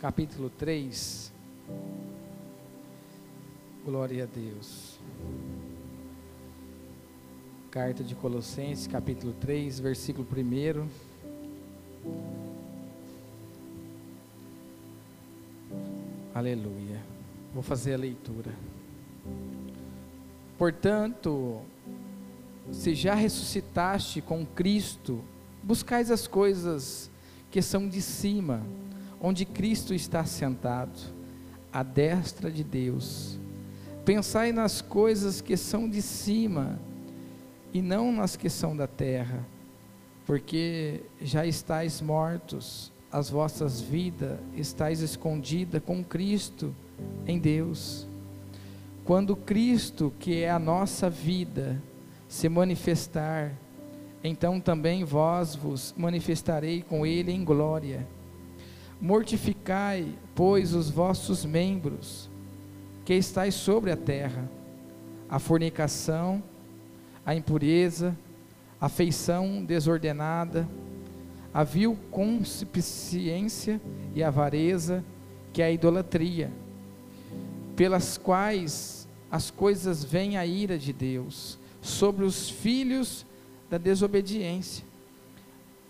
capítulo 0.00 0.48
3. 0.48 1.30
Glória 3.84 4.24
a 4.24 4.26
Deus. 4.26 4.98
Carta 7.70 8.02
de 8.02 8.14
Colossenses, 8.14 8.86
capítulo 8.86 9.34
3, 9.34 9.78
versículo 9.78 10.26
1. 10.26 10.88
Aleluia. 16.34 17.02
Vou 17.52 17.62
fazer 17.62 17.92
a 17.92 17.98
leitura. 17.98 18.54
Portanto, 20.56 21.60
se 22.72 22.94
já 22.94 23.14
ressuscitaste 23.14 24.22
com 24.22 24.46
Cristo, 24.46 25.22
buscais 25.62 26.10
as 26.10 26.26
coisas 26.26 27.10
que 27.50 27.60
são 27.60 27.86
de 27.86 28.00
cima, 28.00 28.62
onde 29.20 29.44
Cristo 29.44 29.92
está 29.92 30.24
sentado, 30.24 30.98
à 31.72 31.82
destra 31.82 32.50
de 32.50 32.64
Deus. 32.64 33.38
Pensai 34.04 34.50
nas 34.50 34.80
coisas 34.80 35.40
que 35.40 35.56
são 35.56 35.88
de 35.88 36.00
cima 36.00 36.80
e 37.72 37.82
não 37.82 38.10
nas 38.10 38.34
que 38.34 38.48
são 38.48 38.76
da 38.76 38.86
terra, 38.86 39.46
porque 40.26 41.02
já 41.20 41.44
estáis 41.44 42.00
mortos, 42.00 42.90
as 43.12 43.28
vossas 43.28 43.80
vidas 43.80 44.38
estáis 44.56 45.00
escondida 45.00 45.80
com 45.80 46.02
Cristo 46.02 46.74
em 47.26 47.38
Deus. 47.38 48.06
Quando 49.04 49.36
Cristo, 49.36 50.12
que 50.18 50.42
é 50.42 50.50
a 50.50 50.58
nossa 50.58 51.10
vida, 51.10 51.82
se 52.28 52.48
manifestar, 52.48 53.52
então 54.22 54.60
também 54.60 55.02
vós 55.04 55.56
vos 55.56 55.94
manifestarei 55.96 56.82
com 56.82 57.04
ele 57.04 57.32
em 57.32 57.44
glória. 57.44 58.06
Mortificai, 59.00 60.12
pois, 60.34 60.74
os 60.74 60.90
vossos 60.90 61.44
membros, 61.44 62.28
que 63.04 63.14
estáis 63.14 63.54
sobre 63.54 63.90
a 63.90 63.96
terra, 63.96 64.48
a 65.28 65.38
fornicação, 65.38 66.42
a 67.24 67.34
impureza, 67.34 68.16
a 68.80 68.88
feição 68.88 69.64
desordenada, 69.64 70.68
a 71.52 71.64
vil 71.64 71.98
concupiscência 72.10 73.80
e 74.14 74.22
avareza, 74.22 75.04
que 75.52 75.62
é 75.62 75.66
a 75.66 75.70
idolatria, 75.72 76.52
pelas 77.74 78.18
quais 78.18 79.08
as 79.30 79.50
coisas 79.50 80.04
vêm 80.04 80.36
a 80.36 80.44
ira 80.44 80.78
de 80.78 80.92
Deus 80.92 81.58
sobre 81.80 82.24
os 82.24 82.50
filhos 82.50 83.24
da 83.70 83.78
desobediência, 83.78 84.84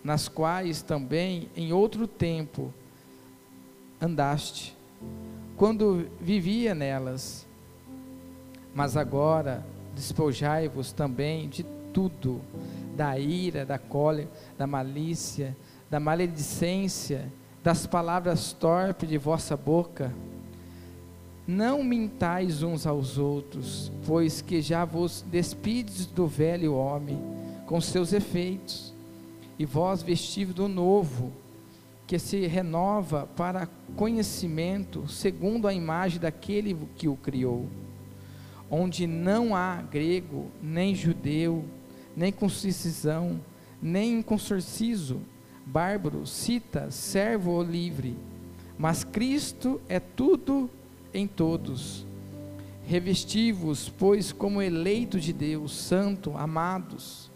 nas 0.04 0.28
quais 0.28 0.80
também 0.80 1.50
em 1.56 1.72
outro 1.72 2.06
tempo 2.06 2.72
andaste, 4.00 4.76
quando 5.56 6.08
vivia 6.20 6.74
nelas. 6.74 7.46
Mas 8.74 8.96
agora 8.96 9.64
despojai-vos 9.94 10.92
também 10.92 11.48
de 11.48 11.64
tudo, 11.92 12.40
da 12.96 13.18
ira, 13.18 13.66
da 13.66 13.78
cólera, 13.78 14.28
da 14.56 14.66
malícia, 14.66 15.56
da 15.90 15.98
maledicência, 15.98 17.30
das 17.62 17.86
palavras 17.86 18.52
torpes 18.52 19.08
de 19.08 19.18
vossa 19.18 19.56
boca. 19.56 20.12
Não 21.46 21.82
mintais 21.82 22.62
uns 22.62 22.86
aos 22.86 23.18
outros, 23.18 23.90
pois 24.06 24.40
que 24.40 24.62
já 24.62 24.84
vos 24.84 25.22
despides 25.22 26.06
do 26.06 26.26
velho 26.26 26.74
homem 26.74 27.18
com 27.66 27.80
seus 27.80 28.12
efeitos, 28.12 28.94
e 29.58 29.64
vós 29.64 30.02
vestivos 30.02 30.54
do 30.54 30.68
novo, 30.68 31.32
que 32.10 32.18
se 32.18 32.44
renova 32.48 33.28
para 33.36 33.68
conhecimento 33.94 35.06
segundo 35.06 35.68
a 35.68 35.72
imagem 35.72 36.18
daquele 36.18 36.76
que 36.96 37.06
o 37.06 37.14
criou, 37.14 37.68
onde 38.68 39.06
não 39.06 39.54
há 39.54 39.80
grego, 39.80 40.50
nem 40.60 40.92
judeu, 40.92 41.64
nem 42.16 42.32
concisão, 42.32 43.40
nem 43.80 44.20
consorciso, 44.22 45.20
bárbaro, 45.64 46.26
cita, 46.26 46.90
servo 46.90 47.52
ou 47.52 47.62
livre, 47.62 48.16
mas 48.76 49.04
Cristo 49.04 49.80
é 49.88 50.00
tudo 50.00 50.68
em 51.14 51.28
todos. 51.28 52.04
Revestivos, 52.88 53.88
pois, 53.88 54.32
como 54.32 54.60
eleito 54.60 55.20
de 55.20 55.32
Deus, 55.32 55.70
santo, 55.76 56.36
amados, 56.36 57.30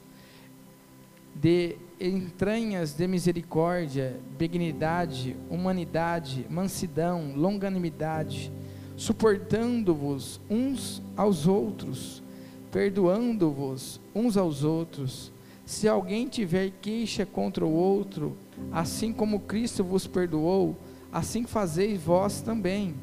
de 1.33 1.77
entranhas 2.01 2.93
de 2.93 3.07
misericórdia, 3.07 4.21
benignidade, 4.39 5.37
humanidade, 5.49 6.47
mansidão, 6.51 7.33
longanimidade, 7.35 8.53
suportando-vos 8.97 10.41
uns 10.49 11.03
aos 11.17 11.47
outros, 11.47 12.23
perdoando-vos 12.71 14.01
uns 14.15 14.37
aos 14.37 14.65
outros. 14.65 15.33
Se 15.65 15.89
alguém 15.89 16.29
tiver 16.29 16.71
queixa 16.83 17.25
contra 17.25 17.65
o 17.65 17.73
outro, 17.73 18.37
assim 18.71 19.13
como 19.13 19.41
Cristo 19.41 19.83
vos 19.83 20.07
perdoou, 20.07 20.77
assim 21.13 21.45
fazeis 21.45 22.01
vós 22.01 22.41
também. 22.41 22.95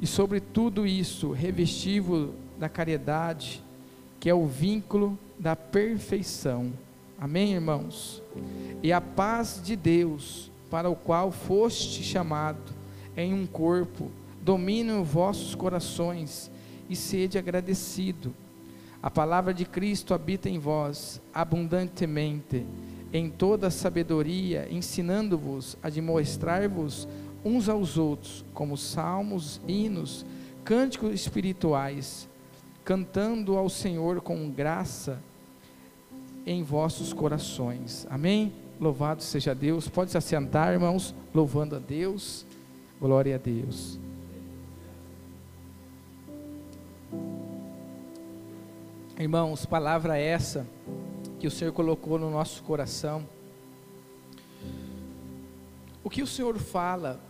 E 0.00 0.06
sobre 0.06 0.40
tudo 0.40 0.86
isso, 0.86 1.32
revestivo 1.32 2.34
da 2.58 2.68
caridade, 2.68 3.62
que 4.20 4.28
é 4.30 4.34
o 4.34 4.46
vínculo 4.46 5.18
da 5.38 5.56
perfeição. 5.56 6.72
Amém, 7.20 7.54
irmãos? 7.54 8.22
E 8.80 8.92
a 8.92 9.00
paz 9.00 9.60
de 9.64 9.74
Deus, 9.74 10.52
para 10.70 10.88
o 10.88 10.94
qual 10.94 11.32
foste 11.32 12.04
chamado 12.04 12.72
em 13.16 13.34
um 13.34 13.44
corpo, 13.44 14.08
domine 14.40 14.92
os 14.92 15.08
vossos 15.08 15.52
corações 15.52 16.48
e 16.88 16.94
sede 16.94 17.36
agradecido. 17.36 18.32
A 19.02 19.10
palavra 19.10 19.52
de 19.52 19.64
Cristo 19.64 20.14
habita 20.14 20.48
em 20.48 20.60
vós 20.60 21.20
abundantemente, 21.34 22.64
em 23.12 23.28
toda 23.28 23.68
sabedoria, 23.68 24.68
ensinando-vos 24.70 25.76
a 25.82 25.90
demonstrar-vos 25.90 27.08
uns 27.44 27.68
aos 27.68 27.98
outros, 27.98 28.44
como 28.54 28.76
salmos, 28.76 29.60
hinos, 29.66 30.24
cânticos 30.64 31.12
espirituais, 31.14 32.28
cantando 32.84 33.56
ao 33.56 33.68
Senhor 33.68 34.20
com 34.20 34.48
graça 34.50 35.20
em 36.48 36.62
vossos 36.62 37.12
corações. 37.12 38.06
Amém? 38.08 38.54
Louvado 38.80 39.22
seja 39.22 39.54
Deus. 39.54 39.86
Pode 39.86 40.10
se 40.10 40.16
assentar, 40.16 40.72
irmãos, 40.72 41.14
louvando 41.34 41.76
a 41.76 41.78
Deus. 41.78 42.46
Glória 42.98 43.34
a 43.34 43.38
Deus. 43.38 43.98
Irmãos, 49.18 49.66
palavra 49.66 50.16
essa 50.16 50.66
que 51.38 51.46
o 51.46 51.50
Senhor 51.50 51.72
colocou 51.72 52.18
no 52.18 52.30
nosso 52.30 52.62
coração. 52.62 53.28
O 56.02 56.08
que 56.08 56.22
o 56.22 56.26
Senhor 56.26 56.56
fala, 56.58 57.20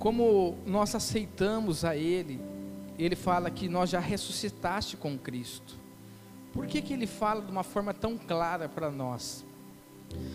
como 0.00 0.58
nós 0.66 0.96
aceitamos 0.96 1.84
a 1.84 1.94
Ele, 1.94 2.40
Ele 2.98 3.14
fala 3.14 3.52
que 3.52 3.68
nós 3.68 3.90
já 3.90 4.00
ressuscitaste 4.00 4.96
com 4.96 5.16
Cristo. 5.16 5.79
Por 6.52 6.66
que, 6.66 6.82
que 6.82 6.92
ele 6.92 7.06
fala 7.06 7.42
de 7.42 7.50
uma 7.50 7.62
forma 7.62 7.94
tão 7.94 8.18
clara 8.18 8.68
para 8.68 8.90
nós? 8.90 9.44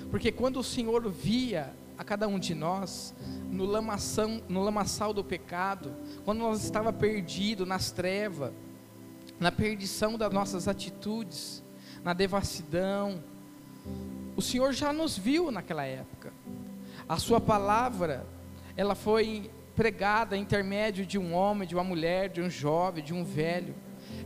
Porque 0.10 0.32
quando 0.32 0.60
o 0.60 0.64
Senhor 0.64 1.10
via 1.10 1.74
a 1.98 2.04
cada 2.04 2.28
um 2.28 2.40
de 2.40 2.54
nós 2.54 3.14
no, 3.50 3.66
lamação, 3.66 4.42
no 4.48 4.64
lamaçal 4.64 5.14
do 5.14 5.24
pecado, 5.24 5.94
quando 6.24 6.40
nós 6.40 6.64
estava 6.64 6.92
perdido 6.92 7.66
nas 7.66 7.92
trevas, 7.92 8.54
na 9.40 9.52
perdição 9.52 10.18
das 10.18 10.32
nossas 10.32 10.68
atitudes, 10.68 11.64
na 12.04 12.14
devassidão, 12.14 13.22
o 14.36 14.42
Senhor 14.42 14.74
já 14.74 14.92
nos 14.94 15.18
viu 15.18 15.52
naquela 15.52 15.86
época. 15.86 16.34
A 17.08 17.18
sua 17.18 17.40
palavra, 17.40 18.26
ela 18.76 18.96
foi 18.96 19.50
pregada 19.76 20.38
intermédio 20.38 21.06
de 21.06 21.18
um 21.18 21.34
homem, 21.34 21.68
de 21.68 21.76
uma 21.76 21.84
mulher, 21.84 22.30
de 22.30 22.42
um 22.42 22.50
jovem, 22.50 23.04
de 23.04 23.14
um 23.14 23.24
velho. 23.24 23.76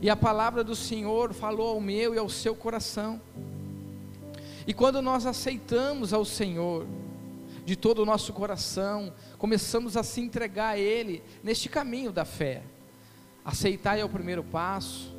E 0.02 0.08
a 0.08 0.16
palavra 0.16 0.64
do 0.64 0.74
Senhor 0.74 1.34
falou 1.34 1.74
ao 1.74 1.80
meu 1.80 2.14
e 2.14 2.18
ao 2.18 2.28
seu 2.28 2.54
coração. 2.54 3.20
E 4.66 4.72
quando 4.72 5.02
nós 5.02 5.26
aceitamos 5.26 6.14
ao 6.14 6.24
Senhor, 6.24 6.86
de 7.66 7.76
todo 7.76 8.00
o 8.00 8.06
nosso 8.06 8.32
coração, 8.32 9.12
começamos 9.36 9.98
a 9.98 10.02
se 10.02 10.20
entregar 10.20 10.70
a 10.70 10.78
Ele 10.78 11.22
neste 11.42 11.68
caminho 11.68 12.10
da 12.10 12.24
fé. 12.24 12.62
Aceitar 13.44 13.98
é 13.98 14.04
o 14.04 14.08
primeiro 14.08 14.42
passo, 14.42 15.14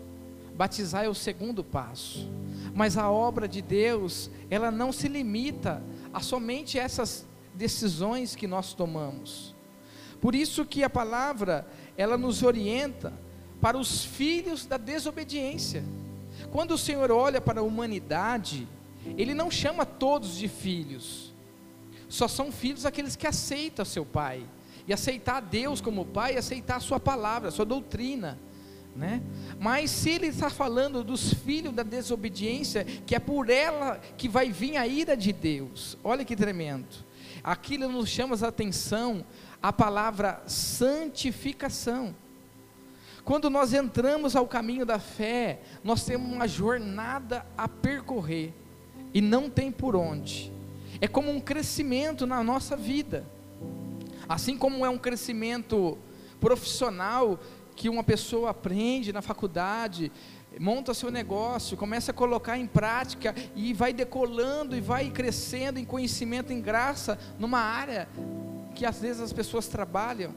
batizar 0.55 1.05
é 1.05 1.09
o 1.09 1.13
segundo 1.13 1.63
passo. 1.63 2.27
Mas 2.73 2.97
a 2.97 3.11
obra 3.11 3.47
de 3.47 3.61
Deus, 3.61 4.31
ela 4.49 4.71
não 4.71 4.91
se 4.91 5.07
limita 5.07 5.83
a 6.11 6.21
somente 6.21 6.79
essas 6.79 7.27
decisões 7.53 8.35
que 8.35 8.47
nós 8.47 8.73
tomamos. 8.73 9.55
Por 10.19 10.33
isso 10.33 10.65
que 10.65 10.83
a 10.83 10.89
palavra, 10.89 11.67
ela 11.95 12.17
nos 12.17 12.41
orienta 12.41 13.13
para 13.61 13.77
os 13.77 14.03
filhos 14.03 14.65
da 14.65 14.77
desobediência. 14.77 15.83
Quando 16.51 16.71
o 16.71 16.77
Senhor 16.77 17.11
olha 17.11 17.39
para 17.39 17.61
a 17.61 17.63
humanidade, 17.63 18.67
Ele 19.17 19.33
não 19.33 19.51
chama 19.51 19.85
todos 19.85 20.37
de 20.37 20.47
filhos, 20.47 21.31
Só 22.09 22.27
são 22.27 22.51
filhos 22.51 22.85
aqueles 22.85 23.15
que 23.15 23.25
aceitam 23.25 23.85
seu 23.85 24.05
pai. 24.05 24.43
E 24.87 24.91
aceitar 24.91 25.39
Deus 25.39 25.79
como 25.79 26.05
pai, 26.05 26.35
aceitar 26.35 26.77
a 26.77 26.79
sua 26.81 26.99
palavra, 26.99 27.49
a 27.49 27.51
sua 27.51 27.63
doutrina. 27.63 28.37
Né? 28.95 29.21
Mas 29.57 29.89
se 29.91 30.09
ele 30.09 30.27
está 30.27 30.49
falando 30.49 31.03
dos 31.03 31.33
filhos 31.33 31.73
da 31.73 31.83
desobediência, 31.83 32.83
que 32.83 33.15
é 33.15 33.19
por 33.19 33.49
ela 33.49 34.01
que 34.17 34.27
vai 34.27 34.51
vir 34.51 34.75
a 34.75 34.85
ira 34.85 35.15
de 35.15 35.31
Deus, 35.31 35.97
olha 36.03 36.25
que 36.25 36.35
tremendo. 36.35 36.87
Aquilo 37.43 37.87
nos 37.87 38.09
chama 38.09 38.35
a 38.41 38.47
atenção 38.47 39.25
a 39.61 39.71
palavra 39.71 40.41
santificação. 40.47 42.13
Quando 43.23 43.49
nós 43.49 43.73
entramos 43.73 44.35
ao 44.35 44.47
caminho 44.47 44.85
da 44.85 44.99
fé, 44.99 45.61
nós 45.83 46.03
temos 46.03 46.31
uma 46.31 46.47
jornada 46.47 47.45
a 47.57 47.67
percorrer 47.67 48.53
e 49.13 49.21
não 49.21 49.49
tem 49.49 49.71
por 49.71 49.95
onde. 49.95 50.51
É 50.99 51.07
como 51.07 51.31
um 51.31 51.39
crescimento 51.39 52.25
na 52.25 52.43
nossa 52.43 52.75
vida. 52.75 53.25
Assim 54.27 54.57
como 54.57 54.85
é 54.85 54.89
um 54.89 54.97
crescimento 54.97 55.97
profissional 56.39 57.39
que 57.75 57.89
uma 57.89 58.03
pessoa 58.03 58.49
aprende 58.49 59.13
na 59.13 59.21
faculdade, 59.21 60.11
monta 60.59 60.93
seu 60.93 61.11
negócio, 61.11 61.77
começa 61.77 62.11
a 62.11 62.13
colocar 62.13 62.57
em 62.57 62.67
prática 62.67 63.33
e 63.55 63.73
vai 63.73 63.93
decolando 63.93 64.75
e 64.75 64.81
vai 64.81 65.09
crescendo 65.09 65.79
em 65.79 65.85
conhecimento, 65.85 66.51
em 66.51 66.61
graça, 66.61 67.17
numa 67.39 67.59
área 67.59 68.09
que 68.75 68.85
às 68.85 68.99
vezes 68.99 69.21
as 69.21 69.33
pessoas 69.33 69.67
trabalham. 69.67 70.33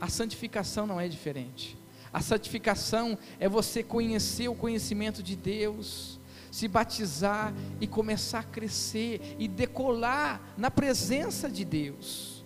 A 0.00 0.08
santificação 0.08 0.86
não 0.86 1.00
é 1.00 1.08
diferente. 1.08 1.81
A 2.12 2.20
santificação 2.20 3.18
é 3.40 3.48
você 3.48 3.82
conhecer 3.82 4.46
o 4.48 4.54
conhecimento 4.54 5.22
de 5.22 5.34
Deus, 5.34 6.20
se 6.50 6.68
batizar 6.68 7.54
e 7.80 7.86
começar 7.86 8.40
a 8.40 8.44
crescer 8.44 9.36
e 9.38 9.48
decolar 9.48 10.40
na 10.58 10.70
presença 10.70 11.48
de 11.48 11.64
Deus. 11.64 12.44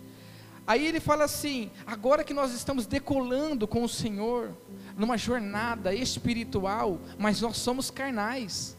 Aí 0.64 0.86
ele 0.86 1.00
fala 1.00 1.24
assim: 1.24 1.70
agora 1.84 2.22
que 2.22 2.32
nós 2.32 2.54
estamos 2.54 2.86
decolando 2.86 3.66
com 3.66 3.82
o 3.82 3.88
Senhor, 3.88 4.56
numa 4.96 5.18
jornada 5.18 5.92
espiritual, 5.92 7.00
mas 7.18 7.40
nós 7.40 7.56
somos 7.56 7.90
carnais, 7.90 8.76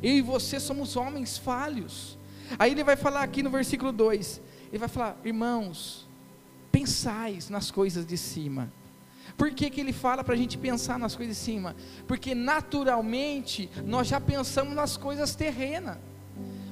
eu 0.00 0.12
e 0.12 0.22
você 0.22 0.60
somos 0.60 0.96
homens 0.96 1.36
falhos. 1.36 2.16
Aí 2.56 2.70
ele 2.70 2.84
vai 2.84 2.96
falar 2.96 3.22
aqui 3.22 3.42
no 3.42 3.50
versículo 3.50 3.90
2: 3.90 4.40
ele 4.68 4.78
vai 4.78 4.88
falar, 4.88 5.16
irmãos, 5.24 6.08
pensais 6.70 7.50
nas 7.50 7.72
coisas 7.72 8.06
de 8.06 8.16
cima 8.16 8.72
por 9.40 9.50
que, 9.52 9.70
que 9.70 9.80
ele 9.80 9.94
fala 9.94 10.22
para 10.22 10.34
a 10.34 10.36
gente 10.36 10.58
pensar 10.58 10.98
nas 10.98 11.16
coisas 11.16 11.34
de 11.34 11.42
cima? 11.42 11.74
Porque 12.06 12.34
naturalmente 12.34 13.70
nós 13.86 14.06
já 14.06 14.20
pensamos 14.20 14.74
nas 14.74 14.98
coisas 14.98 15.34
terrenas. 15.34 15.96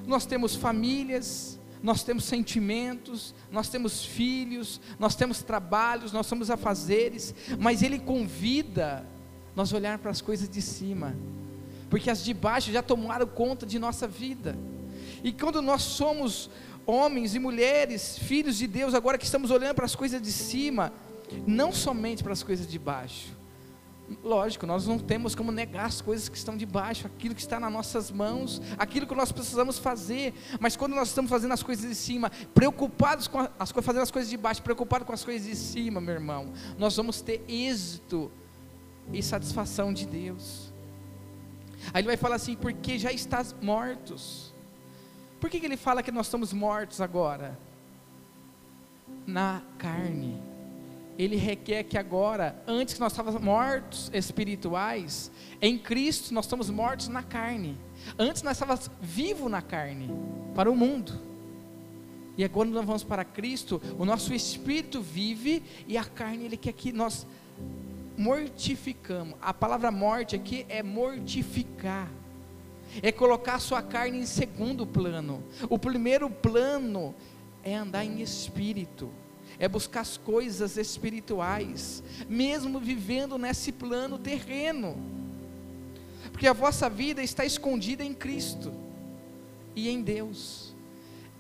Nós 0.06 0.26
temos 0.26 0.54
famílias, 0.54 1.58
nós 1.82 2.02
temos 2.02 2.24
sentimentos, 2.24 3.34
nós 3.50 3.70
temos 3.70 4.04
filhos, 4.04 4.82
nós 4.98 5.16
temos 5.16 5.42
trabalhos, 5.42 6.12
nós 6.12 6.28
temos 6.28 6.50
afazeres, 6.50 7.34
mas 7.58 7.82
ele 7.82 7.98
convida 7.98 9.06
nós 9.56 9.72
olhar 9.72 9.96
para 9.96 10.10
as 10.10 10.20
coisas 10.20 10.46
de 10.46 10.60
cima, 10.60 11.16
porque 11.88 12.10
as 12.10 12.22
de 12.22 12.34
baixo 12.34 12.70
já 12.70 12.82
tomaram 12.82 13.26
conta 13.26 13.64
de 13.64 13.78
nossa 13.78 14.06
vida. 14.06 14.54
E 15.24 15.32
quando 15.32 15.62
nós 15.62 15.80
somos 15.80 16.50
homens 16.84 17.34
e 17.34 17.38
mulheres, 17.38 18.18
filhos 18.18 18.58
de 18.58 18.66
Deus, 18.66 18.92
agora 18.92 19.16
que 19.16 19.24
estamos 19.24 19.50
olhando 19.50 19.74
para 19.74 19.86
as 19.86 19.94
coisas 19.94 20.20
de 20.20 20.30
cima, 20.30 20.92
não 21.46 21.72
somente 21.72 22.22
para 22.22 22.32
as 22.32 22.42
coisas 22.42 22.66
de 22.66 22.78
baixo. 22.78 23.38
Lógico, 24.24 24.66
nós 24.66 24.86
não 24.86 24.98
temos 24.98 25.34
como 25.34 25.52
negar 25.52 25.84
as 25.84 26.00
coisas 26.00 26.28
que 26.28 26.36
estão 26.36 26.56
de 26.56 26.64
baixo, 26.64 27.06
aquilo 27.06 27.34
que 27.34 27.40
está 27.42 27.60
nas 27.60 27.70
nossas 27.70 28.10
mãos, 28.10 28.60
aquilo 28.78 29.06
que 29.06 29.14
nós 29.14 29.30
precisamos 29.30 29.78
fazer. 29.78 30.32
Mas 30.58 30.76
quando 30.76 30.94
nós 30.94 31.08
estamos 31.08 31.30
fazendo 31.30 31.52
as 31.52 31.62
coisas 31.62 31.86
de 31.88 31.94
cima, 31.94 32.30
preocupados 32.54 33.28
com 33.28 33.40
as 33.58 33.70
coisas, 33.70 33.86
fazendo 33.86 34.02
as 34.02 34.10
coisas 34.10 34.30
de 34.30 34.36
baixo, 34.36 34.62
preocupados 34.62 35.06
com 35.06 35.12
as 35.12 35.22
coisas 35.22 35.46
de 35.46 35.54
cima, 35.54 36.00
meu 36.00 36.14
irmão, 36.14 36.52
nós 36.78 36.96
vamos 36.96 37.20
ter 37.20 37.44
êxito 37.46 38.30
e 39.12 39.22
satisfação 39.22 39.92
de 39.92 40.06
Deus. 40.06 40.72
Aí 41.92 42.00
ele 42.00 42.08
vai 42.08 42.16
falar 42.16 42.36
assim: 42.36 42.56
porque 42.56 42.98
já 42.98 43.12
estás 43.12 43.54
mortos. 43.60 44.54
Por 45.38 45.50
que, 45.50 45.60
que 45.60 45.66
ele 45.66 45.76
fala 45.76 46.02
que 46.02 46.10
nós 46.10 46.26
estamos 46.26 46.52
mortos 46.52 47.00
agora? 47.00 47.58
Na 49.26 49.62
carne 49.76 50.47
ele 51.18 51.34
requer 51.34 51.82
que 51.82 51.98
agora, 51.98 52.62
antes 52.64 52.94
que 52.94 53.00
nós 53.00 53.10
estávamos 53.10 53.42
mortos 53.42 54.08
espirituais, 54.14 55.32
em 55.60 55.76
Cristo 55.76 56.32
nós 56.32 56.44
estamos 56.44 56.70
mortos 56.70 57.08
na 57.08 57.24
carne. 57.24 57.76
Antes 58.16 58.44
nós 58.44 58.52
estávamos 58.52 58.88
vivos 59.00 59.50
na 59.50 59.60
carne, 59.60 60.08
para 60.54 60.70
o 60.70 60.76
mundo. 60.76 61.12
E 62.36 62.44
agora 62.44 62.68
nós 62.68 62.84
vamos 62.84 63.02
para 63.02 63.24
Cristo, 63.24 63.82
o 63.98 64.04
nosso 64.04 64.32
espírito 64.32 65.02
vive 65.02 65.60
e 65.88 65.98
a 65.98 66.04
carne 66.04 66.44
ele 66.44 66.56
quer 66.56 66.72
que 66.72 66.92
nós 66.92 67.26
mortificamos. 68.16 69.34
A 69.42 69.52
palavra 69.52 69.90
morte 69.90 70.36
aqui 70.36 70.64
é 70.68 70.84
mortificar. 70.84 72.08
É 73.02 73.10
colocar 73.10 73.56
a 73.56 73.58
sua 73.58 73.82
carne 73.82 74.20
em 74.20 74.24
segundo 74.24 74.86
plano. 74.86 75.42
O 75.68 75.78
primeiro 75.80 76.30
plano 76.30 77.12
é 77.64 77.74
andar 77.74 78.04
em 78.04 78.22
espírito 78.22 79.10
é 79.58 79.68
buscar 79.68 80.00
as 80.00 80.16
coisas 80.16 80.76
espirituais, 80.76 82.02
mesmo 82.28 82.78
vivendo 82.78 83.36
nesse 83.38 83.72
plano 83.72 84.18
terreno, 84.18 84.96
porque 86.32 86.46
a 86.46 86.52
vossa 86.52 86.88
vida 86.88 87.22
está 87.22 87.44
escondida 87.44 88.04
em 88.04 88.14
Cristo 88.14 88.72
e 89.74 89.88
em 89.88 90.02
Deus. 90.02 90.74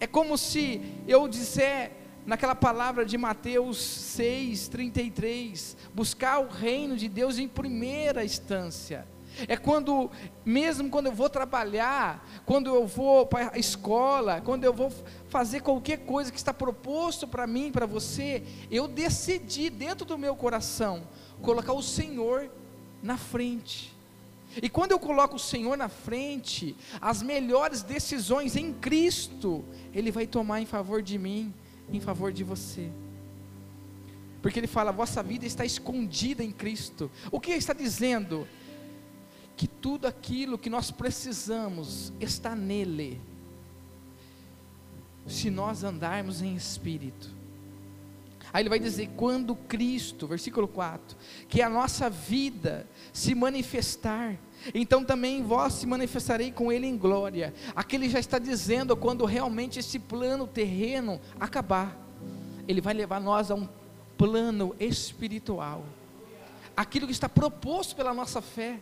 É 0.00 0.06
como 0.06 0.36
se 0.36 0.80
eu 1.06 1.28
disser 1.28 1.92
naquela 2.26 2.54
palavra 2.54 3.04
de 3.04 3.16
Mateus 3.16 3.78
6:33, 3.78 5.76
buscar 5.94 6.38
o 6.40 6.48
reino 6.48 6.96
de 6.96 7.08
Deus 7.08 7.38
em 7.38 7.48
primeira 7.48 8.24
instância 8.24 9.06
é 9.46 9.56
quando, 9.56 10.10
mesmo 10.44 10.90
quando 10.90 11.06
eu 11.06 11.12
vou 11.12 11.28
trabalhar, 11.28 12.26
quando 12.44 12.74
eu 12.74 12.86
vou 12.86 13.26
para 13.26 13.52
a 13.54 13.58
escola, 13.58 14.40
quando 14.40 14.64
eu 14.64 14.72
vou 14.72 14.92
fazer 15.28 15.60
qualquer 15.60 15.98
coisa 15.98 16.32
que 16.32 16.38
está 16.38 16.52
proposto 16.52 17.28
para 17.28 17.46
mim, 17.46 17.70
para 17.70 17.86
você, 17.86 18.42
eu 18.70 18.88
decidi 18.88 19.70
dentro 19.70 20.04
do 20.04 20.18
meu 20.18 20.34
coração 20.34 21.02
colocar 21.42 21.72
o 21.72 21.82
Senhor 21.82 22.50
na 23.02 23.16
frente. 23.16 23.96
E 24.62 24.68
quando 24.68 24.92
eu 24.92 24.98
coloco 24.98 25.36
o 25.36 25.38
Senhor 25.38 25.76
na 25.76 25.88
frente, 25.88 26.74
as 27.00 27.22
melhores 27.22 27.82
decisões 27.82 28.56
em 28.56 28.72
Cristo, 28.72 29.64
Ele 29.94 30.10
vai 30.10 30.26
tomar 30.26 30.60
em 30.60 30.66
favor 30.66 31.02
de 31.02 31.18
mim, 31.18 31.52
em 31.92 32.00
favor 32.00 32.32
de 32.32 32.42
você. 32.42 32.90
Porque 34.40 34.58
Ele 34.58 34.66
fala: 34.66 34.90
vossa 34.90 35.22
vida 35.22 35.44
está 35.44 35.64
escondida 35.64 36.42
em 36.42 36.50
Cristo. 36.50 37.10
O 37.30 37.38
que 37.38 37.50
Ele 37.50 37.58
está 37.58 37.74
dizendo? 37.74 38.48
Que 39.58 39.66
tudo 39.66 40.06
aquilo 40.06 40.56
que 40.56 40.70
nós 40.70 40.92
precisamos 40.92 42.12
está 42.20 42.54
nele, 42.54 43.20
se 45.26 45.50
nós 45.50 45.82
andarmos 45.82 46.40
em 46.40 46.54
espírito. 46.54 47.28
Aí 48.52 48.62
ele 48.62 48.68
vai 48.68 48.78
dizer: 48.78 49.10
quando 49.16 49.56
Cristo, 49.56 50.28
versículo 50.28 50.68
4, 50.68 51.16
que 51.48 51.60
a 51.60 51.68
nossa 51.68 52.08
vida 52.08 52.86
se 53.12 53.34
manifestar, 53.34 54.38
então 54.72 55.04
também 55.04 55.42
vós 55.42 55.72
se 55.74 55.86
manifestarei 55.86 56.52
com 56.52 56.70
Ele 56.70 56.86
em 56.86 56.96
glória. 56.96 57.52
Aqui 57.74 57.96
ele 57.96 58.08
já 58.08 58.20
está 58.20 58.38
dizendo 58.38 58.96
quando 58.96 59.24
realmente 59.24 59.80
esse 59.80 59.98
plano 59.98 60.46
terreno 60.46 61.20
acabar, 61.38 61.98
Ele 62.68 62.80
vai 62.80 62.94
levar 62.94 63.20
nós 63.20 63.50
a 63.50 63.56
um 63.56 63.68
plano 64.16 64.72
espiritual, 64.78 65.84
aquilo 66.76 67.06
que 67.06 67.12
está 67.12 67.28
proposto 67.28 67.96
pela 67.96 68.14
nossa 68.14 68.40
fé. 68.40 68.78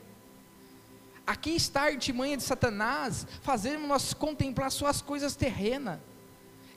Aqui 1.27 1.51
está 1.51 1.83
a 1.83 1.87
artimanha 1.87 2.37
de 2.37 2.43
Satanás, 2.43 3.27
fazendo 3.43 3.87
nós 3.87 4.15
contemplar 4.15 4.71
suas 4.71 5.03
coisas 5.03 5.35
terrenas, 5.35 5.99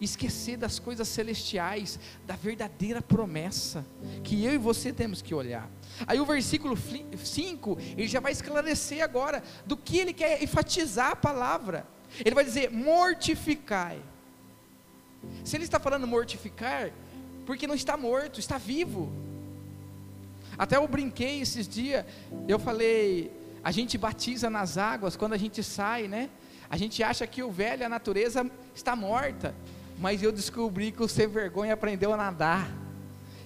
esquecer 0.01 0.57
das 0.57 0.79
coisas 0.79 1.07
celestiais, 1.07 1.99
da 2.25 2.35
verdadeira 2.35 3.01
promessa, 3.01 3.85
que 4.23 4.43
eu 4.43 4.53
e 4.53 4.57
você 4.57 4.91
temos 4.91 5.21
que 5.21 5.35
olhar. 5.35 5.69
Aí 6.07 6.19
o 6.19 6.25
versículo 6.25 6.75
5, 6.77 7.77
ele 7.97 8.07
já 8.07 8.19
vai 8.19 8.31
esclarecer 8.31 9.03
agora 9.03 9.43
do 9.65 9.77
que 9.77 9.97
ele 9.97 10.13
quer 10.13 10.41
enfatizar 10.41 11.11
a 11.11 11.15
palavra. 11.15 11.85
Ele 12.25 12.33
vai 12.33 12.43
dizer: 12.43 12.71
mortificai. 12.71 14.01
Se 15.43 15.57
ele 15.57 15.65
está 15.65 15.79
falando 15.79 16.07
mortificar, 16.07 16.91
porque 17.45 17.67
não 17.67 17.75
está 17.75 17.97
morto, 17.97 18.39
está 18.39 18.57
vivo. 18.57 19.11
Até 20.57 20.77
eu 20.77 20.87
brinquei 20.87 21.41
esses 21.41 21.67
dias, 21.67 22.05
eu 22.47 22.59
falei, 22.59 23.31
a 23.63 23.71
gente 23.71 23.97
batiza 23.97 24.49
nas 24.49 24.77
águas 24.77 25.15
quando 25.15 25.33
a 25.33 25.37
gente 25.37 25.63
sai, 25.63 26.07
né? 26.07 26.29
A 26.69 26.77
gente 26.77 27.01
acha 27.01 27.25
que 27.25 27.41
o 27.41 27.51
velho, 27.51 27.85
a 27.85 27.89
natureza 27.89 28.49
está 28.75 28.95
morta, 28.95 29.55
mas 29.97 30.21
eu 30.21 30.31
descobri 30.31 30.91
que 30.91 31.03
o 31.03 31.07
sem 31.07 31.27
vergonha 31.27 31.73
aprendeu 31.73 32.13
a 32.13 32.17
nadar. 32.17 32.71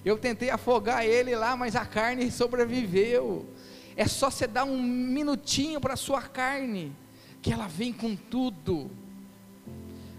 Eu 0.04 0.18
tentei 0.18 0.50
afogar 0.50 1.04
ele 1.04 1.34
lá, 1.34 1.56
mas 1.56 1.74
a 1.74 1.86
carne 1.86 2.30
sobreviveu. 2.30 3.48
É 3.96 4.06
só 4.06 4.30
você 4.30 4.46
dar 4.46 4.64
um 4.64 4.80
minutinho 4.80 5.80
para 5.80 5.94
a 5.94 5.96
sua 5.96 6.20
carne, 6.20 6.92
que 7.40 7.52
ela 7.52 7.66
vem 7.66 7.92
com 7.92 8.14
tudo. 8.14 8.90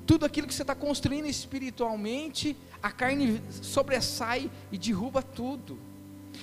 tudo 0.08 0.26
aquilo 0.26 0.48
que 0.48 0.54
você 0.54 0.64
está 0.64 0.76
construindo 0.76 1.28
espiritualmente, 1.28 2.56
a 2.82 2.92
carne 2.92 3.42
sobressai 3.50 4.50
e 4.72 4.78
derruba 4.78 5.22
tudo. 5.22 5.78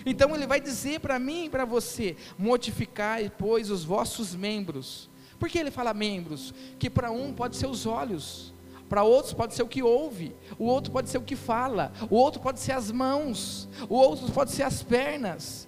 Então 0.05 0.35
ele 0.35 0.47
vai 0.47 0.61
dizer 0.61 1.01
para 1.01 1.19
mim 1.19 1.47
e 1.47 1.51
para 1.51 1.65
você: 1.65 2.17
mortificai, 2.39 3.31
pois, 3.37 3.71
os 3.71 3.85
vossos 3.85 4.35
membros. 4.35 5.11
Por 5.39 5.49
que 5.49 5.59
ele 5.59 5.71
fala 5.71 5.93
membros? 5.93 6.55
Que 6.79 6.89
para 6.89 7.11
um 7.11 7.33
pode 7.33 7.57
ser 7.57 7.67
os 7.67 7.85
olhos, 7.85 8.55
para 8.89 9.03
outros 9.03 9.33
pode 9.33 9.55
ser 9.55 9.63
o 9.63 9.69
que 9.69 9.83
ouve, 9.83 10.37
o 10.59 10.67
outro 10.67 10.93
pode 10.93 11.09
ser 11.09 11.19
o 11.19 11.23
que 11.23 11.35
fala, 11.35 11.93
o 12.11 12.15
outro 12.15 12.41
pode 12.41 12.61
ser 12.61 12.73
as 12.73 12.93
mãos, 12.93 13.69
o 13.89 13.97
outro 13.97 14.31
pode 14.31 14.53
ser 14.53 14.65
as 14.65 14.83
pernas, 14.83 15.67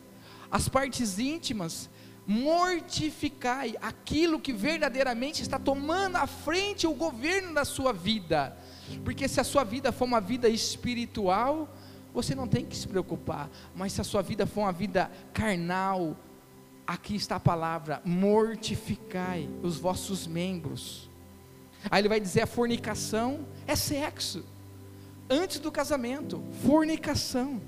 as 0.51 0.69
partes 0.69 1.19
íntimas. 1.19 1.91
Mortificai 2.27 3.75
aquilo 3.83 4.39
que 4.39 4.53
verdadeiramente 4.53 5.43
está 5.43 5.59
tomando 5.59 6.17
à 6.17 6.27
frente 6.27 6.87
o 6.87 6.95
governo 6.95 7.53
da 7.53 7.65
sua 7.65 7.93
vida, 7.93 8.57
porque 9.05 9.27
se 9.27 9.41
a 9.41 9.45
sua 9.45 9.65
vida 9.65 9.91
for 9.91 10.05
uma 10.05 10.21
vida 10.21 10.49
espiritual, 10.49 11.69
você 12.15 12.33
não 12.33 12.47
tem 12.47 12.65
que 12.65 12.77
se 12.77 12.87
preocupar, 12.87 13.51
mas 13.75 13.93
se 13.93 14.01
a 14.01 14.05
sua 14.05 14.23
vida 14.23 14.47
for 14.47 14.61
uma 14.61 14.73
vida 14.73 15.11
carnal, 15.33 16.17
aqui 16.87 17.17
está 17.17 17.37
a 17.37 17.41
palavra: 17.41 18.01
mortificai 18.05 19.51
os 19.63 19.77
vossos 19.77 20.25
membros. 20.25 21.11
Aí 21.91 22.01
ele 22.01 22.09
vai 22.09 22.21
dizer: 22.21 22.43
a 22.43 22.47
fornicação 22.47 23.45
é 23.67 23.75
sexo, 23.75 24.45
antes 25.29 25.59
do 25.59 25.73
casamento, 25.73 26.41
fornicação. 26.63 27.61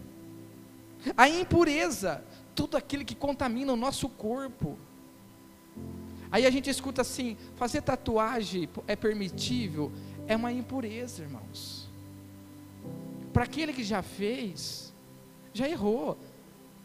A 1.16 1.28
impureza, 1.28 2.24
tudo 2.54 2.76
aquilo 2.76 3.04
que 3.04 3.16
contamina 3.16 3.72
o 3.72 3.76
nosso 3.76 4.08
corpo. 4.08 4.78
Aí 6.30 6.46
a 6.46 6.50
gente 6.50 6.70
escuta 6.70 7.02
assim: 7.02 7.36
fazer 7.56 7.82
tatuagem 7.82 8.68
é 8.86 8.94
permitível? 8.94 9.90
É 10.28 10.36
uma 10.36 10.52
impureza, 10.52 11.22
irmãos 11.22 11.85
para 13.36 13.44
aquele 13.44 13.70
que 13.70 13.84
já 13.84 14.00
fez, 14.00 14.94
já 15.52 15.68
errou, 15.68 16.16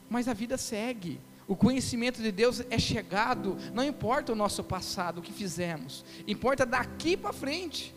mas 0.09 0.27
a 0.27 0.33
vida 0.33 0.57
segue. 0.57 1.17
O 1.47 1.55
conhecimento 1.55 2.21
de 2.21 2.29
Deus 2.29 2.61
é 2.69 2.77
chegado, 2.77 3.57
não 3.73 3.85
importa 3.85 4.33
o 4.33 4.35
nosso 4.35 4.61
passado, 4.61 5.19
o 5.19 5.21
que 5.21 5.31
fizemos, 5.31 6.03
importa 6.27 6.65
daqui 6.65 7.15
para 7.15 7.31
frente. 7.31 7.95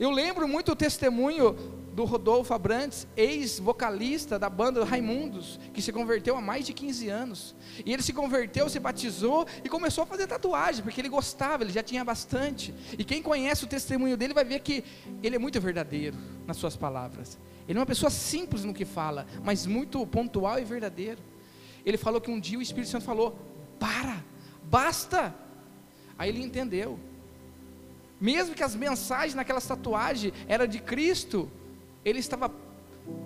Eu 0.00 0.10
lembro 0.10 0.48
muito 0.48 0.72
o 0.72 0.74
testemunho 0.74 1.52
do 1.94 2.04
Rodolfo 2.04 2.52
Abrantes, 2.52 3.06
ex-vocalista 3.16 4.36
da 4.36 4.50
banda 4.50 4.84
Raimundos, 4.84 5.60
que 5.72 5.80
se 5.80 5.92
converteu 5.92 6.36
há 6.36 6.40
mais 6.40 6.66
de 6.66 6.72
15 6.72 7.08
anos. 7.08 7.54
E 7.84 7.92
ele 7.92 8.02
se 8.02 8.12
converteu, 8.12 8.68
se 8.68 8.80
batizou 8.80 9.46
e 9.62 9.68
começou 9.68 10.02
a 10.02 10.06
fazer 10.08 10.26
tatuagem, 10.26 10.82
porque 10.82 11.00
ele 11.00 11.08
gostava, 11.08 11.62
ele 11.62 11.72
já 11.72 11.84
tinha 11.84 12.04
bastante. 12.04 12.74
E 12.98 13.04
quem 13.04 13.22
conhece 13.22 13.62
o 13.62 13.68
testemunho 13.68 14.16
dele 14.16 14.34
vai 14.34 14.44
ver 14.44 14.58
que 14.58 14.82
ele 15.22 15.36
é 15.36 15.38
muito 15.38 15.60
verdadeiro 15.60 16.16
nas 16.48 16.56
suas 16.56 16.74
palavras. 16.74 17.38
Ele 17.68 17.78
é 17.78 17.80
uma 17.80 17.86
pessoa 17.86 18.10
simples 18.10 18.64
no 18.64 18.72
que 18.72 18.84
fala, 18.84 19.26
mas 19.42 19.66
muito 19.66 20.06
pontual 20.06 20.58
e 20.58 20.64
verdadeiro. 20.64 21.20
Ele 21.84 21.96
falou 21.96 22.20
que 22.20 22.30
um 22.30 22.38
dia 22.38 22.58
o 22.58 22.62
Espírito 22.62 22.90
Santo 22.90 23.04
falou: 23.04 23.36
para, 23.78 24.22
basta. 24.64 25.34
Aí 26.16 26.28
ele 26.28 26.42
entendeu. 26.42 26.98
Mesmo 28.20 28.54
que 28.54 28.62
as 28.62 28.74
mensagens 28.74 29.34
naquela 29.34 29.60
tatuagem 29.60 30.32
era 30.48 30.66
de 30.66 30.80
Cristo, 30.80 31.50
ele 32.04 32.18
estava 32.18 32.50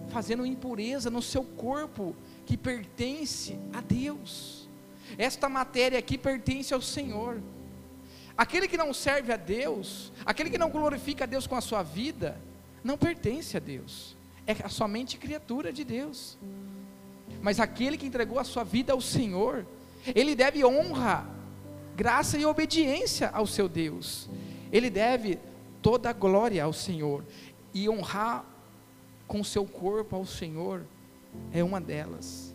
fazendo 0.08 0.44
impureza 0.44 1.08
no 1.10 1.22
seu 1.22 1.44
corpo 1.44 2.16
que 2.44 2.56
pertence 2.56 3.58
a 3.72 3.80
Deus. 3.80 4.68
Esta 5.16 5.48
matéria 5.48 5.98
aqui 5.98 6.18
pertence 6.18 6.74
ao 6.74 6.80
Senhor. 6.80 7.40
Aquele 8.36 8.66
que 8.66 8.76
não 8.76 8.92
serve 8.94 9.32
a 9.32 9.36
Deus, 9.36 10.12
aquele 10.24 10.50
que 10.50 10.58
não 10.58 10.70
glorifica 10.70 11.24
a 11.24 11.26
Deus 11.26 11.46
com 11.46 11.54
a 11.54 11.60
sua 11.60 11.82
vida, 11.82 12.40
não 12.82 12.96
pertence 12.96 13.56
a 13.56 13.60
Deus 13.60 14.16
é 14.46 14.68
somente 14.68 15.18
criatura 15.18 15.72
de 15.72 15.84
Deus. 15.84 16.38
Mas 17.40 17.60
aquele 17.60 17.96
que 17.96 18.06
entregou 18.06 18.38
a 18.38 18.44
sua 18.44 18.64
vida 18.64 18.92
ao 18.92 19.00
Senhor, 19.00 19.66
ele 20.14 20.34
deve 20.34 20.64
honra, 20.64 21.26
graça 21.96 22.38
e 22.38 22.44
obediência 22.44 23.30
ao 23.30 23.46
seu 23.46 23.68
Deus. 23.68 24.28
Ele 24.72 24.90
deve 24.90 25.38
toda 25.80 26.10
a 26.10 26.12
glória 26.12 26.62
ao 26.62 26.72
Senhor 26.72 27.24
e 27.72 27.88
honrar 27.88 28.44
com 29.26 29.44
seu 29.44 29.64
corpo 29.64 30.16
ao 30.16 30.26
Senhor 30.26 30.84
é 31.52 31.62
uma 31.62 31.80
delas. 31.80 32.54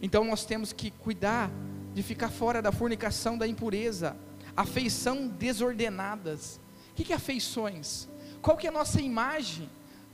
Então 0.00 0.24
nós 0.24 0.44
temos 0.44 0.72
que 0.72 0.90
cuidar 0.90 1.50
de 1.94 2.02
ficar 2.02 2.30
fora 2.30 2.62
da 2.62 2.72
fornicação, 2.72 3.36
da 3.36 3.46
impureza, 3.46 4.16
afeição 4.56 5.26
desordenadas. 5.26 6.60
O 6.92 6.94
que 6.94 7.12
é 7.12 7.16
afeições? 7.16 8.08
Qual 8.40 8.56
que 8.56 8.66
é 8.66 8.70
a 8.70 8.72
nossa 8.72 9.00
imagem? 9.00 9.68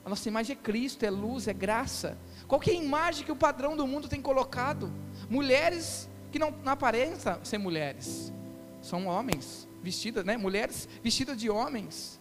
Nossa 0.09 0.27
imagem 0.27 0.57
é 0.57 0.59
Cristo, 0.61 1.05
é 1.05 1.09
luz, 1.09 1.47
é 1.47 1.53
graça. 1.53 2.17
Qual 2.47 2.59
é 2.65 2.71
a 2.71 2.73
imagem 2.73 3.23
que 3.23 3.31
o 3.31 3.35
padrão 3.35 3.77
do 3.77 3.85
mundo 3.85 4.07
tem 4.07 4.21
colocado? 4.21 4.91
Mulheres 5.29 6.09
que 6.31 6.39
não, 6.39 6.51
não 6.51 6.73
aparentam 6.73 7.43
ser 7.43 7.57
mulheres, 7.57 8.33
são 8.81 9.05
homens 9.05 9.67
vestidas, 9.83 10.25
né? 10.25 10.35
Mulheres 10.35 10.89
vestidas 11.03 11.37
de 11.37 11.49
homens, 11.49 12.19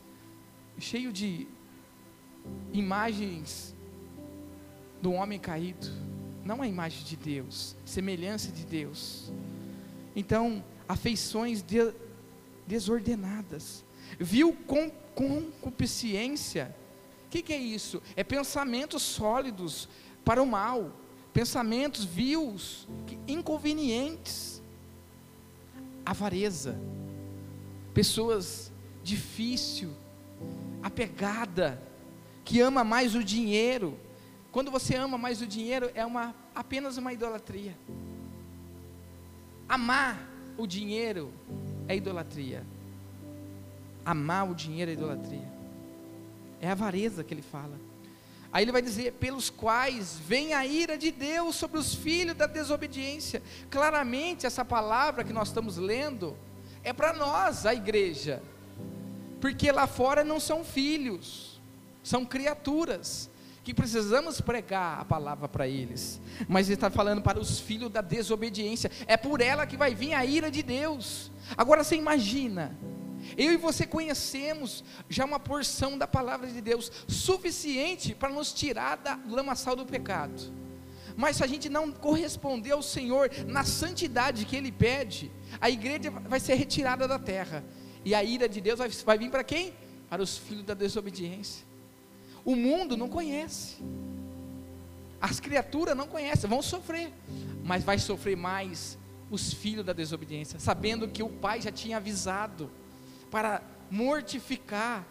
cheio 0.78 1.12
de 1.12 1.48
imagens 2.72 3.74
do 5.00 5.12
homem 5.12 5.38
caído. 5.38 5.88
Não 6.44 6.62
a 6.62 6.66
imagem 6.66 7.04
de 7.04 7.16
Deus, 7.16 7.74
semelhança 7.84 8.52
de 8.52 8.64
Deus. 8.64 9.32
Então, 10.14 10.64
afeições 10.88 11.62
de, 11.62 11.92
desordenadas. 12.66 13.84
Viu 14.18 14.54
com 14.66 14.90
concupiscência 15.14 16.74
o 17.28 17.30
que, 17.30 17.42
que, 17.42 17.52
é 17.52 17.58
isso? 17.58 18.02
É 18.16 18.24
pensamentos 18.24 19.02
sólidos 19.02 19.86
para 20.24 20.42
o 20.42 20.46
mal, 20.46 20.90
pensamentos 21.30 22.02
vios, 22.02 22.88
inconvenientes, 23.26 24.62
avareza, 26.06 26.80
pessoas 27.92 28.72
difícil, 29.02 29.90
apegada, 30.82 31.82
que 32.46 32.62
ama 32.62 32.82
mais 32.82 33.14
o 33.14 33.22
dinheiro. 33.22 33.98
Quando 34.50 34.70
você 34.70 34.96
ama 34.96 35.18
mais 35.18 35.42
o 35.42 35.46
dinheiro, 35.46 35.90
é 35.94 36.06
uma, 36.06 36.34
apenas 36.54 36.96
uma 36.96 37.12
idolatria. 37.12 37.76
Amar 39.68 40.18
o 40.56 40.66
dinheiro 40.66 41.30
é 41.86 41.94
idolatria. 41.94 42.64
Amar 44.02 44.50
o 44.50 44.54
dinheiro 44.54 44.90
é 44.90 44.94
idolatria. 44.94 45.57
É 46.60 46.68
a 46.68 46.72
avareza 46.72 47.22
que 47.22 47.32
ele 47.34 47.42
fala. 47.42 47.78
Aí 48.52 48.64
ele 48.64 48.72
vai 48.72 48.82
dizer: 48.82 49.12
pelos 49.14 49.50
quais 49.50 50.18
vem 50.18 50.54
a 50.54 50.64
ira 50.66 50.96
de 50.96 51.10
Deus 51.10 51.56
sobre 51.56 51.78
os 51.78 51.94
filhos 51.94 52.36
da 52.36 52.46
desobediência. 52.46 53.42
Claramente, 53.70 54.46
essa 54.46 54.64
palavra 54.64 55.24
que 55.24 55.32
nós 55.32 55.48
estamos 55.48 55.76
lendo 55.76 56.36
é 56.82 56.92
para 56.92 57.12
nós, 57.12 57.66
a 57.66 57.74
igreja, 57.74 58.42
porque 59.40 59.70
lá 59.70 59.86
fora 59.86 60.24
não 60.24 60.40
são 60.40 60.64
filhos, 60.64 61.60
são 62.02 62.24
criaturas 62.24 63.28
que 63.62 63.74
precisamos 63.74 64.40
pregar 64.40 64.98
a 65.00 65.04
palavra 65.04 65.46
para 65.46 65.68
eles, 65.68 66.18
mas 66.48 66.68
ele 66.68 66.74
está 66.74 66.88
falando 66.88 67.20
para 67.20 67.38
os 67.38 67.60
filhos 67.60 67.90
da 67.90 68.00
desobediência, 68.00 68.90
é 69.06 69.14
por 69.14 69.42
ela 69.42 69.66
que 69.66 69.76
vai 69.76 69.94
vir 69.94 70.14
a 70.14 70.24
ira 70.24 70.50
de 70.50 70.62
Deus. 70.62 71.30
Agora 71.54 71.84
você 71.84 71.94
imagina, 71.94 72.74
eu 73.36 73.52
e 73.52 73.56
você 73.56 73.86
conhecemos 73.86 74.84
já 75.08 75.24
uma 75.24 75.38
porção 75.38 75.98
da 75.98 76.06
palavra 76.06 76.48
de 76.48 76.60
Deus 76.60 76.90
suficiente 77.06 78.14
para 78.14 78.30
nos 78.30 78.52
tirar 78.52 78.96
da 78.96 79.18
lamaçal 79.28 79.76
do 79.76 79.84
pecado. 79.84 80.52
Mas 81.16 81.36
se 81.36 81.44
a 81.44 81.46
gente 81.46 81.68
não 81.68 81.90
corresponder 81.90 82.70
ao 82.70 82.82
Senhor 82.82 83.30
na 83.46 83.64
santidade 83.64 84.44
que 84.44 84.54
Ele 84.54 84.70
pede, 84.70 85.32
a 85.60 85.68
igreja 85.68 86.10
vai 86.10 86.38
ser 86.38 86.54
retirada 86.54 87.08
da 87.08 87.18
terra. 87.18 87.64
E 88.04 88.14
a 88.14 88.22
ira 88.22 88.48
de 88.48 88.60
Deus 88.60 88.78
vai, 88.78 88.88
vai 88.88 89.18
vir 89.18 89.30
para 89.30 89.42
quem? 89.42 89.74
Para 90.08 90.22
os 90.22 90.38
filhos 90.38 90.64
da 90.64 90.74
desobediência. 90.74 91.66
O 92.44 92.54
mundo 92.54 92.96
não 92.96 93.08
conhece. 93.08 93.78
As 95.20 95.40
criaturas 95.40 95.96
não 95.96 96.06
conhecem, 96.06 96.48
vão 96.48 96.62
sofrer. 96.62 97.12
Mas 97.64 97.82
vai 97.82 97.98
sofrer 97.98 98.36
mais 98.36 98.96
os 99.30 99.52
filhos 99.52 99.84
da 99.84 99.92
desobediência, 99.92 100.58
sabendo 100.58 101.08
que 101.08 101.22
o 101.22 101.28
pai 101.28 101.60
já 101.60 101.70
tinha 101.70 101.96
avisado 101.98 102.70
para 103.30 103.62
mortificar. 103.90 105.04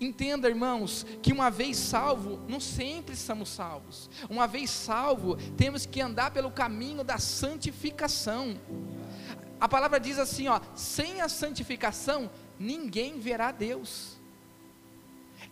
Entenda, 0.00 0.48
irmãos, 0.48 1.06
que 1.22 1.32
uma 1.32 1.50
vez 1.50 1.76
salvo, 1.76 2.40
não 2.48 2.58
sempre 2.58 3.14
somos 3.14 3.48
salvos. 3.48 4.10
Uma 4.28 4.46
vez 4.46 4.68
salvo, 4.70 5.36
temos 5.56 5.86
que 5.86 6.00
andar 6.00 6.32
pelo 6.32 6.50
caminho 6.50 7.04
da 7.04 7.18
santificação. 7.18 8.58
A 9.60 9.68
palavra 9.68 10.00
diz 10.00 10.18
assim, 10.18 10.48
ó, 10.48 10.60
sem 10.74 11.20
a 11.20 11.28
santificação, 11.28 12.30
ninguém 12.58 13.20
verá 13.20 13.52
Deus. 13.52 14.16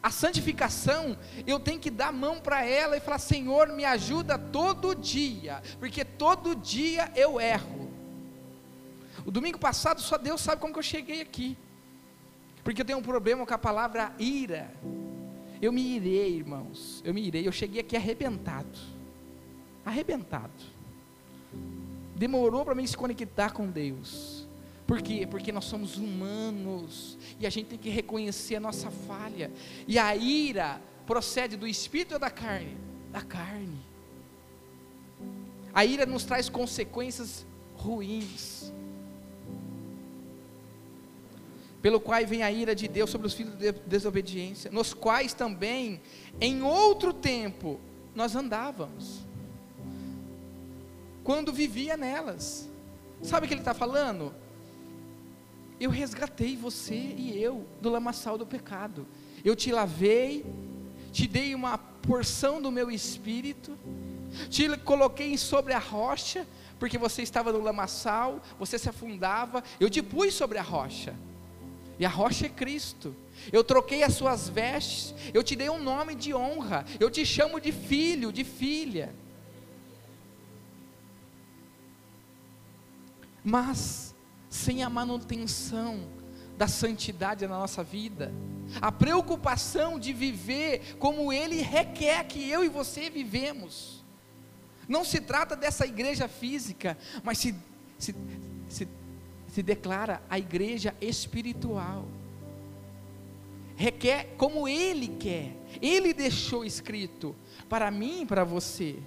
A 0.03 0.11
santificação, 0.11 1.17
eu 1.47 1.61
tenho 1.61 1.79
que 1.79 1.91
dar 1.91 2.13
mão 2.13 2.41
para 2.41 2.65
ela 2.65 2.97
e 2.97 3.01
falar: 3.01 3.19
Senhor, 3.19 3.69
me 3.69 3.85
ajuda 3.85 4.37
todo 4.37 4.95
dia, 4.95 5.63
porque 5.79 6.05
todo 6.05 6.55
dia 6.55 7.11
eu 7.15 7.41
erro. 7.41 7.91
O 9.25 9.31
domingo 9.31 9.59
passado, 9.59 10.03
só 10.03 10.19
Deus 10.19 10.41
sabe 10.41 10.61
como 10.61 10.73
que 10.75 10.79
eu 10.79 10.83
cheguei 10.83 11.23
aqui 11.23 11.57
Porque 12.65 12.81
eu 12.81 12.85
tenho 12.85 12.99
um 12.99 13.03
problema 13.03 13.45
com 13.45 13.55
a 13.55 13.59
palavra 13.59 14.13
ira. 14.19 14.73
Eu 15.61 15.71
me 15.71 15.97
irei, 15.97 16.37
irmãos. 16.37 17.03
Eu 17.05 17.13
me 17.13 17.23
irei. 17.23 17.47
Eu 17.47 17.53
cheguei 17.53 17.83
aqui 17.83 17.95
arrebentado. 17.95 18.79
Arrebentado. 19.85 20.53
Demorou 22.17 22.65
para 22.65 22.75
mim 22.75 22.87
se 22.87 22.97
conectar 22.97 23.53
com 23.53 23.67
Deus. 23.67 24.49
Por 24.87 25.01
quê? 25.03 25.27
Porque 25.27 25.51
nós 25.53 25.65
somos 25.65 25.97
humanos 25.97 27.19
e 27.41 27.47
a 27.47 27.51
gente 27.51 27.69
tem 27.69 27.79
que 27.79 27.91
reconhecer 27.91 28.57
a 28.57 28.61
nossa 28.61 28.91
falha. 28.91 29.51
E 29.87 29.99
a 29.99 30.15
ira 30.17 30.81
procede 31.07 31.57
do 31.57 31.67
espírito 31.67 32.13
ou 32.13 32.19
da 32.19 32.31
carne? 32.31 32.77
Da 33.11 33.23
carne. 33.23 33.81
A 35.73 35.85
ira 35.85 36.07
nos 36.07 36.25
traz 36.25 36.49
consequências 36.49 37.47
ruins. 37.77 38.73
Pelo 41.85 42.01
qual 42.01 42.27
vem 42.27 42.43
a 42.43 42.51
ira 42.51 42.75
de 42.75 42.89
Deus 42.89 43.11
sobre 43.11 43.27
os 43.27 43.35
filhos 43.35 43.59
de 43.59 43.71
desobediência, 43.73 44.71
nos 44.71 44.95
quais 44.95 45.35
também, 45.35 46.01
em 46.41 46.63
outro 46.63 47.13
tempo, 47.13 47.79
nós 48.15 48.35
andávamos, 48.35 49.21
quando 51.23 51.53
vivia 51.53 51.95
nelas. 51.95 52.71
Sabe 53.21 53.45
o 53.45 53.49
que 53.49 53.53
ele 53.53 53.61
está 53.61 53.75
falando? 53.75 54.35
Eu 55.79 55.91
resgatei 55.91 56.57
você 56.57 56.95
e 56.95 57.39
eu 57.39 57.67
do 57.83 57.91
lamaçal 57.91 58.39
do 58.39 58.47
pecado. 58.47 59.07
Eu 59.45 59.55
te 59.55 59.71
lavei, 59.71 60.43
te 61.13 61.27
dei 61.27 61.55
uma 61.55 61.77
porção 61.77 62.63
do 62.63 62.73
meu 62.73 62.91
espírito, 62.91 63.77
te 64.49 64.75
coloquei 64.79 65.37
sobre 65.37 65.75
a 65.75 65.79
rocha, 65.79 66.49
porque 66.79 66.97
você 66.97 67.21
estava 67.21 67.53
no 67.53 67.61
lamaçal, 67.61 68.41
você 68.59 68.79
se 68.79 68.89
afundava, 68.89 69.63
eu 69.79 69.91
te 69.91 70.03
pus 70.03 70.33
sobre 70.33 70.57
a 70.57 70.63
rocha, 70.63 71.15
e 71.99 72.05
a 72.05 72.09
rocha 72.09 72.47
é 72.47 72.49
Cristo. 72.49 73.15
Eu 73.53 73.63
troquei 73.63 74.03
as 74.03 74.15
suas 74.15 74.49
vestes, 74.49 75.15
eu 75.33 75.43
te 75.43 75.55
dei 75.55 75.69
um 75.69 75.83
nome 75.83 76.15
de 76.15 76.35
honra, 76.35 76.85
eu 76.99 77.11
te 77.11 77.25
chamo 77.27 77.61
de 77.61 77.73
filho, 77.73 78.33
de 78.33 78.45
filha. 78.45 79.15
Mas, 83.43 84.15
sem 84.49 84.83
a 84.83 84.89
manutenção 84.89 86.09
da 86.57 86.67
santidade 86.67 87.47
na 87.47 87.59
nossa 87.59 87.83
vida, 87.83 88.33
a 88.81 88.91
preocupação 88.91 89.99
de 89.99 90.13
viver 90.13 90.97
como 90.99 91.33
Ele 91.33 91.61
requer 91.61 92.25
que 92.25 92.49
eu 92.49 92.65
e 92.65 92.69
você 92.69 93.11
vivemos. 93.11 94.03
Não 94.89 95.05
se 95.05 95.21
trata 95.21 95.57
dessa 95.57 95.87
igreja 95.87 96.29
física, 96.29 96.97
mas 97.23 97.39
se, 97.39 97.55
se, 97.99 98.15
se, 98.69 98.89
se 99.55 99.63
declara 99.63 100.21
a 100.29 100.37
igreja 100.37 100.97
espiritual. 101.01 102.05
Requer 103.77 104.35
como 104.37 104.67
Ele 104.67 105.07
quer, 105.07 105.57
Ele 105.81 106.13
deixou 106.13 106.65
escrito 106.65 107.37
para 107.69 107.89
mim 107.89 108.23
e 108.23 108.27
para 108.27 108.43
você. 108.43 108.99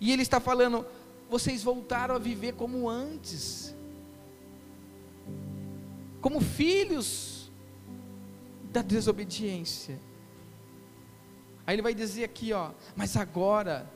E 0.00 0.10
Ele 0.10 0.22
está 0.22 0.40
falando: 0.40 0.84
vocês 1.30 1.62
voltaram 1.62 2.16
a 2.16 2.18
viver 2.18 2.54
como 2.54 2.90
antes, 2.90 3.72
como 6.20 6.40
filhos 6.40 7.48
da 8.72 8.82
desobediência. 8.82 9.96
Aí 11.64 11.76
ele 11.76 11.82
vai 11.82 11.94
dizer 11.94 12.24
aqui, 12.24 12.52
ó, 12.52 12.72
mas 12.96 13.16
agora 13.16 13.88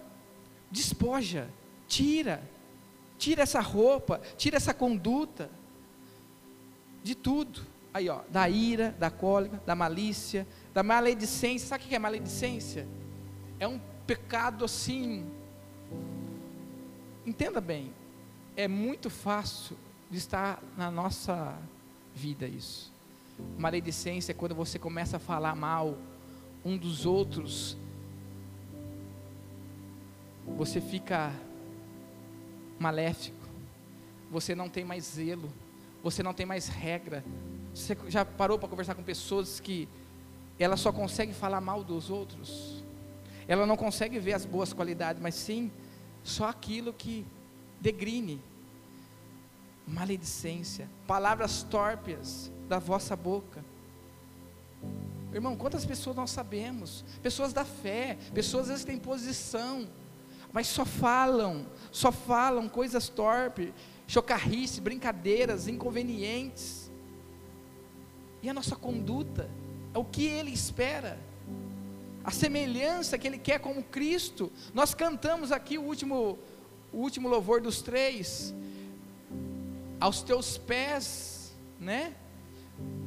despoja, 0.71 1.49
tira, 1.89 2.49
tira 3.19 3.43
essa 3.43 3.61
roupa, 3.61 4.21
tira 4.37 4.59
essa 4.59 4.73
conduta, 4.73 5.51
de 7.03 7.15
tudo. 7.15 7.61
Aí, 7.95 8.09
ó, 8.09 8.21
da 8.29 8.49
ira, 8.49 8.95
da 8.99 9.11
cólica, 9.11 9.61
da 9.67 9.75
malícia, 9.75 10.47
da 10.73 10.83
maledicência. 10.83 11.69
Sabe 11.69 11.85
o 11.85 11.89
que 11.89 11.95
é 11.95 11.99
maledicência? 11.99 12.87
É 13.61 13.69
um 13.69 13.81
pecado 14.07 14.65
assim. 14.65 15.27
Entenda 17.27 17.61
bem, 17.61 17.93
é 18.57 18.67
muito 18.67 19.09
fácil 19.09 19.77
de 20.11 20.19
estar 20.19 20.63
na 20.77 20.91
nossa 20.91 21.57
vida 22.15 22.47
isso. 22.47 22.93
Maledicência 23.59 24.33
é 24.33 24.35
quando 24.35 24.55
você 24.55 24.79
começa 24.79 25.17
a 25.17 25.21
falar 25.21 25.55
mal 25.55 25.97
um 26.65 26.77
dos 26.77 27.07
outros 27.07 27.77
você 30.47 30.81
fica 30.81 31.33
maléfico, 32.79 33.47
você 34.31 34.55
não 34.55 34.69
tem 34.69 34.85
mais 34.85 35.05
zelo, 35.05 35.51
você 36.03 36.23
não 36.23 36.35
tem 36.35 36.45
mais 36.45 36.69
regra. 36.69 37.25
Você 37.75 37.97
já 38.09 38.25
parou 38.25 38.59
para 38.59 38.69
conversar 38.69 38.95
com 38.95 39.03
pessoas 39.03 39.61
que 39.61 39.89
ela 40.59 40.77
só 40.77 40.93
consegue 40.93 41.33
falar 41.33 41.61
mal 41.61 41.83
dos 41.83 42.11
outros? 42.11 42.83
Ela 43.49 43.67
não 43.67 43.77
consegue 43.77 44.19
ver 44.19 44.35
as 44.35 44.45
boas 44.45 44.73
qualidades, 44.73 45.21
mas 45.23 45.35
sim 45.35 45.71
só 46.23 46.49
aquilo 46.49 46.93
que 46.93 47.27
degrine. 47.81 48.41
Maledicência, 49.87 50.89
palavras 51.07 51.63
torpes 51.65 52.51
da 52.69 52.79
vossa 52.79 53.17
boca. 53.17 53.65
Irmão, 55.33 55.57
quantas 55.57 55.85
pessoas 55.85 56.15
nós 56.15 56.31
sabemos? 56.31 57.05
Pessoas 57.23 57.53
da 57.53 57.65
fé, 57.65 58.19
pessoas 58.35 58.65
às 58.65 58.69
vezes 58.69 58.85
têm 58.85 58.99
posição, 58.99 59.89
mas 60.53 60.67
só 60.67 60.85
falam, 60.85 61.67
só 61.91 62.13
falam 62.13 62.69
coisas 62.69 63.09
torpes, 63.09 63.73
chocarrice, 64.13 64.79
brincadeiras, 64.79 65.69
inconvenientes. 65.69 66.91
E 68.43 68.51
a 68.51 68.53
nossa 68.53 68.77
conduta 68.77 69.49
é 69.95 69.99
o 69.99 70.05
que 70.05 70.27
Ele 70.27 70.51
espera, 70.51 71.19
a 72.23 72.31
semelhança 72.31 73.17
que 73.17 73.27
Ele 73.27 73.39
quer 73.39 73.59
como 73.59 73.83
Cristo. 73.83 74.53
Nós 74.75 74.93
cantamos 74.93 75.51
aqui 75.51 75.79
o 75.79 75.83
último, 75.83 76.39
o 76.93 76.99
último 76.99 77.27
louvor 77.27 77.63
dos 77.63 77.81
três, 77.81 78.55
aos 79.99 80.21
teus 80.21 80.59
pés, 80.59 81.55
né? 81.81 82.15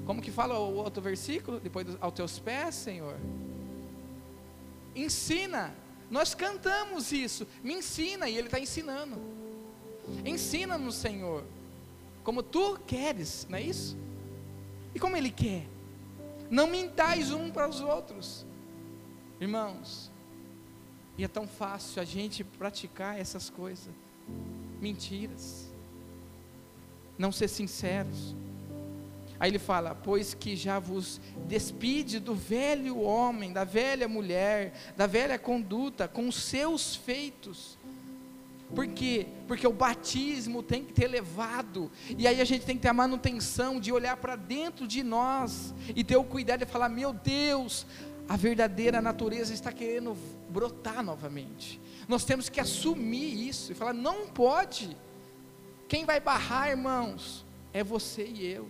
Como 0.07 0.23
que 0.23 0.31
fala 0.31 0.57
o 0.57 0.77
outro 0.77 1.03
versículo? 1.03 1.59
Depois, 1.59 1.85
aos 2.01 2.13
teus 2.15 2.39
pés, 2.39 2.73
Senhor. 2.73 3.17
Ensina 4.95 5.75
nós 6.09 6.35
cantamos 6.35 7.11
isso, 7.11 7.47
me 7.63 7.73
ensina, 7.73 8.29
e 8.29 8.37
Ele 8.37 8.47
está 8.47 8.59
ensinando. 8.59 9.19
Ensina-nos, 10.25 10.95
Senhor, 10.95 11.43
como 12.23 12.41
tu 12.41 12.79
queres, 12.85 13.45
não 13.49 13.57
é 13.57 13.61
isso? 13.61 13.97
E 14.93 14.99
como 14.99 15.15
Ele 15.15 15.31
quer? 15.31 15.67
Não 16.49 16.67
mintais 16.67 17.31
um 17.31 17.49
para 17.51 17.67
os 17.67 17.81
outros, 17.81 18.45
irmãos. 19.39 20.11
E 21.17 21.23
é 21.23 21.27
tão 21.27 21.47
fácil 21.47 22.01
a 22.01 22.05
gente 22.05 22.43
praticar 22.43 23.19
essas 23.19 23.49
coisas, 23.49 23.93
mentiras, 24.81 25.71
não 27.17 27.31
ser 27.31 27.47
sinceros. 27.47 28.35
Aí 29.39 29.49
ele 29.49 29.59
fala: 29.59 29.95
Pois 29.95 30.33
que 30.33 30.55
já 30.55 30.79
vos 30.79 31.19
despide 31.47 32.19
do 32.19 32.35
velho 32.35 32.99
homem, 32.99 33.51
da 33.53 33.63
velha 33.63 34.07
mulher, 34.07 34.73
da 34.95 35.07
velha 35.07 35.37
conduta, 35.37 36.07
com 36.07 36.31
seus 36.31 36.95
feitos. 36.95 37.77
Por 38.73 38.87
quê? 38.87 39.27
Porque 39.47 39.67
o 39.67 39.71
batismo 39.71 40.63
tem 40.63 40.83
que 40.83 40.91
ter 40.91 41.07
levado, 41.07 41.91
e 42.17 42.27
aí 42.27 42.41
a 42.41 42.45
gente 42.45 42.65
tem 42.65 42.75
que 42.75 42.81
ter 42.81 42.87
a 42.87 42.93
manutenção 42.93 43.79
de 43.79 43.91
olhar 43.91 44.17
para 44.17 44.35
dentro 44.35 44.87
de 44.87 45.03
nós 45.03 45.73
e 45.95 46.03
ter 46.03 46.17
o 46.17 46.23
cuidado 46.23 46.65
de 46.65 46.65
falar: 46.65 46.89
Meu 46.89 47.13
Deus, 47.13 47.85
a 48.27 48.35
verdadeira 48.35 49.01
natureza 49.01 49.53
está 49.53 49.71
querendo 49.71 50.17
brotar 50.49 51.03
novamente. 51.03 51.79
Nós 52.07 52.25
temos 52.25 52.49
que 52.49 52.59
assumir 52.59 53.47
isso 53.47 53.71
e 53.71 53.75
falar: 53.75 53.93
Não 53.93 54.27
pode. 54.27 54.97
Quem 55.87 56.03
vai 56.03 56.19
barrar, 56.19 56.69
irmãos, 56.69 57.45
é 57.71 57.83
você 57.83 58.25
e 58.25 58.45
eu. 58.47 58.67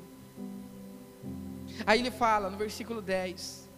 Aí 1.86 2.00
ele 2.00 2.12
fala 2.12 2.50
no 2.50 2.58
versículo 2.58 3.02
10: 3.02 3.70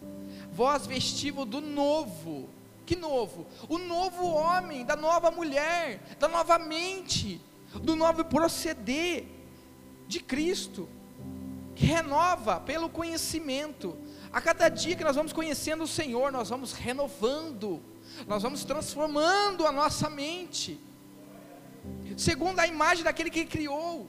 Vós 0.52 0.86
vestível 0.86 1.44
do 1.44 1.60
novo, 1.60 2.48
que 2.88 2.96
novo? 2.96 3.46
O 3.68 3.76
novo 3.76 4.24
homem, 4.28 4.82
da 4.82 4.96
nova 4.96 5.30
mulher, 5.30 6.00
da 6.18 6.26
nova 6.26 6.58
mente, 6.58 7.38
do 7.82 7.94
novo 7.94 8.24
proceder 8.24 9.26
de 10.06 10.20
Cristo, 10.20 10.88
que 11.76 11.84
renova 11.84 12.58
pelo 12.58 12.88
conhecimento. 12.88 13.94
A 14.32 14.40
cada 14.40 14.70
dia 14.70 14.96
que 14.96 15.04
nós 15.04 15.16
vamos 15.16 15.34
conhecendo 15.34 15.84
o 15.84 15.86
Senhor, 15.86 16.32
nós 16.32 16.48
vamos 16.48 16.72
renovando, 16.72 17.82
nós 18.26 18.42
vamos 18.42 18.64
transformando 18.64 19.66
a 19.66 19.72
nossa 19.72 20.08
mente, 20.08 20.80
segundo 22.16 22.58
a 22.58 22.66
imagem 22.66 23.04
daquele 23.04 23.28
que 23.28 23.44
criou. 23.44 24.08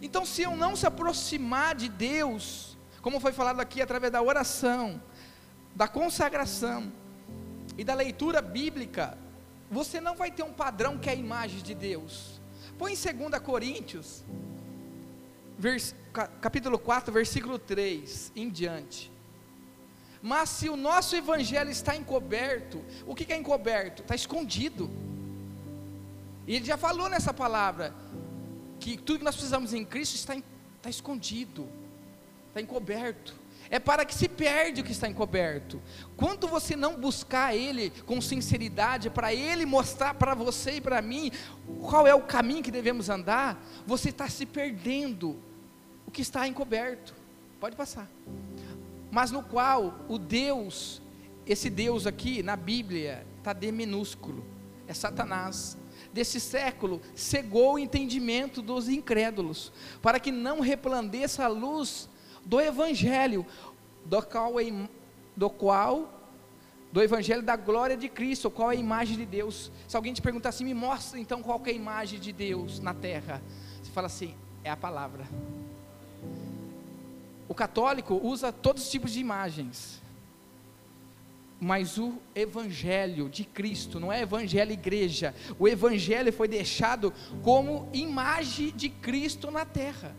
Então, 0.00 0.24
se 0.24 0.40
eu 0.40 0.56
não 0.56 0.74
se 0.74 0.86
aproximar 0.86 1.74
de 1.74 1.90
Deus, 1.90 2.78
como 3.02 3.20
foi 3.20 3.32
falado 3.32 3.60
aqui 3.60 3.82
através 3.82 4.10
da 4.10 4.22
oração, 4.22 4.98
da 5.76 5.86
consagração 5.86 6.90
e 7.78 7.84
da 7.84 7.94
leitura 7.94 8.42
bíblica, 8.42 9.16
você 9.70 10.00
não 10.00 10.16
vai 10.16 10.32
ter 10.32 10.42
um 10.42 10.52
padrão 10.52 10.98
que 10.98 11.08
é 11.08 11.12
a 11.12 11.16
imagem 11.16 11.62
de 11.62 11.74
Deus. 11.74 12.40
Põe 12.76 12.92
em 12.92 12.96
2 12.96 13.40
Coríntios, 13.40 14.24
capítulo 16.40 16.76
4, 16.76 17.12
versículo 17.12 17.56
3 17.56 18.32
em 18.34 18.50
diante. 18.50 19.12
Mas 20.20 20.48
se 20.48 20.68
o 20.68 20.76
nosso 20.76 21.14
evangelho 21.14 21.70
está 21.70 21.94
encoberto, 21.94 22.84
o 23.06 23.14
que 23.14 23.32
é 23.32 23.36
encoberto? 23.36 24.02
Está 24.02 24.16
escondido. 24.16 24.90
E 26.44 26.56
ele 26.56 26.64
já 26.64 26.76
falou 26.76 27.08
nessa 27.08 27.32
palavra 27.32 27.94
que 28.80 28.96
tudo 28.96 29.20
que 29.20 29.24
nós 29.24 29.36
precisamos 29.36 29.72
em 29.72 29.84
Cristo 29.84 30.16
está, 30.16 30.34
está 30.34 30.90
escondido, 30.90 31.68
está 32.48 32.60
encoberto. 32.60 33.37
É 33.70 33.78
para 33.78 34.04
que 34.04 34.14
se 34.14 34.28
perde 34.28 34.80
o 34.80 34.84
que 34.84 34.92
está 34.92 35.08
encoberto. 35.08 35.80
Quanto 36.16 36.48
você 36.48 36.74
não 36.74 36.98
buscar 36.98 37.54
Ele 37.54 37.90
com 38.06 38.20
sinceridade, 38.20 39.10
para 39.10 39.34
Ele 39.34 39.66
mostrar 39.66 40.14
para 40.14 40.34
você 40.34 40.76
e 40.76 40.80
para 40.80 41.02
mim 41.02 41.30
qual 41.82 42.06
é 42.06 42.14
o 42.14 42.22
caminho 42.22 42.62
que 42.62 42.70
devemos 42.70 43.08
andar, 43.08 43.62
você 43.86 44.08
está 44.08 44.28
se 44.28 44.46
perdendo 44.46 45.36
o 46.06 46.10
que 46.10 46.22
está 46.22 46.46
encoberto. 46.48 47.14
Pode 47.60 47.76
passar 47.76 48.08
mas 49.10 49.30
no 49.30 49.42
qual 49.42 50.04
o 50.08 50.18
Deus, 50.18 51.00
esse 51.46 51.70
Deus 51.70 52.06
aqui 52.06 52.42
na 52.42 52.56
Bíblia, 52.56 53.26
está 53.38 53.52
D 53.52 53.72
minúsculo, 53.72 54.44
é 54.86 54.94
Satanás, 54.94 55.76
desse 56.12 56.40
século, 56.40 57.00
cegou 57.14 57.74
o 57.74 57.78
entendimento 57.78 58.62
dos 58.62 58.88
incrédulos, 58.88 59.72
para 60.02 60.20
que 60.20 60.30
não 60.30 60.60
replandeça 60.60 61.44
a 61.44 61.48
luz 61.48 62.08
do 62.44 62.60
Evangelho, 62.60 63.46
do 64.04 64.22
qual, 64.22 64.54
do 65.36 65.50
qual 65.50 66.18
do 66.90 67.02
Evangelho 67.02 67.42
da 67.42 67.56
glória 67.56 67.96
de 67.96 68.08
Cristo, 68.08 68.50
qual 68.50 68.72
é 68.72 68.76
a 68.76 68.78
imagem 68.78 69.16
de 69.16 69.26
Deus. 69.26 69.70
Se 69.86 69.96
alguém 69.96 70.12
te 70.12 70.22
perguntar 70.22 70.48
assim, 70.48 70.64
me 70.64 70.74
mostra 70.74 71.18
então 71.18 71.42
qual 71.42 71.60
é 71.66 71.70
a 71.70 71.72
imagem 71.72 72.18
de 72.18 72.32
Deus 72.32 72.80
na 72.80 72.94
terra, 72.94 73.42
você 73.82 73.90
fala 73.90 74.06
assim, 74.06 74.34
é 74.64 74.70
a 74.70 74.76
palavra. 74.76 75.26
O 77.48 77.54
católico 77.54 78.20
usa 78.22 78.52
todos 78.52 78.84
os 78.84 78.90
tipos 78.90 79.12
de 79.12 79.20
imagens. 79.20 80.02
Mas 81.60 81.98
o 81.98 82.14
evangelho 82.36 83.28
de 83.28 83.42
Cristo, 83.44 83.98
não 83.98 84.12
é 84.12 84.22
evangelho 84.22 84.70
igreja, 84.70 85.34
o 85.58 85.66
evangelho 85.66 86.32
foi 86.32 86.46
deixado 86.46 87.12
como 87.42 87.88
imagem 87.92 88.70
de 88.70 88.88
Cristo 88.88 89.50
na 89.50 89.64
terra. 89.64 90.14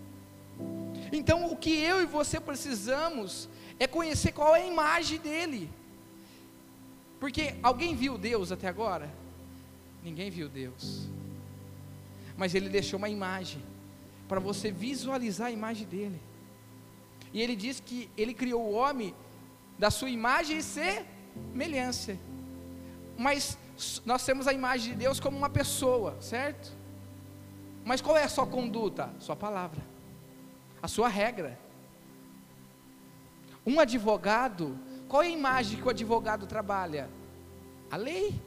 Então, 1.11 1.51
o 1.51 1.55
que 1.55 1.71
eu 1.71 2.01
e 2.01 2.05
você 2.05 2.39
precisamos 2.39 3.49
é 3.79 3.87
conhecer 3.87 4.31
qual 4.31 4.55
é 4.55 4.63
a 4.63 4.67
imagem 4.67 5.19
dele. 5.19 5.69
Porque 7.19 7.55
alguém 7.61 7.95
viu 7.95 8.17
Deus 8.17 8.51
até 8.51 8.67
agora? 8.67 9.09
Ninguém 10.03 10.29
viu 10.29 10.47
Deus. 10.47 11.07
Mas 12.37 12.55
ele 12.55 12.69
deixou 12.69 12.97
uma 12.97 13.09
imagem 13.09 13.61
para 14.27 14.39
você 14.39 14.71
visualizar 14.71 15.47
a 15.47 15.51
imagem 15.51 15.87
dele. 15.87 16.21
E 17.33 17.41
ele 17.41 17.55
diz 17.55 17.79
que 17.79 18.09
ele 18.15 18.33
criou 18.33 18.61
o 18.61 18.71
homem 18.71 19.13
da 19.77 19.91
sua 19.91 20.09
imagem 20.09 20.57
e 20.57 20.63
semelhança. 20.63 22.17
Mas 23.17 23.57
nós 24.05 24.23
temos 24.25 24.47
a 24.47 24.53
imagem 24.53 24.93
de 24.93 24.99
Deus 24.99 25.19
como 25.19 25.37
uma 25.37 25.49
pessoa, 25.49 26.17
certo? 26.21 26.71
Mas 27.83 28.01
qual 28.01 28.17
é 28.17 28.23
a 28.23 28.29
sua 28.29 28.45
conduta? 28.45 29.13
Sua 29.19 29.35
palavra, 29.35 29.81
a 30.81 30.87
sua 30.87 31.07
regra. 31.07 31.59
Um 33.65 33.79
advogado, 33.79 34.77
qual 35.07 35.21
é 35.21 35.27
a 35.27 35.29
imagem 35.29 35.79
que 35.79 35.87
o 35.87 35.89
advogado 35.89 36.45
trabalha? 36.45 37.09
A 37.91 37.97
lei. 37.97 38.39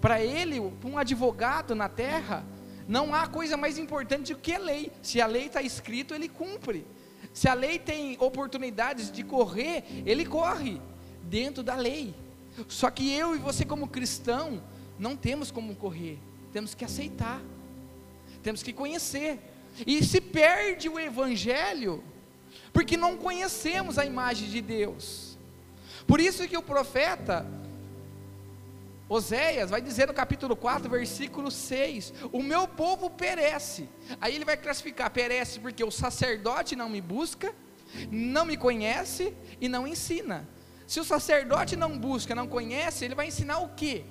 Para 0.00 0.22
ele, 0.22 0.58
um 0.60 0.98
advogado 0.98 1.74
na 1.74 1.88
terra, 1.88 2.44
não 2.88 3.14
há 3.14 3.26
coisa 3.26 3.56
mais 3.56 3.78
importante 3.78 4.32
do 4.32 4.40
que 4.40 4.52
a 4.52 4.58
lei. 4.58 4.90
Se 5.02 5.20
a 5.20 5.26
lei 5.26 5.46
está 5.46 5.62
escrito, 5.62 6.14
ele 6.14 6.28
cumpre. 6.28 6.86
Se 7.32 7.48
a 7.48 7.54
lei 7.54 7.78
tem 7.78 8.16
oportunidades 8.18 9.10
de 9.12 9.22
correr, 9.22 9.84
ele 10.04 10.24
corre 10.24 10.80
dentro 11.22 11.62
da 11.62 11.76
lei. 11.76 12.14
Só 12.66 12.90
que 12.90 13.12
eu 13.12 13.36
e 13.36 13.38
você, 13.38 13.64
como 13.64 13.86
cristão, 13.86 14.62
não 14.98 15.16
temos 15.16 15.50
como 15.50 15.74
correr, 15.76 16.18
temos 16.52 16.74
que 16.74 16.84
aceitar, 16.84 17.40
temos 18.42 18.62
que 18.62 18.72
conhecer. 18.72 19.38
E 19.86 20.04
se 20.04 20.20
perde 20.20 20.88
o 20.88 20.98
evangelho, 20.98 22.02
porque 22.72 22.96
não 22.96 23.16
conhecemos 23.16 23.98
a 23.98 24.04
imagem 24.04 24.48
de 24.48 24.60
Deus. 24.60 25.38
Por 26.06 26.20
isso 26.20 26.46
que 26.48 26.56
o 26.56 26.62
profeta 26.62 27.46
Oséias 29.08 29.70
vai 29.70 29.80
dizer 29.80 30.06
no 30.06 30.14
capítulo 30.14 30.54
4, 30.54 30.88
versículo 30.88 31.50
6: 31.50 32.14
O 32.30 32.40
meu 32.40 32.68
povo 32.68 33.10
perece. 33.10 33.88
Aí 34.20 34.36
ele 34.36 34.44
vai 34.44 34.56
classificar: 34.56 35.10
perece 35.10 35.58
porque 35.58 35.82
o 35.82 35.90
sacerdote 35.90 36.76
não 36.76 36.88
me 36.88 37.00
busca, 37.00 37.52
não 38.08 38.44
me 38.44 38.56
conhece 38.56 39.34
e 39.60 39.68
não 39.68 39.84
ensina. 39.84 40.48
Se 40.86 41.00
o 41.00 41.04
sacerdote 41.04 41.74
não 41.74 41.98
busca, 41.98 42.36
não 42.36 42.46
conhece, 42.46 43.04
ele 43.04 43.16
vai 43.16 43.26
ensinar 43.26 43.58
o 43.58 43.70
quê? 43.70 44.04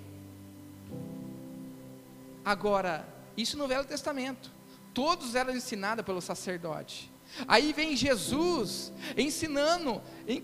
Agora, 2.43 3.07
isso 3.37 3.57
no 3.57 3.67
Velho 3.67 3.85
Testamento. 3.85 4.51
Todos 4.99 5.33
eram 5.33 5.55
ensinados 5.55 6.03
pelo 6.03 6.19
sacerdote. 6.19 7.09
Aí 7.47 7.71
vem 7.71 7.95
Jesus 7.95 8.91
ensinando 9.15 10.01
em 10.27 10.39
1 10.39 10.43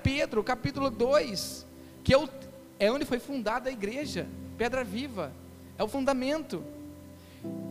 Pedro, 0.00 0.44
capítulo 0.44 0.90
2, 0.90 1.66
que 2.04 2.14
é 2.14 2.28
é 2.78 2.92
onde 2.92 3.04
foi 3.04 3.18
fundada 3.18 3.68
a 3.68 3.72
igreja, 3.72 4.28
pedra 4.56 4.84
viva, 4.84 5.32
é 5.76 5.82
o 5.82 5.88
fundamento. 5.88 6.62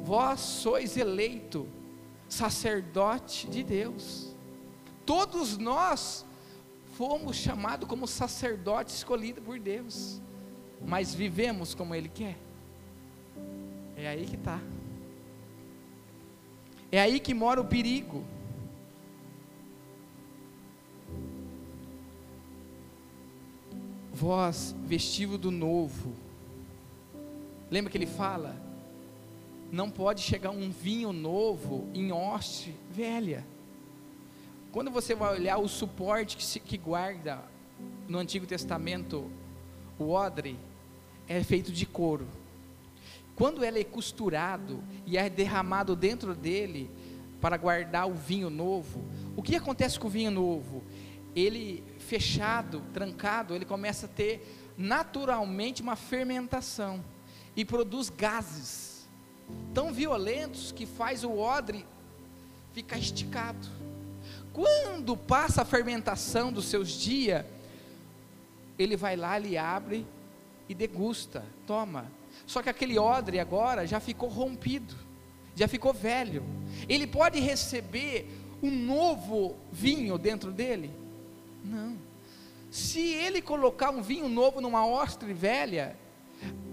Vós 0.04 0.42
sois 0.42 0.98
eleito, 0.98 1.70
sacerdote 2.28 3.48
de 3.48 3.64
Deus. 3.64 4.36
Todos 5.06 5.58
nós 5.58 6.26
fomos 6.98 7.38
chamados 7.38 7.88
como 7.88 8.06
sacerdote 8.06 8.94
escolhido 8.94 9.42
por 9.42 9.58
Deus, 9.58 10.20
mas 10.86 11.16
vivemos 11.16 11.74
como 11.74 11.96
Ele 11.96 12.10
quer. 12.10 12.38
É 13.96 14.10
aí 14.10 14.26
que 14.26 14.36
está. 14.36 14.60
É 16.96 17.02
aí 17.02 17.20
que 17.20 17.34
mora 17.34 17.60
o 17.60 17.66
perigo. 17.66 18.24
vós 24.16 24.74
vestível 24.86 25.38
do 25.38 25.52
novo. 25.52 26.16
Lembra 27.70 27.92
que 27.92 27.98
ele 27.98 28.06
fala? 28.06 28.56
Não 29.70 29.92
pode 29.92 30.22
chegar 30.22 30.52
um 30.52 30.72
vinho 30.72 31.12
novo 31.12 31.90
em 31.94 32.14
hoste 32.14 32.74
velha. 32.90 33.46
Quando 34.72 34.90
você 34.90 35.14
vai 35.14 35.36
olhar 35.36 35.58
o 35.58 35.68
suporte 35.68 36.38
que, 36.38 36.44
se, 36.44 36.62
que 36.62 36.78
guarda 36.78 37.44
no 38.08 38.18
Antigo 38.18 38.48
Testamento 38.48 39.30
o 40.00 40.12
odre, 40.12 40.58
é 41.28 41.44
feito 41.44 41.72
de 41.72 41.86
couro. 41.86 42.26
Quando 43.36 43.64
ele 43.64 43.82
é 43.82 43.84
costurado 43.84 44.84
e 45.06 45.18
é 45.18 45.30
derramado 45.30 45.96
dentro 45.96 46.34
dele 46.34 46.90
para 47.42 47.58
guardar 47.58 48.08
o 48.08 48.14
vinho 48.14 48.50
novo, 48.50 49.04
o 49.36 49.44
que 49.44 49.56
acontece 49.56 50.00
com 50.00 50.08
o 50.08 50.12
vinho 50.12 50.32
novo? 50.32 50.84
Ele 51.36 51.84
fechado, 52.00 52.82
trancado, 52.94 53.54
ele 53.54 53.66
começa 53.66 54.06
a 54.06 54.10
ter 54.10 54.74
naturalmente 54.78 55.82
uma 55.82 55.96
fermentação 55.96 57.04
e 57.56 57.66
produz 57.66 58.10
gases 58.10 59.08
tão 59.74 59.92
violentos 59.92 60.72
que 60.72 60.86
faz 60.86 61.24
o 61.24 61.38
odre 61.38 61.86
ficar 62.74 62.98
esticado. 62.98 63.68
Quando 64.54 65.18
passa 65.18 65.62
a 65.62 65.66
fermentação 65.66 66.52
dos 66.52 66.66
seus 66.66 66.90
dias, 66.90 67.46
ele 68.80 68.96
vai 68.96 69.16
lá, 69.16 69.38
ele 69.38 69.58
abre 69.58 70.06
e 70.68 70.74
degusta, 70.74 71.44
toma. 71.68 72.06
Só 72.46 72.62
que 72.62 72.70
aquele 72.70 72.98
odre 72.98 73.40
agora 73.40 73.88
já 73.88 74.00
ficou 74.00 74.30
rompido, 74.30 74.96
já 75.56 75.68
ficou 75.68 75.94
velho. 75.94 76.44
Ele 76.88 77.08
pode 77.08 77.40
receber 77.40 78.30
um 78.62 78.72
novo 78.72 79.56
vinho 79.72 80.18
dentro 80.18 80.52
dele? 80.52 80.92
Não. 81.64 81.98
Se 82.72 83.00
ele 83.00 83.42
colocar 83.42 83.90
um 83.90 84.02
vinho 84.02 84.28
novo 84.28 84.60
numa 84.60 84.86
ostre 84.86 85.34
velha, 85.34 85.96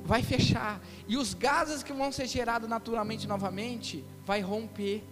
vai 0.05 0.23
fechar. 0.23 0.81
E 1.07 1.17
os 1.17 1.35
gases 1.35 1.83
que 1.83 1.93
vão 1.93 2.11
ser 2.11 2.27
gerados 2.27 2.69
naturalmente 2.69 3.27
novamente, 3.27 4.05
vai 4.25 4.41
romper. 4.41 5.05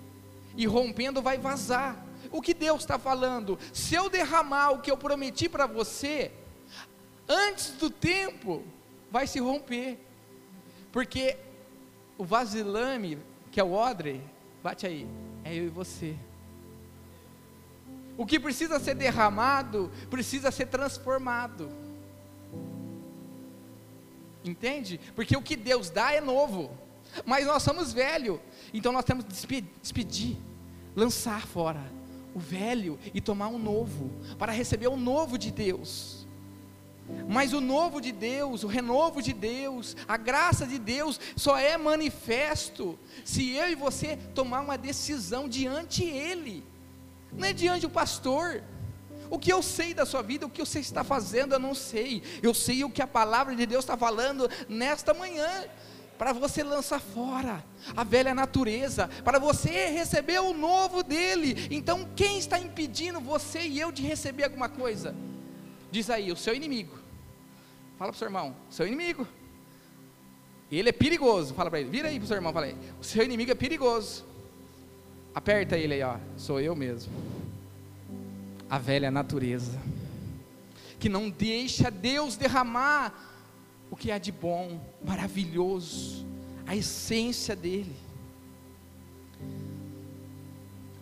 E 0.57 0.67
rompendo 0.67 1.23
vai 1.23 1.39
vazar. 1.39 2.05
O 2.31 2.43
que 2.43 2.53
Deus 2.53 2.81
está 2.81 2.99
falando? 2.99 3.59
Se 3.73 3.95
eu 3.95 4.11
derramar 4.11 4.71
o 4.73 4.81
que 4.81 4.91
eu 4.91 4.97
prometi 4.97 5.49
para 5.49 5.67
você, 5.67 6.33
antes 7.29 7.71
do 7.73 7.89
tempo, 7.89 8.63
vai 9.11 9.27
se 9.27 9.39
romper. 9.39 9.99
Porque 10.93 11.37
o 12.19 12.25
vasilame, 12.25 13.19
que 13.51 13.61
é 13.61 13.65
o 13.65 13.73
odre, 13.73 14.23
bate 14.63 14.87
aí, 14.87 15.07
é 15.45 15.55
eu 15.55 15.67
e 15.67 15.69
você. 15.69 16.17
O 18.17 18.27
que 18.27 18.39
precisa 18.39 18.79
ser 18.79 18.95
derramado, 18.95 19.91
precisa 20.11 20.51
ser 20.51 20.67
transformado. 20.67 21.71
Entende? 24.45 25.01
Porque 25.15 25.37
o 25.37 25.43
que 25.43 25.57
Deus 25.57 25.91
dá 25.91 26.13
é 26.13 26.21
novo, 26.21 26.71
mas 27.25 27.47
nós 27.47 27.63
somos 27.63 27.93
velhos, 27.93 28.41
então 28.73 28.93
nós 28.93 29.05
temos 29.05 29.25
que 29.45 29.61
despedir, 29.61 30.37
lançar 30.95 31.47
fora 31.47 32.01
o 32.35 32.39
velho 32.39 32.99
e 33.13 33.21
tomar 33.21 33.49
um 33.49 33.59
novo, 33.59 34.11
para 34.39 34.53
receber 34.53 34.89
o 34.89 34.97
novo 34.97 35.37
de 35.37 35.51
Deus. 35.51 36.20
Mas 37.29 37.53
o 37.53 37.61
novo 37.61 38.01
de 38.01 38.13
Deus, 38.13 38.65
o 38.65 38.67
renovo 38.67 39.23
de 39.23 39.33
Deus, 39.33 39.97
a 40.09 40.17
graça 40.17 40.67
de 40.67 40.79
Deus 40.79 41.21
só 41.37 41.57
é 41.59 41.77
manifesto 41.77 42.99
se 43.25 43.51
eu 43.55 43.71
e 43.71 43.75
você 43.75 44.17
tomar 44.35 44.61
uma 44.61 44.77
decisão 44.77 45.49
diante 45.49 46.05
Ele, 46.05 46.65
não 47.33 47.47
é 47.47 47.53
diante 47.53 47.83
do 47.83 47.91
pastor. 47.91 48.63
O 49.31 49.39
que 49.39 49.53
eu 49.53 49.63
sei 49.63 49.95
da 49.95 50.05
sua 50.05 50.23
vida, 50.23 50.45
o 50.45 50.51
que 50.51 50.61
você 50.61 50.81
está 50.81 51.05
fazendo, 51.05 51.55
eu 51.55 51.61
não 51.61 51.73
sei. 51.73 52.21
Eu 52.43 52.53
sei 52.53 52.83
o 52.83 52.91
que 52.91 53.01
a 53.01 53.07
palavra 53.07 53.55
de 53.55 53.65
Deus 53.65 53.85
está 53.85 53.97
falando 53.97 54.51
nesta 54.69 55.15
manhã 55.15 55.49
para 56.19 56.35
você 56.35 56.63
lançar 56.63 57.01
fora 57.01 57.65
a 57.97 58.05
velha 58.05 58.35
natureza, 58.35 59.09
para 59.25 59.39
você 59.39 59.87
receber 59.87 60.39
o 60.41 60.53
novo 60.53 61.03
dele. 61.03 61.69
Então, 61.71 62.07
quem 62.15 62.39
está 62.39 62.59
impedindo 62.59 63.21
você 63.21 63.61
e 63.61 63.81
eu 63.81 63.91
de 63.91 64.03
receber 64.03 64.45
alguma 64.45 64.69
coisa? 64.69 65.15
Diz 65.91 66.11
aí, 66.11 66.31
o 66.31 66.37
seu 66.37 66.55
inimigo. 66.55 67.00
Fala 68.01 68.13
para 68.13 68.17
o 68.17 68.19
seu 68.19 68.29
irmão, 68.29 68.57
seu 68.71 68.87
inimigo. 68.87 69.29
Ele 70.73 70.89
é 70.89 70.93
perigoso. 70.93 71.53
Fala 71.53 71.69
para 71.69 71.81
ele, 71.81 71.91
vira 71.91 72.09
aí 72.09 72.19
para 72.19 72.25
o 72.25 72.27
seu 72.27 72.37
irmão, 72.37 72.51
fala 72.51 72.65
aí. 72.65 72.77
O 72.99 73.05
seu 73.05 73.23
inimigo 73.23 73.51
é 73.51 73.55
perigoso. 73.55 74.25
Aperta 75.35 75.77
ele 75.77 75.93
aí, 75.93 76.03
ó. 76.03 76.17
Sou 76.35 76.59
eu 76.59 76.75
mesmo. 76.75 77.13
A 78.71 78.79
velha 78.79 79.11
natureza. 79.11 79.79
Que 80.99 81.11
não 81.11 81.29
deixa 81.29 81.91
Deus 81.91 82.39
derramar 82.39 83.13
o 83.91 83.97
que 83.97 84.11
há 84.11 84.17
de 84.17 84.33
bom, 84.33 84.81
maravilhoso, 85.05 86.25
a 86.67 86.75
essência 86.75 87.55
dele. 87.55 87.95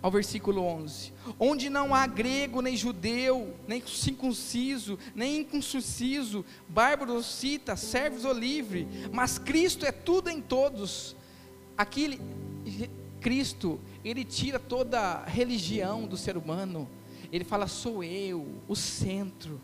Ao 0.01 0.11
versículo 0.11 0.63
11: 0.63 1.13
Onde 1.39 1.69
não 1.69 1.95
há 1.95 2.07
grego, 2.07 2.63
nem 2.63 2.77
judeu, 2.77 3.55
nem 3.67 3.85
circunciso, 3.85 4.99
nem 5.15 5.41
incircunciso, 5.41 6.45
bárbaro 6.69 7.23
cita, 7.23 7.77
servos 7.77 8.25
ou 8.25 8.33
livre, 8.33 8.87
mas 9.13 9.39
Cristo 9.39 9.85
é 9.85 9.91
tudo 9.91 10.31
em 10.31 10.41
todos. 10.41 11.17
Aqui, 11.77 12.21
Cristo, 13.21 13.81
ele 14.05 14.25
tira 14.25 14.59
toda 14.59 15.01
a 15.01 15.25
religião 15.25 16.07
do 16.07 16.17
ser 16.17 16.37
humano, 16.37 16.89
ele 17.33 17.45
fala: 17.45 17.67
sou 17.67 18.05
eu, 18.05 18.47
o 18.69 18.77
centro. 18.77 19.61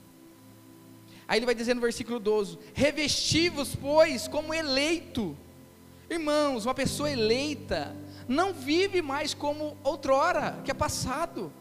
Aí 1.29 1.39
ele 1.39 1.47
vai 1.47 1.55
dizer 1.55 1.75
no 1.75 1.81
versículo 1.81 2.19
12: 2.19 2.59
Revestivos, 2.75 3.77
pois, 3.77 4.27
como 4.27 4.53
eleito. 4.53 5.37
Irmãos, 6.11 6.67
uma 6.67 6.75
pessoa 6.75 7.11
eleita 7.11 7.97
não 8.29 8.53
vive 8.53 9.03
mais 9.03 9.35
como 9.35 9.77
outrora, 9.83 10.61
que 10.65 10.71
é 10.71 10.75
passado. 10.75 11.53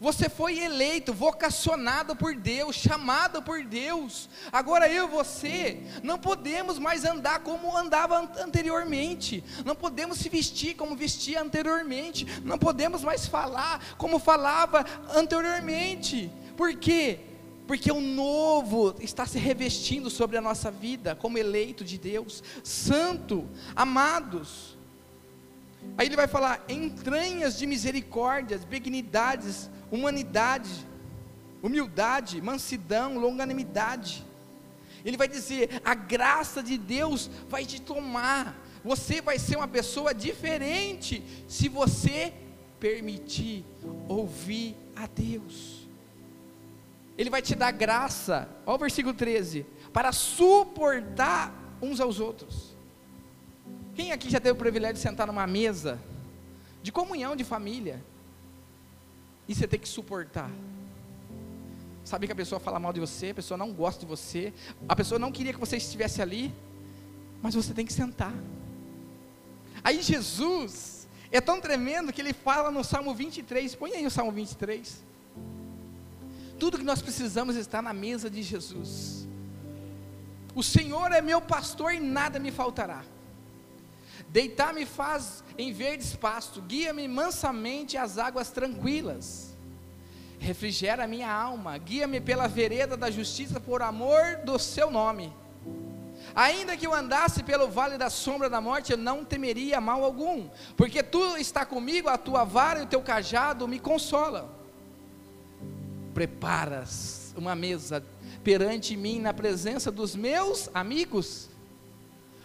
Você 0.00 0.28
foi 0.28 0.58
eleito, 0.58 1.12
vocacionado 1.12 2.16
por 2.16 2.34
Deus, 2.34 2.74
chamado 2.74 3.40
por 3.40 3.64
Deus. 3.64 4.28
Agora 4.52 4.88
eu 4.88 5.06
e 5.06 5.10
você 5.10 5.82
não 6.02 6.18
podemos 6.18 6.78
mais 6.78 7.04
andar 7.04 7.40
como 7.40 7.76
andava 7.76 8.28
anteriormente. 8.38 9.44
Não 9.64 9.76
podemos 9.76 10.18
se 10.18 10.28
vestir 10.28 10.74
como 10.74 10.96
vestia 10.96 11.40
anteriormente. 11.40 12.26
Não 12.42 12.58
podemos 12.58 13.02
mais 13.02 13.26
falar 13.26 13.94
como 13.96 14.18
falava 14.18 14.84
anteriormente. 15.14 16.30
Por 16.56 16.74
quê? 16.74 17.20
porque 17.66 17.90
o 17.90 18.00
novo 18.00 18.94
está 19.00 19.26
se 19.26 19.40
revestindo 19.40 20.08
sobre 20.08 20.36
a 20.36 20.40
nossa 20.40 20.70
vida, 20.70 21.16
como 21.16 21.36
eleito 21.36 21.82
de 21.82 21.98
Deus, 21.98 22.40
santo, 22.62 23.44
amados. 23.74 24.75
Aí 25.96 26.06
ele 26.06 26.16
vai 26.16 26.26
falar: 26.26 26.64
entranhas 26.68 27.58
de 27.58 27.66
misericórdias, 27.66 28.64
benignidades, 28.64 29.70
humanidade, 29.90 30.86
humildade, 31.62 32.40
mansidão, 32.40 33.18
longanimidade. 33.18 34.24
Ele 35.04 35.16
vai 35.16 35.28
dizer: 35.28 35.80
a 35.84 35.94
graça 35.94 36.62
de 36.62 36.76
Deus 36.76 37.30
vai 37.48 37.64
te 37.64 37.80
tomar, 37.80 38.58
você 38.84 39.20
vai 39.20 39.38
ser 39.38 39.56
uma 39.56 39.68
pessoa 39.68 40.12
diferente, 40.12 41.22
se 41.48 41.68
você 41.68 42.32
permitir 42.80 43.64
ouvir 44.08 44.76
a 44.94 45.06
Deus. 45.06 45.86
Ele 47.16 47.30
vai 47.30 47.40
te 47.40 47.54
dar 47.54 47.70
graça, 47.70 48.48
olha 48.66 48.76
o 48.76 48.78
versículo 48.78 49.14
13, 49.14 49.64
para 49.92 50.12
suportar 50.12 51.54
uns 51.80 52.00
aos 52.00 52.20
outros. 52.20 52.65
Quem 53.96 54.12
aqui 54.12 54.28
já 54.28 54.38
teve 54.38 54.52
o 54.52 54.56
privilégio 54.56 54.96
de 54.96 55.00
sentar 55.00 55.26
numa 55.26 55.46
mesa 55.46 55.98
de 56.82 56.92
comunhão 56.92 57.34
de 57.34 57.44
família 57.44 58.04
e 59.48 59.54
você 59.54 59.66
tem 59.66 59.80
que 59.80 59.88
suportar? 59.88 60.50
Sabe 62.04 62.26
que 62.26 62.32
a 62.32 62.36
pessoa 62.36 62.60
fala 62.60 62.78
mal 62.78 62.92
de 62.92 63.00
você, 63.00 63.30
a 63.30 63.34
pessoa 63.34 63.56
não 63.56 63.72
gosta 63.72 64.00
de 64.00 64.06
você, 64.06 64.52
a 64.86 64.94
pessoa 64.94 65.18
não 65.18 65.32
queria 65.32 65.54
que 65.54 65.58
você 65.58 65.78
estivesse 65.78 66.20
ali, 66.20 66.54
mas 67.40 67.54
você 67.54 67.72
tem 67.72 67.86
que 67.86 67.92
sentar. 67.92 68.34
Aí 69.82 70.02
Jesus 70.02 71.08
é 71.32 71.40
tão 71.40 71.58
tremendo 71.58 72.12
que 72.12 72.20
ele 72.20 72.34
fala 72.34 72.70
no 72.70 72.84
Salmo 72.84 73.14
23, 73.14 73.74
põe 73.76 73.92
aí 73.92 74.06
o 74.06 74.10
Salmo 74.10 74.30
23. 74.30 75.02
Tudo 76.58 76.76
que 76.76 76.84
nós 76.84 77.00
precisamos 77.00 77.56
está 77.56 77.80
na 77.80 77.94
mesa 77.94 78.28
de 78.28 78.42
Jesus. 78.42 79.26
O 80.54 80.62
Senhor 80.62 81.12
é 81.12 81.22
meu 81.22 81.40
pastor 81.40 81.94
e 81.94 81.98
nada 81.98 82.38
me 82.38 82.52
faltará. 82.52 83.02
Deitar-me 84.36 84.84
faz 84.84 85.42
em 85.56 85.72
verdes 85.72 86.14
pasto, 86.14 86.60
guia-me 86.60 87.08
mansamente 87.08 87.96
às 87.96 88.18
águas 88.18 88.50
tranquilas. 88.50 89.56
Refrigera 90.38 91.06
minha 91.06 91.32
alma, 91.32 91.78
guia-me 91.78 92.20
pela 92.20 92.46
vereda 92.46 92.98
da 92.98 93.10
justiça 93.10 93.58
por 93.58 93.80
amor 93.80 94.42
do 94.44 94.58
seu 94.58 94.90
nome. 94.90 95.32
Ainda 96.34 96.76
que 96.76 96.86
eu 96.86 96.92
andasse 96.92 97.42
pelo 97.44 97.66
vale 97.66 97.96
da 97.96 98.10
sombra 98.10 98.50
da 98.50 98.60
morte, 98.60 98.92
eu 98.92 98.98
não 98.98 99.24
temeria 99.24 99.80
mal 99.80 100.04
algum, 100.04 100.50
porque 100.76 101.02
tu 101.02 101.38
está 101.38 101.64
comigo, 101.64 102.10
a 102.10 102.18
tua 102.18 102.44
vara 102.44 102.80
e 102.80 102.82
o 102.82 102.86
teu 102.86 103.00
cajado 103.00 103.66
me 103.66 103.80
consolam 103.80 104.50
preparas 106.12 107.32
uma 107.38 107.54
mesa 107.54 108.04
perante 108.44 108.98
mim 108.98 109.18
na 109.18 109.32
presença 109.32 109.90
dos 109.90 110.14
meus 110.14 110.68
amigos, 110.74 111.48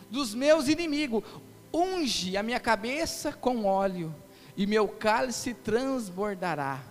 dos 0.09 0.33
meus 0.33 0.69
inimigos. 0.69 1.25
Unge 1.73 2.35
a 2.35 2.43
minha 2.43 2.59
cabeça 2.59 3.31
com 3.31 3.65
óleo, 3.65 4.13
e 4.57 4.67
meu 4.67 4.87
cálice 4.87 5.53
transbordará. 5.53 6.83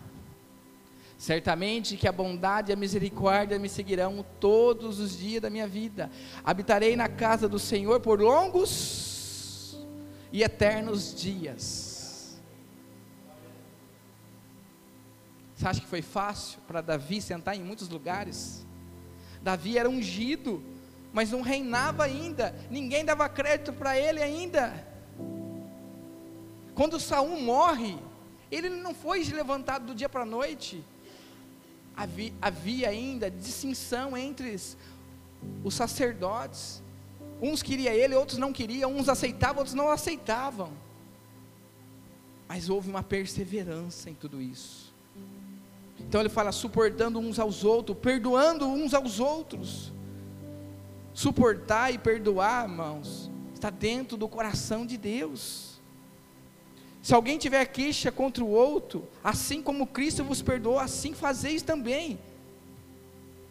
Certamente 1.19 1.99
que 1.99 2.09
a 2.09 2.13
bondade 2.13 2.71
e 2.71 2.73
a 2.73 2.77
misericórdia 2.77 3.59
me 3.59 3.69
seguirão 3.69 4.25
todos 4.41 4.99
os 4.99 5.19
dias 5.19 5.43
da 5.43 5.51
minha 5.51 5.69
vida. 5.69 6.11
Habitarei 6.43 6.97
na 6.97 7.11
casa 7.11 7.47
do 7.47 7.59
Senhor 7.59 8.01
por 8.01 8.23
longos 8.23 9.77
e 10.33 10.43
eternos 10.43 11.15
dias. 11.15 12.41
Você 15.55 15.69
acha 15.69 15.81
que 15.83 15.87
foi 15.87 16.01
fácil 16.01 16.59
para 16.67 16.81
Davi 16.81 17.21
sentar 17.21 17.55
em 17.55 17.63
muitos 17.63 17.91
lugares? 17.91 18.65
Davi 19.43 19.77
era 19.77 19.91
ungido, 19.91 20.63
mas 21.13 21.31
não 21.31 21.43
reinava 21.43 22.05
ainda, 22.05 22.55
ninguém 22.71 23.05
dava 23.05 23.29
crédito 23.29 23.73
para 23.73 23.99
ele 23.99 24.23
ainda. 24.23 24.87
Quando 26.75 27.01
Saul 27.01 27.41
morre, 27.41 27.99
ele 28.51 28.69
não 28.69 28.95
foi 28.95 29.23
levantado 29.25 29.87
do 29.87 29.95
dia 29.95 30.09
para 30.09 30.23
a 30.23 30.27
noite. 30.27 30.85
Havia, 31.97 32.33
havia 32.41 32.89
ainda 32.89 33.31
distinção 33.31 34.17
entre 34.17 34.57
os 35.65 35.75
sacerdotes. 35.75 36.83
Uns 37.43 37.63
queriam 37.63 37.93
ele, 37.93 38.15
outros 38.15 38.39
não 38.39 38.53
queriam, 38.53 38.95
uns 38.95 39.09
aceitavam, 39.09 39.59
outros 39.59 39.75
não 39.75 39.91
aceitavam. 39.91 40.73
Mas 42.49 42.69
houve 42.69 42.89
uma 42.89 43.03
perseverança 43.03 44.09
em 44.11 44.15
tudo 44.15 44.41
isso. 44.41 44.95
Então 45.99 46.21
ele 46.21 46.31
fala 46.31 46.51
suportando 46.51 47.19
uns 47.19 47.39
aos 47.39 47.63
outros, 47.65 47.99
perdoando 47.99 48.67
uns 48.67 48.95
aos 48.95 49.21
outros. 49.21 49.93
Suportar 51.13 51.93
e 51.93 51.99
perdoar, 51.99 52.69
irmãos, 52.69 53.31
está 53.55 53.71
dentro 53.71 54.17
do 54.17 54.29
coração 54.29 54.87
de 54.87 54.97
Deus. 54.97 55.81
Se 57.03 57.15
alguém 57.15 57.39
tiver 57.39 57.65
queixa 57.67 58.13
contra 58.13 58.45
o 58.45 58.49
outro, 58.49 59.09
assim 59.25 59.63
como 59.63 59.87
Cristo 59.87 60.23
vos 60.23 60.43
perdoou, 60.43 60.79
assim 60.79 61.15
fazeis 61.15 61.63
também. 61.63 62.19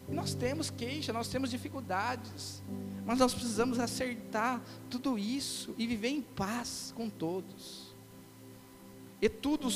Nós 0.08 0.34
temos 0.34 0.70
queixa, 0.70 1.12
nós 1.12 1.28
temos 1.28 1.50
dificuldades, 1.50 2.62
mas 3.04 3.18
nós 3.18 3.32
precisamos 3.32 3.78
acertar 3.78 4.60
tudo 4.88 5.18
isso 5.18 5.74
e 5.78 5.86
viver 5.86 6.08
em 6.08 6.22
paz 6.22 6.92
com 6.96 7.08
todos. 7.08 7.94
E 9.22 9.28
tudo 9.28 9.68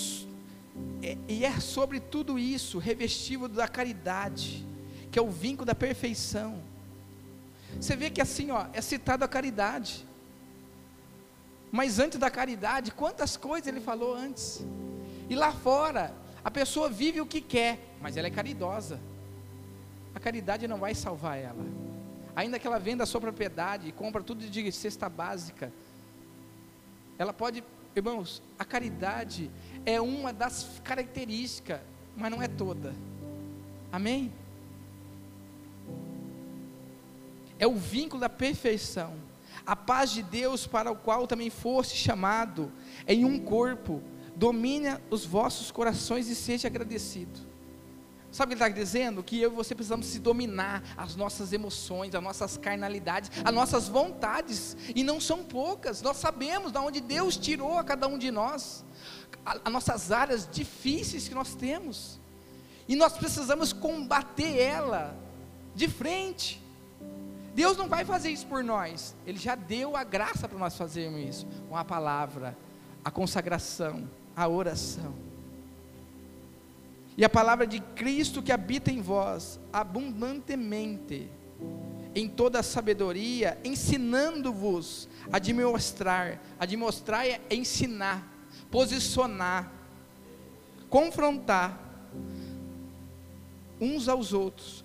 é, 1.02 1.16
e 1.28 1.44
é 1.44 1.60
sobre 1.60 2.00
tudo 2.00 2.38
isso, 2.38 2.78
revestido 2.78 3.48
da 3.48 3.68
caridade, 3.68 4.66
que 5.10 5.18
é 5.18 5.22
o 5.22 5.30
vínculo 5.30 5.66
da 5.66 5.74
perfeição. 5.74 6.62
Você 7.80 7.96
vê 7.96 8.10
que 8.10 8.20
assim, 8.20 8.50
ó, 8.50 8.66
é 8.72 8.80
citado 8.80 9.24
a 9.24 9.28
caridade. 9.28 10.06
Mas 11.70 11.98
antes 11.98 12.18
da 12.18 12.30
caridade, 12.30 12.92
quantas 12.92 13.36
coisas 13.36 13.66
ele 13.66 13.80
falou 13.80 14.14
antes? 14.14 14.64
E 15.28 15.34
lá 15.34 15.52
fora, 15.52 16.14
a 16.44 16.50
pessoa 16.50 16.88
vive 16.88 17.20
o 17.20 17.26
que 17.26 17.40
quer, 17.40 17.80
mas 18.00 18.16
ela 18.16 18.28
é 18.28 18.30
caridosa. 18.30 19.00
A 20.14 20.20
caridade 20.20 20.68
não 20.68 20.78
vai 20.78 20.94
salvar 20.94 21.38
ela. 21.38 21.64
Ainda 22.36 22.58
que 22.58 22.66
ela 22.66 22.78
venda 22.78 23.04
a 23.04 23.06
sua 23.06 23.20
propriedade 23.20 23.88
e 23.88 23.92
compra 23.92 24.22
tudo 24.22 24.44
de 24.48 24.72
cesta 24.72 25.08
básica, 25.08 25.72
ela 27.18 27.32
pode, 27.32 27.64
irmãos, 27.94 28.42
a 28.58 28.64
caridade 28.64 29.50
é 29.86 30.00
uma 30.00 30.32
das 30.32 30.80
características, 30.82 31.80
mas 32.16 32.30
não 32.30 32.42
é 32.42 32.48
toda. 32.48 32.94
Amém? 33.90 34.32
É 37.58 37.66
o 37.66 37.74
vínculo 37.74 38.20
da 38.20 38.28
perfeição. 38.28 39.14
A 39.66 39.74
paz 39.74 40.10
de 40.10 40.22
Deus 40.22 40.66
para 40.66 40.90
o 40.90 40.96
qual 40.96 41.26
também 41.26 41.50
foste 41.50 41.96
chamado 41.96 42.72
em 43.06 43.24
um 43.24 43.38
corpo, 43.38 44.02
domine 44.36 44.98
os 45.10 45.24
vossos 45.24 45.70
corações 45.70 46.28
e 46.28 46.34
seja 46.34 46.68
agradecido. 46.68 47.54
Sabe 48.34 48.52
o 48.52 48.56
que 48.56 48.62
ele 48.64 48.70
está 48.70 48.80
dizendo? 48.80 49.22
Que 49.22 49.40
eu 49.40 49.52
e 49.52 49.54
você 49.54 49.76
precisamos 49.76 50.06
se 50.06 50.18
dominar 50.18 50.82
as 50.96 51.14
nossas 51.14 51.52
emoções, 51.52 52.16
as 52.16 52.22
nossas 52.22 52.56
carnalidades, 52.56 53.30
as 53.44 53.54
nossas 53.54 53.86
vontades, 53.86 54.76
e 54.92 55.04
não 55.04 55.20
são 55.20 55.44
poucas, 55.44 56.02
nós 56.02 56.16
sabemos 56.16 56.72
de 56.72 56.78
onde 56.78 57.00
Deus 57.00 57.36
tirou 57.36 57.78
a 57.78 57.84
cada 57.84 58.08
um 58.08 58.18
de 58.18 58.32
nós, 58.32 58.84
as 59.46 59.72
nossas 59.72 60.10
áreas 60.10 60.48
difíceis 60.50 61.28
que 61.28 61.34
nós 61.34 61.54
temos, 61.54 62.18
e 62.88 62.96
nós 62.96 63.12
precisamos 63.12 63.72
combater 63.72 64.58
ela 64.58 65.16
de 65.72 65.86
frente. 65.86 66.63
Deus 67.54 67.76
não 67.76 67.88
vai 67.88 68.04
fazer 68.04 68.30
isso 68.30 68.46
por 68.46 68.64
nós, 68.64 69.14
Ele 69.24 69.38
já 69.38 69.54
deu 69.54 69.96
a 69.96 70.02
graça 70.02 70.48
para 70.48 70.58
nós 70.58 70.76
fazermos 70.76 71.20
isso, 71.20 71.46
com 71.68 71.76
a 71.76 71.84
palavra, 71.84 72.56
a 73.04 73.10
consagração, 73.10 74.08
a 74.36 74.48
oração. 74.48 75.14
E 77.16 77.24
a 77.24 77.28
palavra 77.28 77.64
de 77.64 77.78
Cristo 77.80 78.42
que 78.42 78.50
habita 78.50 78.90
em 78.90 79.00
vós, 79.00 79.60
abundantemente, 79.72 81.30
em 82.12 82.28
toda 82.28 82.58
a 82.58 82.62
sabedoria, 82.62 83.58
ensinando-vos 83.64 85.08
a 85.32 85.38
demonstrar, 85.38 86.40
a 86.58 86.66
demonstrar 86.66 87.24
é 87.24 87.40
ensinar, 87.50 88.26
posicionar, 88.68 89.70
confrontar 90.88 91.80
uns 93.80 94.08
aos 94.08 94.32
outros, 94.32 94.83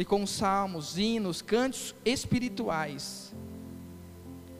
e 0.00 0.04
com 0.04 0.26
salmos, 0.26 0.98
hinos, 0.98 1.40
cantos 1.40 1.94
espirituais, 2.04 3.32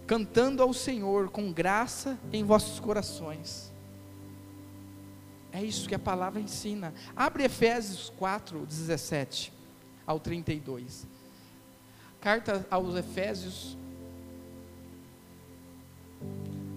cantando 0.06 0.62
ao 0.62 0.72
Senhor 0.72 1.30
com 1.30 1.52
graça 1.52 2.16
em 2.32 2.44
vossos 2.44 2.78
corações 2.78 3.70
é 5.52 5.62
isso 5.62 5.88
que 5.88 5.94
a 5.94 5.98
palavra 5.98 6.40
ensina. 6.40 6.94
Abre 7.14 7.44
Efésios 7.44 8.12
4, 8.16 8.64
17 8.66 9.52
ao 10.06 10.20
32. 10.20 11.06
Carta 12.20 12.66
aos 12.70 12.94
Efésios, 12.94 13.76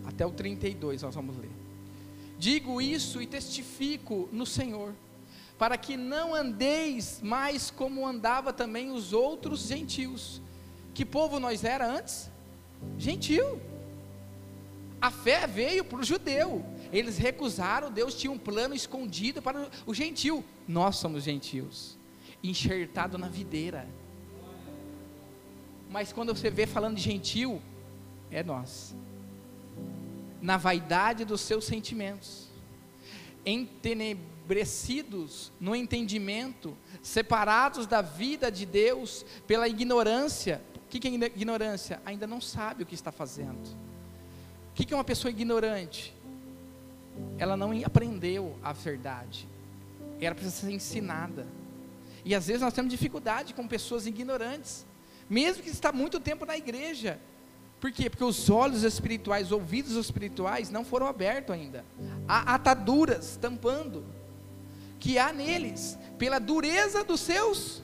até 0.06 0.26
o 0.26 0.32
32, 0.32 1.02
nós 1.02 1.14
vamos 1.14 1.38
ler. 1.38 1.52
Digo 2.40 2.82
isso 2.82 3.22
e 3.22 3.28
testifico 3.28 4.28
no 4.32 4.46
Senhor, 4.46 4.94
para 5.58 5.78
que 5.78 5.96
não 5.96 6.34
andeis 6.34 7.20
mais 7.22 7.70
como 7.70 8.06
andava 8.06 8.52
também 8.52 8.92
os 8.92 9.14
outros 9.14 9.68
gentios. 9.68 10.42
Que 10.94 11.06
povo 11.06 11.40
nós 11.40 11.64
era 11.64 11.86
antes? 11.88 12.30
Gentil. 12.98 13.62
A 15.02 15.12
fé 15.12 15.46
veio 15.46 15.84
para 15.84 16.00
o 16.00 16.04
judeu, 16.04 16.66
eles 16.92 17.18
recusaram, 17.18 17.92
Deus 17.92 18.16
tinha 18.16 18.32
um 18.32 18.38
plano 18.38 18.74
escondido 18.74 19.42
para 19.42 19.70
o 19.86 19.94
gentil. 19.94 20.46
Nós 20.66 20.96
somos 20.96 21.24
gentios, 21.24 21.98
enxertado 22.42 23.18
na 23.18 23.28
videira. 23.28 23.86
Mas 25.90 26.14
quando 26.14 26.34
você 26.34 26.50
vê 26.50 26.66
falando 26.66 26.96
de 26.96 27.02
gentil, 27.02 27.62
é 28.32 28.42
nós. 28.42 28.96
Na 30.42 30.56
vaidade 30.56 31.26
dos 31.26 31.42
seus 31.42 31.66
sentimentos, 31.66 32.48
entenebrecidos 34.44 35.52
no 35.60 35.76
entendimento, 35.76 36.78
separados 37.02 37.88
da 37.88 38.02
vida 38.02 38.52
de 38.52 38.66
Deus 38.66 39.26
pela 39.48 39.68
ignorância. 39.68 40.62
O 40.76 40.90
que 40.90 41.08
é 41.08 41.12
ignorância? 41.12 42.02
Ainda 42.06 42.28
não 42.28 42.42
sabe 42.42 42.84
o 42.84 42.86
que 42.86 42.94
está 42.94 43.12
fazendo. 43.12 43.68
O 44.72 44.74
que 44.76 44.94
é 44.94 44.98
uma 44.98 45.04
pessoa 45.04 45.32
ignorante? 45.32 46.14
ela 47.38 47.56
não 47.56 47.72
aprendeu 47.86 48.58
a 48.64 48.74
verdade. 48.74 49.48
Ela 50.20 50.34
precisa 50.34 50.66
ser 50.66 50.72
ensinada. 50.72 51.46
E 52.26 52.34
às 52.34 52.48
vezes 52.48 52.64
nós 52.64 52.74
temos 52.74 52.90
dificuldade 52.90 53.54
com 53.54 53.68
pessoas 53.68 54.08
ignorantes, 54.08 54.84
mesmo 55.30 55.62
que 55.62 55.70
está 55.70 55.92
muito 55.92 56.20
tempo 56.20 56.44
na 56.44 56.58
igreja. 56.58 57.20
Por 57.80 57.92
quê? 57.92 58.10
Porque 58.10 58.24
os 58.24 58.50
olhos 58.50 58.82
espirituais, 58.82 59.48
os 59.48 59.52
ouvidos 59.52 59.96
espirituais 59.96 60.72
não 60.72 60.84
foram 60.84 61.06
abertos 61.06 61.54
ainda. 61.54 61.86
Há 62.28 62.56
ataduras 62.56 63.38
tampando 63.40 64.04
que 65.04 65.20
há 65.20 65.32
neles 65.32 66.00
pela 66.18 66.40
dureza 66.40 67.04
dos 67.04 67.20
seus. 67.20 67.84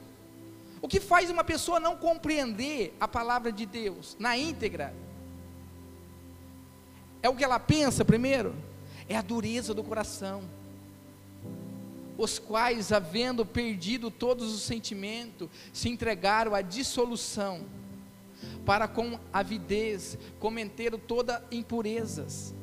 O 0.82 0.88
que 0.88 1.00
faz 1.00 1.30
uma 1.30 1.44
pessoa 1.44 1.80
não 1.80 1.98
compreender 1.98 2.96
a 3.00 3.08
palavra 3.08 3.52
de 3.52 3.66
Deus 3.66 4.16
na 4.18 4.38
íntegra? 4.38 4.96
É 7.22 7.30
o 7.30 7.36
que 7.36 7.44
ela 7.44 7.60
pensa 7.60 8.06
primeiro? 8.06 8.56
é 9.10 9.18
a 9.18 9.24
dureza 9.24 9.74
do 9.74 9.84
coração. 9.84 10.44
Os 12.16 12.38
quais, 12.38 12.92
havendo 12.92 13.46
perdido 13.46 14.12
todos 14.12 14.54
os 14.54 14.62
sentimentos, 14.62 15.50
se 15.74 15.90
entregaram 15.90 16.54
à 16.54 16.62
dissolução, 16.62 17.66
para 18.66 18.88
com 18.88 19.20
avidez 19.34 20.18
cometeram 20.40 21.00
todas 21.00 21.42
impurezas. 21.52 22.54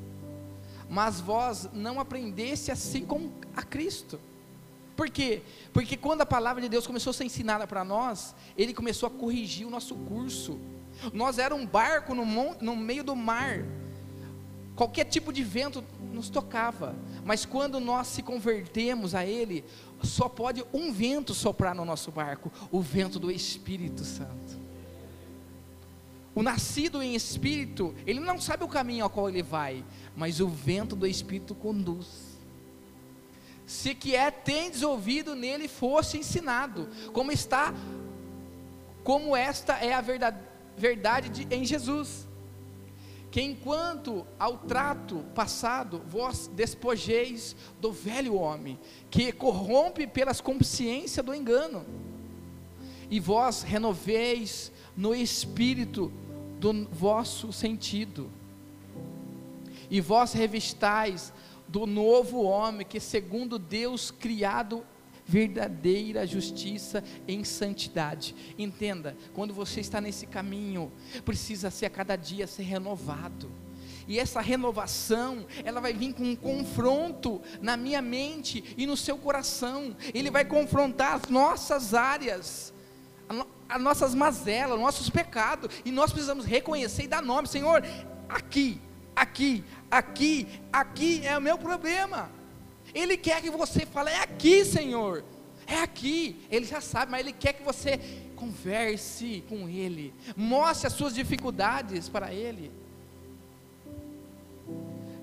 Mas 0.88 1.20
vós 1.20 1.68
não 1.72 1.98
aprendeste 1.98 2.70
assim 2.70 3.04
com 3.04 3.32
a 3.56 3.62
Cristo. 3.62 4.20
Por 4.96 5.10
quê? 5.10 5.42
Porque 5.72 5.96
quando 5.96 6.22
a 6.22 6.26
palavra 6.26 6.62
de 6.62 6.68
Deus 6.68 6.86
começou 6.86 7.10
a 7.10 7.14
ser 7.14 7.24
ensinada 7.24 7.66
para 7.66 7.84
nós, 7.84 8.34
Ele 8.56 8.72
começou 8.72 9.06
a 9.06 9.10
corrigir 9.10 9.66
o 9.66 9.70
nosso 9.70 9.94
curso. 9.94 10.58
Nós 11.12 11.38
era 11.38 11.54
um 11.54 11.66
barco 11.66 12.14
no, 12.14 12.24
no 12.60 12.74
meio 12.74 13.04
do 13.04 13.14
mar, 13.14 13.62
qualquer 14.74 15.04
tipo 15.04 15.32
de 15.32 15.44
vento 15.44 15.84
nos 16.10 16.30
tocava, 16.30 16.96
mas 17.24 17.44
quando 17.44 17.78
nós 17.78 18.06
se 18.06 18.22
convertemos 18.22 19.14
a 19.14 19.24
Ele, 19.24 19.62
só 20.02 20.28
pode 20.28 20.64
um 20.72 20.90
vento 20.90 21.34
soprar 21.34 21.74
no 21.74 21.84
nosso 21.84 22.10
barco 22.10 22.50
o 22.70 22.80
vento 22.80 23.18
do 23.18 23.30
Espírito 23.30 24.02
Santo. 24.02 24.66
O 26.34 26.42
nascido 26.42 27.02
em 27.02 27.14
espírito, 27.14 27.94
ele 28.06 28.20
não 28.20 28.38
sabe 28.38 28.62
o 28.62 28.68
caminho 28.68 29.04
ao 29.04 29.08
qual 29.08 29.26
ele 29.26 29.42
vai, 29.42 29.82
mas 30.14 30.38
o 30.38 30.46
vento 30.46 30.94
do 30.94 31.06
Espírito 31.06 31.54
conduz. 31.54 32.25
Se 33.66 33.94
que 33.96 34.14
é 34.14 34.30
tendes 34.30 34.82
ouvido 34.82 35.34
nele 35.34 35.66
fosse 35.66 36.16
ensinado, 36.16 36.88
como 37.12 37.32
está, 37.32 37.74
como 39.02 39.36
esta 39.36 39.74
é 39.74 39.92
a 39.92 40.00
verdade, 40.00 40.38
verdade 40.76 41.28
de, 41.28 41.54
em 41.54 41.64
Jesus. 41.64 42.28
Que 43.28 43.42
enquanto 43.42 44.24
ao 44.38 44.58
trato 44.58 45.24
passado 45.34 46.00
vós 46.06 46.46
despojeis 46.46 47.56
do 47.80 47.90
velho 47.90 48.36
homem, 48.36 48.78
que 49.10 49.32
corrompe 49.32 50.06
pelas 50.06 50.40
consciências 50.40 51.26
do 51.26 51.34
engano, 51.34 51.84
e 53.10 53.18
vós 53.18 53.62
renoveis 53.62 54.72
no 54.96 55.14
espírito 55.14 56.12
do 56.60 56.88
vosso 56.90 57.52
sentido, 57.52 58.30
e 59.90 60.00
vós 60.00 60.32
revistais 60.32 61.32
do 61.68 61.86
novo 61.86 62.42
homem, 62.42 62.86
que 62.86 63.00
segundo 63.00 63.58
Deus 63.58 64.10
criado 64.10 64.84
verdadeira 65.26 66.26
justiça 66.26 67.02
em 67.26 67.42
santidade. 67.42 68.34
Entenda, 68.56 69.16
quando 69.34 69.52
você 69.52 69.80
está 69.80 70.00
nesse 70.00 70.26
caminho, 70.26 70.92
precisa 71.24 71.70
ser 71.70 71.86
a 71.86 71.90
cada 71.90 72.14
dia 72.14 72.46
ser 72.46 72.62
renovado. 72.62 73.50
E 74.08 74.20
essa 74.20 74.40
renovação, 74.40 75.44
ela 75.64 75.80
vai 75.80 75.92
vir 75.92 76.14
com 76.14 76.22
um 76.22 76.36
confronto 76.36 77.42
na 77.60 77.76
minha 77.76 78.00
mente 78.00 78.62
e 78.76 78.86
no 78.86 78.96
seu 78.96 79.18
coração. 79.18 79.96
Ele 80.14 80.30
vai 80.30 80.44
confrontar 80.44 81.14
as 81.14 81.28
nossas 81.28 81.92
áreas, 81.92 82.72
as 83.68 83.82
nossas 83.82 84.14
mazelas, 84.14 84.78
nossos 84.78 85.10
pecados. 85.10 85.70
E 85.84 85.90
nós 85.90 86.12
precisamos 86.12 86.44
reconhecer 86.44 87.02
e 87.02 87.08
dar 87.08 87.20
nome, 87.20 87.48
Senhor, 87.48 87.82
aqui, 88.28 88.80
aqui, 89.16 89.64
aqui, 89.90 90.46
aqui 90.72 91.26
é 91.26 91.36
o 91.36 91.40
meu 91.40 91.56
problema. 91.56 92.30
Ele 92.94 93.16
quer 93.16 93.42
que 93.42 93.50
você 93.50 93.84
fale, 93.84 94.10
é 94.10 94.20
aqui, 94.20 94.64
Senhor. 94.64 95.24
É 95.66 95.80
aqui. 95.80 96.46
Ele 96.50 96.64
já 96.64 96.80
sabe, 96.80 97.10
mas 97.10 97.20
Ele 97.20 97.32
quer 97.32 97.54
que 97.54 97.62
você 97.62 97.98
converse 98.36 99.42
com 99.48 99.68
Ele. 99.68 100.14
Mostre 100.36 100.86
as 100.86 100.92
suas 100.92 101.14
dificuldades 101.14 102.08
para 102.08 102.32
Ele. 102.32 102.70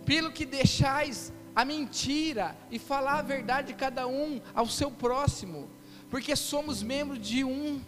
Pelo 0.05 0.31
que 0.31 0.45
deixais 0.45 1.31
a 1.55 1.63
mentira 1.63 2.57
e 2.71 2.79
falar 2.79 3.19
a 3.19 3.21
verdade 3.21 3.67
de 3.67 3.73
cada 3.73 4.07
um 4.07 4.41
ao 4.53 4.67
seu 4.67 4.89
próximo, 4.89 5.69
porque 6.09 6.35
somos 6.35 6.81
membros 6.81 7.19
de 7.19 7.43
um, 7.43 7.79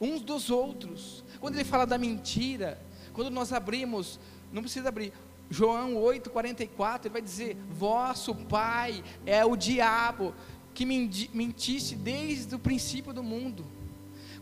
uns 0.00 0.20
dos 0.20 0.50
outros. 0.50 1.24
Quando 1.40 1.54
ele 1.54 1.64
fala 1.64 1.86
da 1.86 1.96
mentira, 1.96 2.80
quando 3.12 3.30
nós 3.30 3.52
abrimos, 3.52 4.18
não 4.52 4.62
precisa 4.62 4.88
abrir, 4.88 5.12
João 5.50 5.94
8,44, 5.94 7.06
ele 7.06 7.08
vai 7.10 7.22
dizer: 7.22 7.56
Vosso 7.70 8.34
pai 8.34 9.02
é 9.26 9.44
o 9.44 9.56
diabo 9.56 10.32
que 10.72 10.86
mentiste 10.86 11.96
desde 11.96 12.54
o 12.54 12.58
princípio 12.58 13.12
do 13.12 13.22
mundo. 13.22 13.66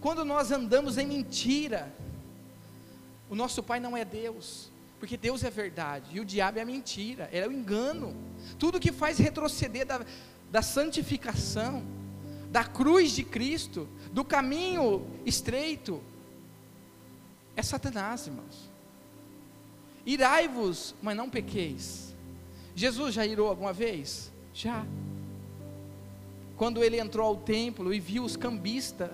Quando 0.01 0.25
nós 0.25 0.53
andamos 0.53 0.99
em 0.99 1.07
mentira, 1.07 1.93
o 3.29 3.35
nosso 3.35 3.63
pai 3.63 3.81
não 3.81 3.97
é 3.97 4.05
Deus, 4.05 4.71
porque 5.01 5.17
Deus 5.17 5.43
é 5.43 5.51
verdade 5.51 6.11
e 6.13 6.21
o 6.21 6.25
diabo 6.25 6.59
é 6.59 6.63
a 6.63 6.67
mentira, 6.67 7.29
é 7.33 7.47
o 7.47 7.53
engano. 7.53 8.15
Tudo 8.59 8.79
que 8.79 8.93
faz 8.93 9.19
retroceder 9.19 9.87
da, 9.87 10.01
da 10.51 10.63
santificação, 10.63 11.83
da 12.51 12.65
cruz 12.65 13.13
de 13.13 13.25
Cristo, 13.25 13.89
do 14.13 14.25
caminho 14.25 15.07
estreito, 15.25 16.03
é 17.57 17.63
Satanás, 17.63 18.27
irmãos. 18.27 18.68
Irai-vos, 20.09 20.95
mas 21.03 21.15
não 21.15 21.29
pequeis. 21.29 22.15
Jesus 22.75 23.15
já 23.15 23.27
irou 23.27 23.47
alguma 23.47 23.75
vez? 23.75 24.33
Já. 24.55 24.87
Quando 26.57 26.83
ele 26.83 26.99
entrou 26.99 27.27
ao 27.27 27.37
templo 27.37 27.93
e 27.93 28.01
viu 28.01 28.25
os 28.25 28.35
cambistas, 28.35 29.11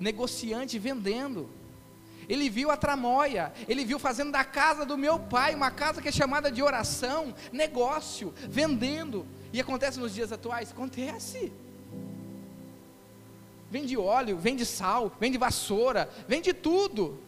negociantes 0.00 0.82
vendendo, 0.82 1.50
ele 2.26 2.48
viu 2.48 2.70
a 2.70 2.78
tramóia, 2.78 3.52
ele 3.68 3.84
viu 3.84 3.98
fazendo 3.98 4.32
da 4.32 4.42
casa 4.42 4.86
do 4.86 4.96
meu 4.96 5.18
pai, 5.18 5.54
uma 5.54 5.70
casa 5.70 6.00
que 6.00 6.08
é 6.08 6.12
chamada 6.12 6.50
de 6.50 6.62
oração, 6.62 7.34
negócio, 7.52 8.32
vendendo. 8.48 9.26
E 9.52 9.60
acontece 9.60 10.00
nos 10.00 10.14
dias 10.14 10.32
atuais? 10.32 10.70
Acontece. 10.70 11.52
Vende 13.70 13.98
óleo, 13.98 14.38
vende 14.38 14.64
sal, 14.64 15.12
vende 15.20 15.36
vassoura, 15.36 16.08
vende 16.26 16.54
tudo. 16.54 17.20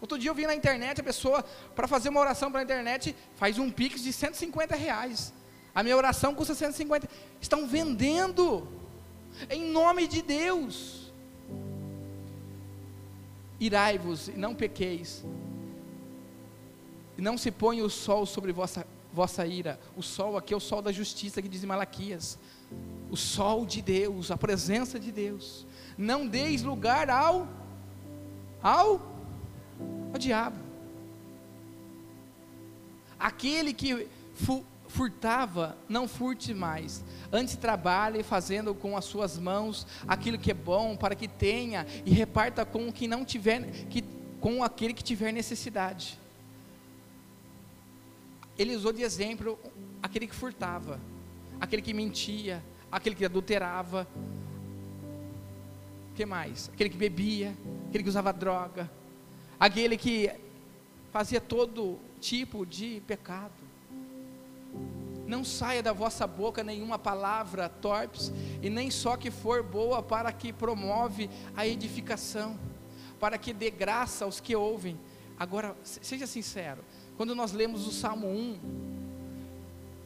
Outro 0.00 0.18
dia 0.18 0.30
eu 0.30 0.34
vi 0.34 0.46
na 0.46 0.54
internet 0.54 1.00
a 1.00 1.04
pessoa, 1.04 1.44
para 1.74 1.86
fazer 1.86 2.08
uma 2.08 2.20
oração 2.20 2.50
pela 2.50 2.62
internet, 2.62 3.14
faz 3.36 3.58
um 3.58 3.70
pix 3.70 4.02
de 4.02 4.12
150 4.12 4.74
reais. 4.74 5.32
A 5.74 5.82
minha 5.82 5.96
oração 5.96 6.34
custa 6.34 6.54
150. 6.54 7.08
Estão 7.40 7.66
vendendo, 7.66 8.66
em 9.48 9.64
nome 9.70 10.06
de 10.06 10.22
Deus. 10.22 11.12
Irai-vos 13.60 14.28
e 14.28 14.32
não 14.32 14.54
pequeis, 14.54 15.22
e 17.18 17.20
não 17.20 17.36
se 17.36 17.50
ponha 17.50 17.84
o 17.84 17.90
sol 17.90 18.24
sobre 18.24 18.50
vossa, 18.50 18.86
vossa 19.12 19.46
ira, 19.46 19.78
o 19.94 20.02
sol 20.02 20.38
aqui 20.38 20.54
é 20.54 20.56
o 20.56 20.60
sol 20.60 20.80
da 20.80 20.90
justiça 20.90 21.42
que 21.42 21.48
diz 21.48 21.62
Malaquias, 21.62 22.38
o 23.10 23.16
sol 23.16 23.66
de 23.66 23.82
Deus, 23.82 24.30
a 24.30 24.38
presença 24.38 24.98
de 24.98 25.12
Deus, 25.12 25.66
não 25.98 26.26
deis 26.26 26.62
lugar 26.62 27.10
ao, 27.10 27.46
ao, 28.62 28.98
ao 30.12 30.18
diabo, 30.18 30.56
aquele 33.18 33.72
que 33.72 34.08
fu, 34.34 34.64
furtava, 34.88 35.76
não 35.88 36.08
furte 36.08 36.52
mais. 36.52 37.04
Antes 37.32 37.56
trabalhe 37.56 38.22
fazendo 38.22 38.74
com 38.74 38.96
as 38.96 39.04
suas 39.04 39.38
mãos 39.38 39.86
aquilo 40.06 40.38
que 40.38 40.50
é 40.50 40.54
bom, 40.54 40.96
para 40.96 41.14
que 41.14 41.28
tenha 41.28 41.86
e 42.04 42.10
reparta 42.10 42.64
com 42.64 42.88
o 42.88 42.92
que 42.92 43.06
não 43.06 43.24
tiver, 43.24 43.70
que, 43.88 44.02
com 44.40 44.64
aquele 44.64 44.92
que 44.92 45.04
tiver 45.04 45.32
necessidade. 45.32 46.18
Ele 48.58 48.74
usou 48.74 48.92
de 48.92 49.02
exemplo 49.02 49.58
aquele 50.02 50.26
que 50.26 50.34
furtava, 50.34 51.00
aquele 51.60 51.80
que 51.80 51.94
mentia, 51.94 52.62
aquele 52.90 53.14
que 53.14 53.24
adulterava. 53.24 54.06
O 56.10 56.14
que 56.14 56.26
mais? 56.26 56.68
Aquele 56.74 56.90
que 56.90 56.96
bebia, 56.96 57.56
aquele 57.88 58.02
que 58.02 58.10
usava 58.10 58.32
droga, 58.32 58.90
aquele 59.60 59.98
que 59.98 60.32
fazia 61.12 61.40
todo 61.40 61.98
tipo 62.18 62.64
de 62.64 63.02
pecado. 63.06 63.52
Não 65.26 65.44
saia 65.44 65.82
da 65.82 65.92
vossa 65.92 66.26
boca 66.26 66.64
nenhuma 66.64 66.98
palavra 66.98 67.68
torpes, 67.68 68.32
e 68.62 68.70
nem 68.70 68.90
só 68.90 69.16
que 69.18 69.30
for 69.30 69.62
boa 69.62 70.02
para 70.02 70.32
que 70.32 70.52
promove 70.52 71.28
a 71.54 71.66
edificação, 71.66 72.58
para 73.20 73.36
que 73.36 73.52
dê 73.52 73.70
graça 73.70 74.24
aos 74.24 74.40
que 74.40 74.56
ouvem. 74.56 74.98
Agora, 75.38 75.76
seja 75.84 76.26
sincero, 76.26 76.82
quando 77.16 77.34
nós 77.34 77.52
lemos 77.52 77.86
o 77.86 77.92
Salmo 77.92 78.26
1, 78.26 78.58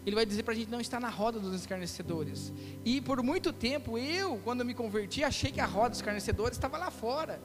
ele 0.05 0.15
vai 0.15 0.27
dizer 0.27 0.43
para 0.43 0.53
a 0.53 0.57
gente 0.57 0.71
não 0.71 0.81
estar 0.81 1.01
na 1.01 1.09
roda 1.09 1.39
dos 1.39 1.55
escarnecedores. 1.55 2.53
E 2.85 3.01
por 3.01 3.23
muito 3.23 3.53
tempo, 3.53 3.97
eu, 3.97 4.39
quando 4.45 4.65
me 4.65 4.75
converti, 4.75 5.25
achei 5.25 5.51
que 5.51 5.61
a 5.61 5.65
roda 5.67 5.91
dos 5.91 5.99
escarnecedores 5.99 6.59
estava 6.59 6.77
lá 6.77 6.91
fora. 6.91 7.41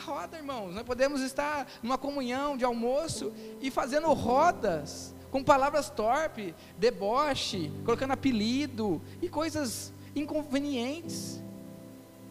Roda, 0.00 0.38
irmãos, 0.38 0.74
nós 0.74 0.82
podemos 0.82 1.20
estar 1.20 1.70
numa 1.82 1.98
comunhão 1.98 2.56
de 2.56 2.64
almoço 2.64 3.32
e 3.60 3.70
fazendo 3.70 4.10
rodas 4.14 5.14
com 5.30 5.44
palavras 5.44 5.90
torpes, 5.90 6.54
deboche, 6.78 7.70
colocando 7.84 8.12
apelido 8.12 9.00
e 9.20 9.28
coisas 9.28 9.92
inconvenientes, 10.16 11.40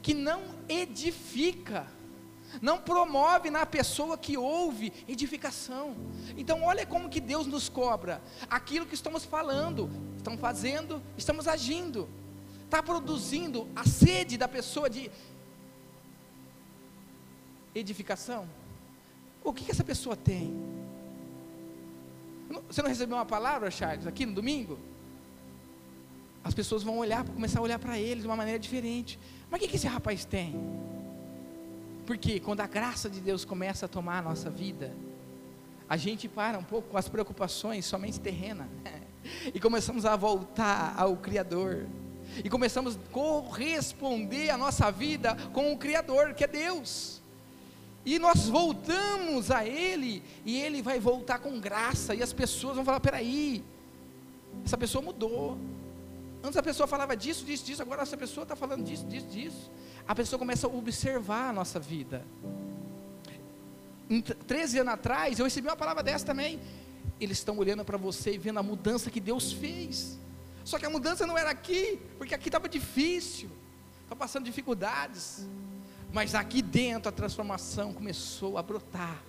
que 0.01 0.13
não 0.13 0.41
edifica, 0.67 1.85
não 2.59 2.79
promove 2.79 3.51
na 3.51 3.65
pessoa 3.65 4.17
que 4.17 4.35
ouve 4.35 4.91
edificação. 5.07 5.95
Então, 6.35 6.63
olha 6.63 6.85
como 6.85 7.07
que 7.07 7.21
Deus 7.21 7.45
nos 7.45 7.69
cobra. 7.69 8.21
Aquilo 8.49 8.87
que 8.87 8.95
estamos 8.95 9.23
falando, 9.23 9.89
estamos 10.17 10.41
fazendo, 10.41 11.01
estamos 11.15 11.47
agindo, 11.47 12.09
está 12.65 12.81
produzindo 12.81 13.67
a 13.75 13.85
sede 13.85 14.37
da 14.37 14.47
pessoa 14.47 14.89
de 14.89 15.11
edificação. 17.73 18.47
O 19.43 19.53
que, 19.53 19.65
que 19.65 19.71
essa 19.71 19.83
pessoa 19.83 20.15
tem? 20.15 20.53
Você 22.67 22.81
não 22.81 22.89
recebeu 22.89 23.15
uma 23.15 23.25
palavra, 23.25 23.69
Charles, 23.69 24.07
aqui 24.07 24.25
no 24.25 24.33
domingo? 24.33 24.79
As 26.43 26.53
pessoas 26.53 26.83
vão 26.83 26.97
olhar, 26.97 27.23
começar 27.25 27.59
a 27.59 27.61
olhar 27.61 27.79
para 27.79 27.99
ele 27.99 28.21
de 28.21 28.27
uma 28.27 28.35
maneira 28.35 28.59
diferente. 28.59 29.19
Mas 29.49 29.59
o 29.59 29.63
que, 29.63 29.69
que 29.69 29.75
esse 29.75 29.87
rapaz 29.87 30.25
tem? 30.25 30.55
Porque 32.05 32.39
quando 32.39 32.61
a 32.61 32.67
graça 32.67 33.09
de 33.09 33.19
Deus 33.19 33.45
começa 33.45 33.85
a 33.85 33.89
tomar 33.89 34.19
a 34.19 34.21
nossa 34.21 34.49
vida, 34.49 34.95
a 35.87 35.95
gente 35.95 36.27
para 36.27 36.57
um 36.57 36.63
pouco 36.63 36.89
com 36.89 36.97
as 36.97 37.07
preocupações 37.07 37.85
somente 37.85 38.19
terrenas 38.19 38.67
e 39.53 39.59
começamos 39.59 40.05
a 40.05 40.15
voltar 40.15 40.95
ao 40.97 41.15
Criador 41.17 41.87
e 42.43 42.49
começamos 42.49 42.95
a 42.95 42.99
corresponder 43.11 44.49
a 44.49 44.57
nossa 44.57 44.91
vida 44.91 45.35
com 45.51 45.71
o 45.73 45.77
Criador, 45.77 46.33
que 46.33 46.43
é 46.43 46.47
Deus. 46.47 47.18
E 48.05 48.17
nós 48.17 48.47
voltamos 48.47 49.51
a 49.51 49.65
Ele, 49.65 50.23
e 50.45 50.59
Ele 50.59 50.81
vai 50.81 50.99
voltar 50.99 51.39
com 51.39 51.59
graça, 51.59 52.15
e 52.15 52.23
as 52.23 52.33
pessoas 52.33 52.75
vão 52.75 52.85
falar: 52.85 52.99
peraí, 52.99 53.63
essa 54.65 54.77
pessoa 54.77 55.03
mudou. 55.03 55.57
Antes 56.41 56.57
a 56.57 56.63
pessoa 56.63 56.87
falava 56.87 57.17
disso, 57.17 57.43
disso, 57.43 57.65
disso, 57.65 57.81
agora 57.81 58.01
essa 58.01 58.15
pessoa 58.15 58.43
está 58.43 58.55
falando 58.55 58.83
disso, 58.83 59.05
disso, 59.05 59.27
disso. 59.27 59.71
A 60.07 60.15
pessoa 60.15 60.39
começa 60.39 60.67
a 60.67 60.69
observar 60.69 61.49
a 61.49 61.53
nossa 61.53 61.79
vida. 61.79 62.25
Em 64.09 64.21
13 64.21 64.79
anos 64.79 64.93
atrás, 64.93 65.37
eu 65.37 65.45
recebi 65.45 65.67
uma 65.67 65.75
palavra 65.75 66.01
dessa 66.01 66.25
também. 66.25 66.59
Eles 67.19 67.37
estão 67.37 67.57
olhando 67.57 67.83
para 67.83 67.97
você 67.97 68.33
e 68.33 68.37
vendo 68.37 68.57
a 68.57 68.63
mudança 68.63 69.11
que 69.11 69.19
Deus 69.19 69.51
fez. 69.51 70.17
Só 70.63 70.79
que 70.79 70.85
a 70.85 70.89
mudança 70.89 71.27
não 71.27 71.37
era 71.37 71.49
aqui, 71.49 71.99
porque 72.17 72.33
aqui 72.33 72.47
estava 72.47 72.69
difícil, 72.69 73.49
estava 74.03 74.15
passando 74.15 74.45
dificuldades. 74.45 75.45
Mas 76.11 76.33
aqui 76.33 76.61
dentro 76.61 77.09
a 77.09 77.11
transformação 77.11 77.93
começou 77.93 78.57
a 78.57 78.63
brotar. 78.63 79.21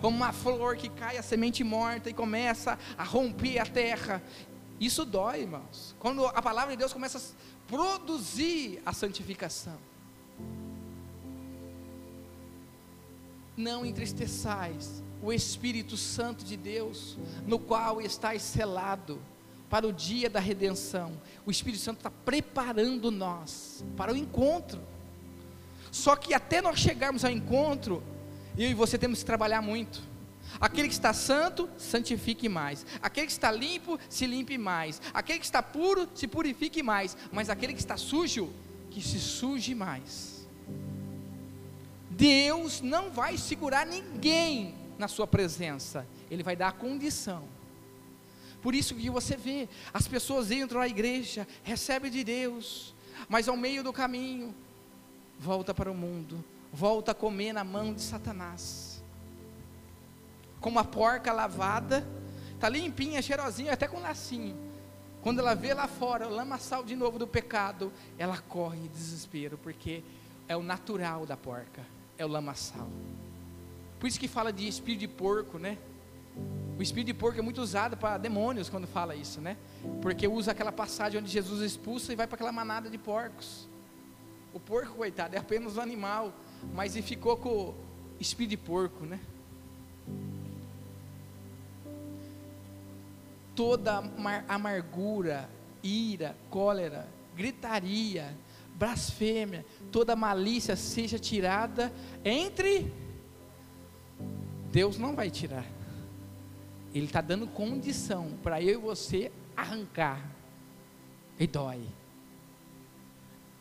Como 0.00 0.16
uma 0.16 0.32
flor 0.32 0.76
que 0.76 0.88
cai 0.88 1.16
a 1.16 1.22
semente 1.22 1.62
morta 1.62 2.10
e 2.10 2.12
começa 2.12 2.78
a 2.96 3.04
romper 3.04 3.58
a 3.58 3.66
terra. 3.66 4.22
Isso 4.80 5.04
dói, 5.04 5.42
irmãos. 5.42 5.94
Quando 5.98 6.26
a 6.26 6.42
palavra 6.42 6.72
de 6.72 6.78
Deus 6.78 6.92
começa 6.92 7.18
a 7.18 7.68
produzir 7.68 8.80
a 8.84 8.92
santificação. 8.92 9.78
Não 13.56 13.84
entristeçais 13.84 15.02
o 15.22 15.32
Espírito 15.32 15.96
Santo 15.96 16.44
de 16.44 16.56
Deus, 16.56 17.18
no 17.46 17.58
qual 17.58 18.00
estáis 18.00 18.42
selado 18.42 19.20
para 19.68 19.86
o 19.86 19.92
dia 19.92 20.30
da 20.30 20.40
redenção. 20.40 21.12
O 21.44 21.50
Espírito 21.50 21.82
Santo 21.82 21.98
está 21.98 22.10
preparando 22.10 23.10
nós 23.10 23.84
para 23.96 24.12
o 24.12 24.16
encontro. 24.16 24.80
Só 25.90 26.16
que 26.16 26.34
até 26.34 26.60
nós 26.60 26.78
chegarmos 26.78 27.24
ao 27.24 27.30
encontro, 27.30 28.02
eu 28.56 28.70
e 28.70 28.74
você 28.74 28.98
temos 28.98 29.20
que 29.20 29.24
trabalhar 29.24 29.62
muito. 29.62 30.02
Aquele 30.60 30.88
que 30.88 30.94
está 30.94 31.12
santo, 31.12 31.68
santifique 31.76 32.48
mais. 32.48 32.84
Aquele 33.02 33.26
que 33.26 33.32
está 33.32 33.50
limpo, 33.50 33.98
se 34.08 34.26
limpe 34.26 34.56
mais. 34.56 35.00
Aquele 35.12 35.38
que 35.38 35.44
está 35.44 35.62
puro, 35.62 36.08
se 36.14 36.26
purifique 36.26 36.82
mais. 36.82 37.16
Mas 37.30 37.50
aquele 37.50 37.74
que 37.74 37.80
está 37.80 37.96
sujo, 37.96 38.50
que 38.90 39.02
se 39.02 39.20
suje 39.20 39.74
mais. 39.74 40.46
Deus 42.10 42.80
não 42.80 43.10
vai 43.10 43.36
segurar 43.36 43.86
ninguém 43.86 44.74
na 44.98 45.06
sua 45.06 45.26
presença. 45.26 46.06
Ele 46.30 46.42
vai 46.42 46.56
dar 46.56 46.68
a 46.68 46.72
condição. 46.72 47.44
Por 48.60 48.74
isso 48.74 48.94
que 48.94 49.08
você 49.08 49.36
vê, 49.36 49.68
as 49.94 50.08
pessoas 50.08 50.50
entram 50.50 50.80
na 50.80 50.88
igreja, 50.88 51.46
recebem 51.62 52.10
de 52.10 52.24
Deus, 52.24 52.92
mas 53.28 53.48
ao 53.48 53.56
meio 53.56 53.84
do 53.84 53.92
caminho, 53.92 54.52
volta 55.38 55.72
para 55.72 55.90
o 55.90 55.94
mundo, 55.94 56.44
volta 56.72 57.12
a 57.12 57.14
comer 57.14 57.52
na 57.52 57.64
mão 57.64 57.94
de 57.94 58.02
Satanás. 58.02 59.02
Como 60.60 60.78
a 60.78 60.84
porca 60.84 61.32
lavada, 61.32 62.06
está 62.54 62.68
limpinha, 62.68 63.22
cheirosinha, 63.22 63.72
até 63.72 63.86
com 63.86 64.00
lacinho. 64.00 64.56
Quando 65.22 65.40
ela 65.40 65.54
vê 65.54 65.74
lá 65.74 65.86
fora 65.86 66.26
o 66.26 66.34
lamaçal 66.34 66.84
de 66.84 66.96
novo 66.96 67.18
do 67.18 67.26
pecado, 67.26 67.92
ela 68.18 68.38
corre 68.38 68.78
em 68.78 68.86
desespero, 68.86 69.58
porque 69.58 70.02
é 70.48 70.56
o 70.56 70.62
natural 70.62 71.26
da 71.26 71.36
porca, 71.36 71.82
é 72.16 72.24
o 72.24 72.28
lamaçal. 72.28 72.88
Por 73.98 74.06
isso 74.06 74.18
que 74.18 74.28
fala 74.28 74.52
de 74.52 74.66
espírito 74.66 75.00
de 75.00 75.08
porco, 75.08 75.58
né? 75.58 75.76
O 76.78 76.82
espírito 76.82 77.08
de 77.08 77.14
porco 77.14 77.38
é 77.38 77.42
muito 77.42 77.60
usado 77.60 77.96
para 77.96 78.16
demônios 78.18 78.68
quando 78.68 78.86
fala 78.86 79.16
isso, 79.16 79.40
né? 79.40 79.56
Porque 80.00 80.28
usa 80.28 80.52
aquela 80.52 80.70
passagem 80.70 81.20
onde 81.20 81.30
Jesus 81.30 81.60
expulsa 81.60 82.12
e 82.12 82.16
vai 82.16 82.26
para 82.26 82.36
aquela 82.36 82.52
manada 82.52 82.88
de 82.88 82.96
porcos. 82.96 83.68
O 84.52 84.60
porco, 84.60 84.94
coitado, 84.94 85.36
é 85.36 85.38
apenas 85.38 85.76
um 85.76 85.80
animal, 85.80 86.32
mas 86.74 86.96
ele 86.96 87.06
ficou 87.06 87.36
com 87.36 87.74
espírito 88.18 88.50
de 88.50 88.56
porco, 88.56 89.04
né? 89.04 89.20
Toda 93.54 94.02
amargura, 94.48 95.48
ira, 95.82 96.36
cólera, 96.48 97.08
gritaria, 97.36 98.36
blasfêmia, 98.74 99.66
toda 99.90 100.14
malícia 100.14 100.76
seja 100.76 101.18
tirada 101.18 101.92
entre 102.24 102.92
Deus 104.70 104.98
não 104.98 105.14
vai 105.14 105.30
tirar. 105.30 105.64
Ele 106.94 107.06
está 107.06 107.20
dando 107.20 107.46
condição 107.46 108.32
para 108.42 108.62
eu 108.62 108.78
e 108.80 108.82
você 108.82 109.32
arrancar. 109.56 110.22
E 111.38 111.46
dói. 111.46 111.80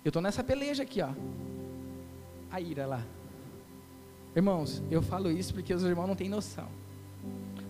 Eu 0.04 0.10
estou 0.10 0.22
nessa 0.22 0.44
peleja 0.44 0.84
aqui, 0.84 1.02
ó. 1.02 1.10
A 2.50 2.62
ira 2.62 2.86
lá. 2.86 3.04
Irmãos, 4.36 4.84
eu 4.92 5.02
falo 5.02 5.32
isso 5.32 5.54
porque 5.54 5.74
os 5.74 5.84
irmãos 5.84 6.08
não 6.08 6.16
têm 6.16 6.30
noção. 6.30 6.70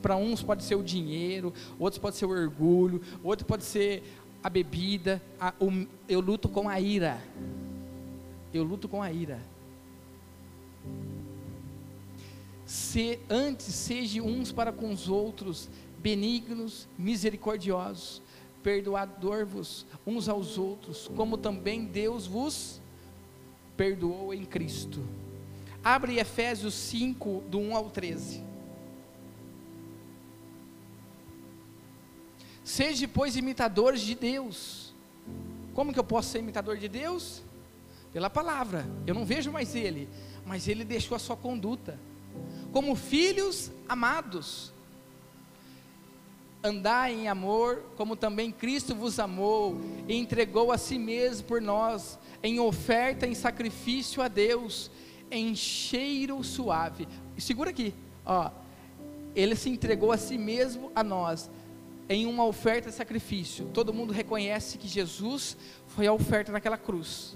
Para 0.01 0.15
uns 0.15 0.43
pode 0.43 0.63
ser 0.63 0.75
o 0.75 0.84
dinheiro, 0.84 1.53
outros 1.80 1.99
pode 1.99 2.15
ser 2.17 2.25
o 2.25 2.30
orgulho, 2.30 3.01
outro 3.23 3.45
pode 3.45 3.63
ser 3.63 4.03
a 4.43 4.49
bebida. 4.49 5.21
A, 5.39 5.53
o, 5.59 5.88
eu 6.07 6.19
luto 6.19 6.49
com 6.49 6.69
a 6.69 6.80
ira. 6.80 7.21
Eu 8.53 8.63
luto 8.63 8.88
com 8.88 9.01
a 9.01 9.11
ira. 9.11 9.39
Se, 12.65 13.17
antes, 13.30 13.73
seja 13.73 14.21
uns 14.21 14.51
para 14.51 14.73
com 14.73 14.91
os 14.91 15.07
outros 15.07 15.69
benignos, 15.99 16.88
misericordiosos, 16.97 18.21
perdoador-vos 18.68 19.86
uns 20.05 20.28
aos 20.28 20.57
outros, 20.57 21.09
como 21.15 21.38
também 21.38 21.86
Deus 21.86 22.28
vos 22.28 22.82
perdoou 23.78 24.34
em 24.34 24.43
Cristo. 24.43 25.01
Abre 25.82 26.20
Efésios 26.20 26.74
5, 26.74 27.45
do 27.47 27.59
1 27.59 27.78
ao 27.78 27.89
13. 27.89 28.43
Seja, 32.61 33.07
pois, 33.07 33.38
imitadores 33.38 34.01
de 34.01 34.13
Deus. 34.13 34.93
Como 35.74 35.93
que 35.93 35.99
eu 35.99 36.03
posso 36.03 36.32
ser 36.32 36.39
imitador 36.39 36.76
de 36.76 36.89
Deus? 36.89 37.41
Pela 38.11 38.30
palavra. 38.30 38.86
Eu 39.05 39.15
não 39.15 39.24
vejo 39.24 39.49
mais 39.49 39.76
Ele, 39.76 40.09
mas 40.45 40.68
Ele 40.68 40.84
deixou 40.84 41.15
a 41.15 41.20
sua 41.20 41.38
conduta. 41.38 41.97
Como 42.74 42.97
filhos 42.97 43.72
amados, 43.88 44.74
andai 46.68 47.13
em 47.13 47.28
amor, 47.28 47.84
como 47.95 48.15
também 48.15 48.51
Cristo 48.51 48.93
vos 48.93 49.20
amou 49.20 49.80
e 50.07 50.15
entregou 50.15 50.72
a 50.72 50.78
si 50.78 50.99
mesmo 50.99 51.47
por 51.47 51.61
nós, 51.61 52.20
em 52.43 52.59
oferta, 52.59 53.26
em 53.26 53.34
sacrifício 53.34 54.22
a 54.22 54.28
Deus, 54.28 54.91
em 55.32 55.55
cheiro 55.55 56.43
suave. 56.43 57.07
Segura 57.38 57.72
aqui, 57.72 57.93
ó. 58.26 58.51
Ele 59.36 59.55
se 59.55 59.70
entregou 59.70 60.11
a 60.11 60.18
si 60.18 60.38
mesmo 60.38 60.91
a 60.95 61.03
nós, 61.03 61.49
em 62.09 62.26
uma 62.26 62.45
oferta 62.45 62.89
de 62.89 62.95
sacrifício. 62.95 63.65
Todo 63.74 63.93
mundo 63.93 64.13
reconhece 64.13 64.78
que 64.78 64.88
Jesus 64.88 65.57
foi 65.88 66.07
a 66.07 66.13
oferta 66.13 66.51
naquela 66.51 66.78
cruz. 66.78 67.36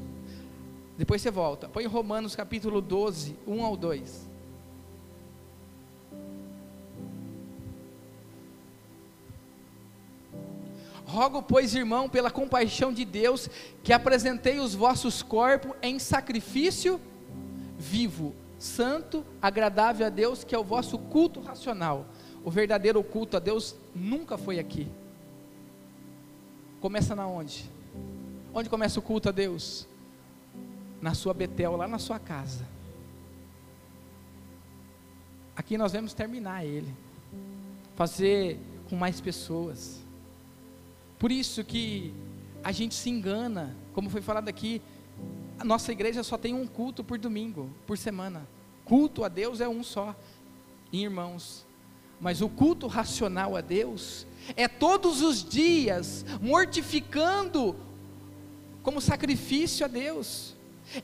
Depois 0.97 1.21
você 1.21 1.31
volta. 1.31 1.67
Põe 1.67 1.85
Romanos 1.85 2.35
capítulo 2.35 2.81
12, 2.81 3.37
1 3.47 3.65
ao 3.65 3.75
2. 3.75 4.30
Rogo, 11.11 11.43
pois, 11.43 11.75
irmão, 11.75 12.07
pela 12.07 12.31
compaixão 12.31 12.93
de 12.93 13.03
Deus, 13.03 13.49
que 13.83 13.91
apresentei 13.91 14.59
os 14.59 14.73
vossos 14.73 15.21
corpos 15.21 15.73
em 15.81 15.99
sacrifício 15.99 16.99
vivo, 17.77 18.33
santo, 18.57 19.25
agradável 19.41 20.05
a 20.07 20.09
Deus, 20.09 20.43
que 20.43 20.55
é 20.55 20.57
o 20.57 20.63
vosso 20.63 20.97
culto 20.97 21.41
racional. 21.41 22.05
O 22.45 22.49
verdadeiro 22.49 23.03
culto 23.03 23.35
a 23.35 23.39
Deus 23.39 23.75
nunca 23.93 24.37
foi 24.37 24.57
aqui. 24.57 24.87
Começa 26.79 27.13
na 27.15 27.27
onde? 27.27 27.69
Onde 28.53 28.69
começa 28.69 28.99
o 28.99 29.03
culto 29.03 29.29
a 29.29 29.31
Deus? 29.31 29.87
Na 31.01 31.13
sua 31.13 31.33
Betel, 31.33 31.75
lá 31.75 31.87
na 31.87 31.99
sua 31.99 32.19
casa. 32.19 32.65
Aqui 35.55 35.77
nós 35.77 35.91
vamos 35.91 36.13
terminar 36.13 36.63
ele. 36.63 36.93
Fazer 37.95 38.59
com 38.89 38.95
mais 38.95 39.19
pessoas. 39.19 40.00
Por 41.21 41.31
isso 41.31 41.63
que 41.63 42.11
a 42.63 42.71
gente 42.71 42.95
se 42.95 43.07
engana, 43.07 43.77
como 43.93 44.09
foi 44.09 44.23
falado 44.23 44.47
aqui, 44.47 44.81
a 45.59 45.63
nossa 45.63 45.91
igreja 45.91 46.23
só 46.23 46.35
tem 46.35 46.55
um 46.55 46.65
culto 46.65 47.03
por 47.03 47.19
domingo, 47.19 47.69
por 47.85 47.95
semana. 47.95 48.47
Culto 48.83 49.23
a 49.23 49.27
Deus 49.27 49.61
é 49.61 49.69
um 49.69 49.83
só. 49.83 50.15
Irmãos, 50.91 51.63
mas 52.19 52.41
o 52.41 52.49
culto 52.49 52.87
racional 52.87 53.55
a 53.55 53.61
Deus 53.61 54.25
é 54.55 54.67
todos 54.67 55.21
os 55.21 55.47
dias 55.47 56.25
mortificando 56.41 57.75
como 58.81 58.99
sacrifício 58.99 59.85
a 59.85 59.87
Deus. 59.87 60.55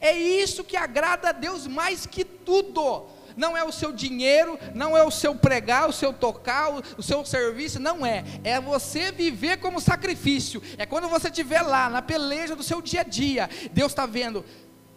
É 0.02 0.18
isso 0.18 0.64
que 0.64 0.76
agrada 0.76 1.30
a 1.30 1.32
Deus 1.32 1.68
mais 1.68 2.08
que 2.08 2.26
tudo. 2.26 3.06
Não 3.38 3.56
é 3.56 3.64
o 3.64 3.72
seu 3.72 3.94
dinheiro, 3.94 4.60
não 4.76 4.98
é 4.98 5.04
o 5.04 5.12
seu 5.12 5.34
pregar, 5.36 5.88
o 5.88 5.94
seu 5.94 6.12
tocar, 6.12 6.70
o, 6.98 7.02
seu 7.02 7.24
serviço, 7.24 7.80
não 7.80 8.06
é. 8.06 8.26
É 8.44 8.60
você 8.60 9.12
viver 9.12 9.58
como 9.58 9.80
sacrifício. 9.80 10.62
É 10.78 10.86
quando 10.86 11.08
você 11.08 11.30
estiver 11.30 11.62
lá, 11.62 11.90
na 11.90 12.02
peleja 12.02 12.56
do 12.56 12.64
seu 12.64 12.82
dia 12.82 13.02
a 13.02 13.04
dia. 13.04 13.50
Deus 13.72 13.94
está 13.94 14.06
vendo, 14.06 14.44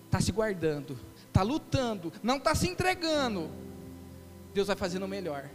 está 0.06 0.20
se 0.20 0.32
guardando, 0.32 0.98
está 1.28 1.42
lutando, 1.42 2.12
não 2.22 2.38
está 2.38 2.54
se 2.54 2.66
entregando. 2.66 3.50
Deus 4.52 4.66
vai 4.66 4.76
fazendo 4.76 5.04
o 5.04 5.08
melhor 5.08 5.48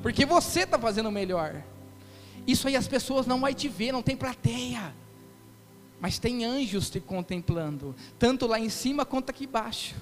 porque 0.00 0.24
você 0.24 0.60
está 0.60 0.78
fazendo 0.78 1.08
o 1.08 1.12
melhor. 1.12 1.62
Isso 2.46 2.66
aí 2.66 2.76
as 2.76 2.88
pessoas 2.88 3.26
não 3.26 3.40
vão 3.40 3.52
te 3.54 3.68
ver, 3.68 3.92
não 3.92 4.02
tem 4.02 4.16
plateia, 4.16 4.92
mas 6.00 6.18
tem 6.18 6.44
anjos 6.44 6.90
te 6.90 6.98
contemplando, 6.98 7.94
tanto 8.18 8.46
lá 8.46 8.58
em 8.58 8.68
cima 8.68 9.04
quanto 9.04 9.30
aqui 9.30 9.44
embaixo. 9.44 9.94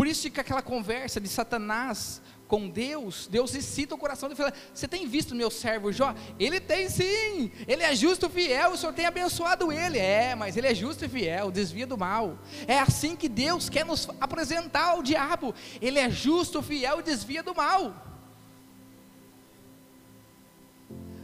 Por 0.00 0.06
isso 0.06 0.30
que 0.30 0.40
aquela 0.40 0.62
conversa 0.62 1.20
de 1.20 1.28
Satanás 1.28 2.22
com 2.48 2.70
Deus, 2.70 3.28
Deus 3.30 3.54
excita 3.54 3.94
o 3.94 3.98
coração 3.98 4.30
dele 4.30 4.38
fala: 4.38 4.54
Você 4.72 4.88
tem 4.88 5.06
visto 5.06 5.34
meu 5.34 5.50
servo 5.50 5.92
Jó? 5.92 6.14
Ele 6.38 6.58
tem 6.58 6.88
sim, 6.88 7.52
ele 7.68 7.82
é 7.82 7.94
justo 7.94 8.24
e 8.24 8.30
fiel, 8.30 8.70
o 8.70 8.78
Senhor 8.78 8.94
tem 8.94 9.04
abençoado 9.04 9.70
ele. 9.70 9.98
É, 9.98 10.34
mas 10.34 10.56
ele 10.56 10.68
é 10.68 10.74
justo 10.74 11.04
e 11.04 11.08
fiel, 11.10 11.50
desvia 11.50 11.86
do 11.86 11.98
mal. 11.98 12.38
É 12.66 12.78
assim 12.78 13.14
que 13.14 13.28
Deus 13.28 13.68
quer 13.68 13.84
nos 13.84 14.08
apresentar 14.18 14.92
ao 14.92 15.02
diabo: 15.02 15.54
Ele 15.82 15.98
é 15.98 16.08
justo, 16.08 16.62
fiel 16.62 17.00
e 17.00 17.02
desvia 17.02 17.42
do 17.42 17.54
mal. 17.54 17.94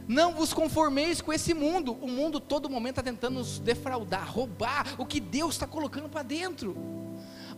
Não 0.07 0.35
vos 0.35 0.53
conformeis 0.53 1.19
com 1.19 1.33
esse 1.33 1.51
mundo. 1.51 1.93
O 1.93 2.07
mundo 2.07 2.39
todo 2.39 2.69
momento 2.69 2.99
está 2.99 3.01
tentando 3.01 3.39
nos 3.39 3.57
defraudar, 3.57 4.31
roubar 4.31 4.85
o 4.99 5.05
que 5.07 5.19
Deus 5.19 5.55
está 5.55 5.65
colocando 5.65 6.07
para 6.07 6.21
dentro. 6.21 7.06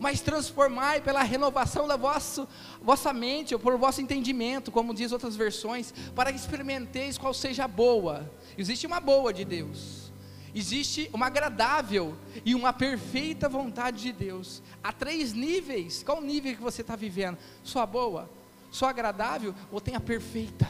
Mas 0.00 0.22
transformai 0.22 1.02
pela 1.02 1.22
renovação 1.22 1.86
da 1.86 1.94
vossa, 1.94 2.48
vossa 2.80 3.12
mente, 3.12 3.54
ou 3.54 3.60
por 3.60 3.76
vosso 3.76 4.00
entendimento, 4.00 4.72
como 4.72 4.94
diz 4.94 5.12
outras 5.12 5.36
versões, 5.36 5.92
para 6.16 6.32
que 6.32 6.38
experimenteis 6.38 7.18
qual 7.18 7.34
seja 7.34 7.64
a 7.64 7.68
boa. 7.68 8.28
Existe 8.56 8.86
uma 8.86 8.98
boa 8.98 9.30
de 9.30 9.44
Deus. 9.44 10.10
Existe 10.54 11.08
uma 11.12 11.26
agradável 11.26 12.16
e 12.44 12.54
uma 12.54 12.72
perfeita 12.72 13.46
vontade 13.46 14.00
de 14.02 14.10
Deus. 14.10 14.62
Há 14.82 14.90
três 14.90 15.34
níveis. 15.34 16.02
Qual 16.02 16.20
nível 16.22 16.56
que 16.56 16.62
você 16.62 16.80
está 16.80 16.96
vivendo? 16.96 17.36
Só 17.62 17.80
a 17.80 17.86
boa? 17.86 18.28
Só 18.70 18.88
agradável? 18.88 19.54
Ou 19.70 19.82
tem 19.82 19.94
a 19.94 20.00
perfeita? 20.00 20.66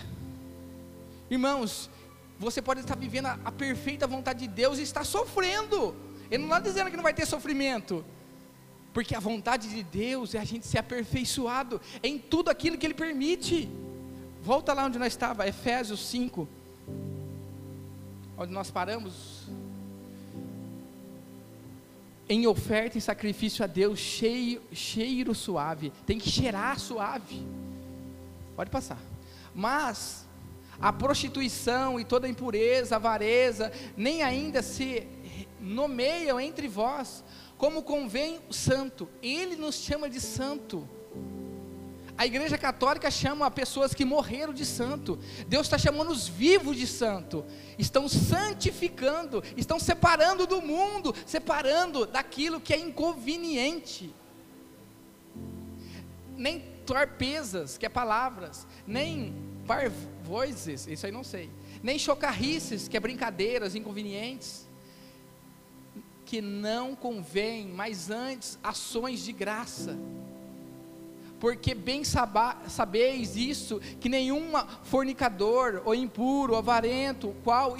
Irmãos, 1.30 1.88
você 2.36 2.60
pode 2.60 2.80
estar 2.80 2.96
vivendo 2.96 3.26
a, 3.26 3.38
a 3.44 3.52
perfeita 3.52 4.08
vontade 4.08 4.40
de 4.40 4.48
Deus 4.48 4.78
e 4.78 4.82
estar 4.82 5.04
sofrendo. 5.04 5.94
Ele 6.30 6.42
não 6.42 6.48
está 6.48 6.58
dizendo 6.58 6.90
que 6.90 6.96
não 6.96 7.04
vai 7.04 7.14
ter 7.14 7.26
sofrimento. 7.26 8.04
Porque 8.92 9.14
a 9.14 9.20
vontade 9.20 9.68
de 9.68 9.82
Deus 9.82 10.34
é 10.34 10.38
a 10.38 10.44
gente 10.44 10.66
ser 10.66 10.78
aperfeiçoado 10.78 11.80
em 12.02 12.18
tudo 12.18 12.50
aquilo 12.50 12.76
que 12.76 12.86
Ele 12.86 12.94
permite. 12.94 13.68
Volta 14.42 14.72
lá 14.72 14.86
onde 14.86 14.98
nós 14.98 15.12
estava, 15.12 15.46
Efésios 15.46 16.04
5, 16.08 16.48
onde 18.36 18.52
nós 18.52 18.70
paramos, 18.70 19.48
em 22.28 22.46
oferta 22.46 22.96
e 22.96 23.00
sacrifício 23.00 23.64
a 23.64 23.66
Deus, 23.66 23.98
cheio, 23.98 24.62
cheiro 24.72 25.34
suave, 25.34 25.92
tem 26.06 26.18
que 26.18 26.30
cheirar 26.30 26.78
suave. 26.78 27.44
Pode 28.56 28.70
passar. 28.70 28.98
Mas 29.54 30.26
a 30.80 30.92
prostituição 30.92 32.00
e 32.00 32.04
toda 32.04 32.28
impureza, 32.28 32.96
avareza, 32.96 33.72
nem 33.96 34.22
ainda 34.22 34.62
se 34.62 35.06
nomeiam 35.60 36.40
entre 36.40 36.68
vós, 36.68 37.22
como 37.60 37.82
convém 37.82 38.40
o 38.48 38.54
santo. 38.54 39.06
Ele 39.22 39.54
nos 39.54 39.74
chama 39.74 40.08
de 40.08 40.18
santo. 40.18 40.88
A 42.16 42.24
igreja 42.24 42.56
católica 42.56 43.10
chama 43.10 43.50
pessoas 43.50 43.92
que 43.92 44.02
morreram 44.02 44.54
de 44.54 44.64
santo. 44.64 45.18
Deus 45.46 45.66
está 45.66 45.76
chamando 45.76 46.10
os 46.10 46.26
vivos 46.26 46.74
de 46.74 46.86
santo. 46.86 47.44
Estão 47.78 48.08
santificando, 48.08 49.44
estão 49.58 49.78
separando 49.78 50.46
do 50.46 50.62
mundo, 50.62 51.14
separando 51.26 52.06
daquilo 52.06 52.62
que 52.62 52.72
é 52.72 52.78
inconveniente. 52.78 54.10
Nem 56.38 56.60
torpezas, 56.86 57.76
que 57.76 57.84
é 57.84 57.90
palavras, 57.90 58.66
nem 58.86 59.34
parvoises, 59.66 60.86
isso 60.86 61.04
aí 61.04 61.12
não 61.12 61.22
sei, 61.22 61.50
nem 61.82 61.98
chocarrices, 61.98 62.88
que 62.88 62.96
é 62.96 63.00
brincadeiras 63.00 63.74
inconvenientes, 63.74 64.66
que 66.30 66.40
não 66.40 66.94
convém, 66.94 67.66
mas 67.66 68.08
antes 68.08 68.56
ações 68.62 69.24
de 69.24 69.32
graça 69.32 69.98
porque 71.40 71.74
bem 71.74 72.02
sabeis 72.04 73.34
isso, 73.34 73.80
que 73.98 74.10
nenhum 74.10 74.52
fornicador, 74.82 75.80
ou 75.86 75.94
impuro, 75.94 76.52
ou 76.52 76.58
avarento, 76.58 77.34
qual 77.42 77.76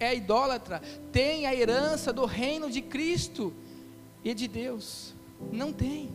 é 0.00 0.16
idólatra, 0.16 0.82
tem 1.12 1.46
a 1.46 1.54
herança 1.54 2.12
do 2.12 2.26
reino 2.26 2.68
de 2.68 2.82
Cristo 2.82 3.54
e 4.24 4.34
de 4.34 4.48
Deus. 4.48 5.14
Não 5.52 5.72
tem. 5.72 6.10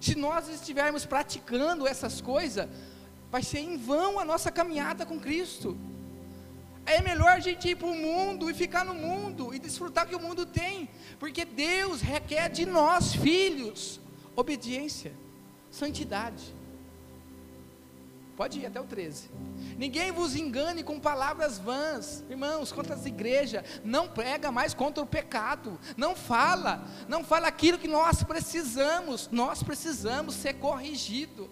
Se 0.00 0.14
nós 0.14 0.48
estivermos 0.48 1.04
praticando 1.04 1.86
essas 1.86 2.22
coisas, 2.22 2.66
vai 3.30 3.42
ser 3.42 3.58
em 3.58 3.76
vão 3.76 4.18
a 4.18 4.24
nossa 4.24 4.50
caminhada 4.50 5.04
com 5.04 5.20
Cristo. 5.20 5.76
É 6.86 7.00
melhor 7.00 7.32
a 7.32 7.40
gente 7.40 7.68
ir 7.68 7.76
para 7.76 7.88
o 7.88 7.94
mundo 7.94 8.50
e 8.50 8.54
ficar 8.54 8.84
no 8.84 8.94
mundo 8.94 9.54
e 9.54 9.58
desfrutar 9.58 10.06
que 10.06 10.16
o 10.16 10.20
mundo 10.20 10.44
tem, 10.44 10.88
porque 11.18 11.44
Deus 11.44 12.00
requer 12.00 12.48
de 12.48 12.66
nós, 12.66 13.14
filhos, 13.14 14.00
obediência 14.34 15.12
santidade. 15.70 16.54
Pode 18.36 18.58
ir 18.58 18.66
até 18.66 18.80
o 18.80 18.84
13. 18.84 19.30
Ninguém 19.76 20.10
vos 20.12 20.34
engane 20.34 20.82
com 20.82 20.98
palavras 20.98 21.58
vãs, 21.58 22.24
irmãos, 22.28 22.72
contra 22.72 22.94
as 22.94 23.04
igrejas. 23.04 23.62
Não 23.84 24.08
prega 24.08 24.50
mais 24.50 24.72
contra 24.72 25.02
o 25.02 25.06
pecado. 25.06 25.78
Não 25.94 26.16
fala, 26.16 26.82
não 27.06 27.22
fala 27.22 27.48
aquilo 27.48 27.78
que 27.78 27.86
nós 27.86 28.22
precisamos. 28.22 29.28
Nós 29.30 29.62
precisamos 29.62 30.34
ser 30.34 30.54
corrigido. 30.54 31.50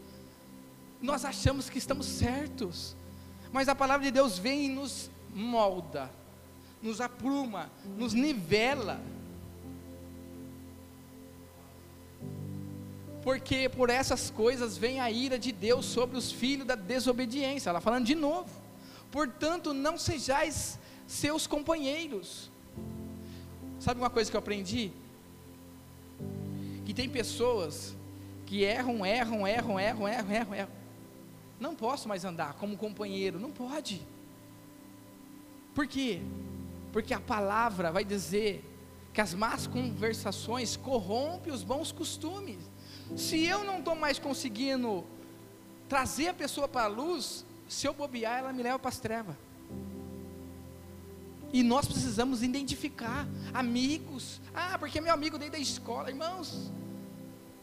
Nós 1.01 1.25
achamos 1.25 1.69
que 1.69 1.79
estamos 1.79 2.07
certos, 2.07 2.97
mas 3.53 3.69
a 3.69 3.75
palavra 3.75 4.07
de 4.07 4.11
Deus 4.11 4.37
vem 4.37 4.65
e 4.65 4.69
nos 4.69 5.11
molda, 5.39 6.11
nos 6.83 7.01
apruma, 7.01 7.71
nos 7.97 8.13
nivela 8.13 9.01
porque 13.29 13.69
por 13.69 13.91
essas 13.91 14.31
coisas 14.31 14.79
vem 14.79 15.01
a 15.01 15.11
ira 15.11 15.39
de 15.39 15.53
Deus 15.53 15.85
sobre 15.85 16.17
os 16.17 16.33
filhos 16.33 16.67
da 16.67 16.75
desobediência. 16.75 17.69
Ela 17.69 17.79
falando 17.79 18.07
de 18.07 18.15
novo. 18.15 18.49
Portanto, 19.11 19.75
não 19.75 19.99
sejais 19.99 20.79
seus 21.07 21.47
companheiros. 21.47 22.51
Sabe 23.79 24.01
uma 24.01 24.09
coisa 24.09 24.31
que 24.31 24.37
eu 24.37 24.39
aprendi? 24.39 24.91
Que 26.87 26.95
tem 26.95 27.07
pessoas 27.07 27.95
que 28.47 28.63
erram, 28.63 29.05
erram, 29.05 29.47
erram, 29.47 29.79
erram, 29.79 30.09
erram, 30.09 30.33
erram, 30.33 30.55
erram. 30.55 30.73
Não 31.61 31.75
posso 31.75 32.09
mais 32.09 32.25
andar 32.25 32.55
como 32.55 32.79
companheiro, 32.79 33.39
não 33.39 33.51
pode. 33.51 34.01
Por 35.79 35.87
quê? 35.87 36.21
Porque 36.93 37.15
a 37.15 37.21
palavra 37.21 37.93
vai 37.93 38.05
dizer 38.05 38.65
que 39.13 39.21
as 39.21 39.33
más 39.33 39.69
conversações 39.69 40.77
corrompem 40.77 41.53
os 41.53 41.63
bons 41.63 41.93
costumes. 41.93 42.59
Se 43.17 43.45
eu 43.45 43.63
não 43.63 43.79
estou 43.79 43.95
mais 43.95 44.19
conseguindo 44.19 45.05
trazer 45.89 46.31
a 46.31 46.35
pessoa 46.35 46.67
para 46.67 46.87
a 46.87 46.89
luz, 46.89 47.45
se 47.69 47.87
eu 47.87 47.95
bobear, 47.95 48.41
ela 48.41 48.53
me 48.53 48.61
leva 48.61 48.77
para 48.77 48.89
as 48.89 48.99
trevas. 48.99 49.37
E 51.53 51.63
nós 51.63 51.87
precisamos 51.87 52.43
identificar 52.43 53.25
amigos. 53.55 54.41
Ah, 54.53 54.77
porque 54.81 55.01
meu 55.01 55.15
amigo 55.15 55.39
desde 55.39 55.59
a 55.59 55.61
escola, 55.61 56.11
irmãos. 56.11 56.73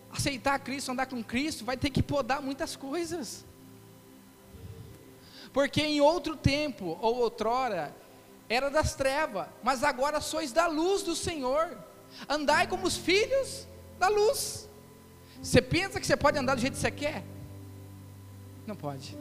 Aceitar 0.09 0.57
Cristo, 0.59 0.89
andar 0.89 1.07
com 1.07 1.21
Cristo, 1.21 1.65
vai 1.65 1.75
ter 1.75 1.89
que 1.89 2.01
podar 2.01 2.41
muitas 2.41 2.77
coisas. 2.77 3.43
Porque 5.51 5.81
em 5.81 5.99
outro 5.99 6.37
tempo, 6.37 6.97
ou 7.01 7.17
outrora, 7.17 8.04
era 8.47 8.69
das 8.69 8.93
trevas, 8.93 9.47
mas 9.63 9.83
agora 9.83 10.21
sois 10.21 10.51
da 10.51 10.67
luz 10.67 11.01
do 11.03 11.15
Senhor. 11.15 11.77
Andai 12.29 12.67
como 12.67 12.85
os 12.85 12.95
filhos 12.95 13.67
da 13.99 14.07
luz. 14.07 14.69
Você 15.41 15.61
pensa 15.61 15.99
que 15.99 16.05
você 16.05 16.15
pode 16.15 16.37
andar 16.37 16.55
do 16.55 16.61
jeito 16.61 16.73
que 16.73 16.79
você 16.79 16.91
quer? 16.91 17.23
Não 18.65 18.75
pode. 18.75 19.17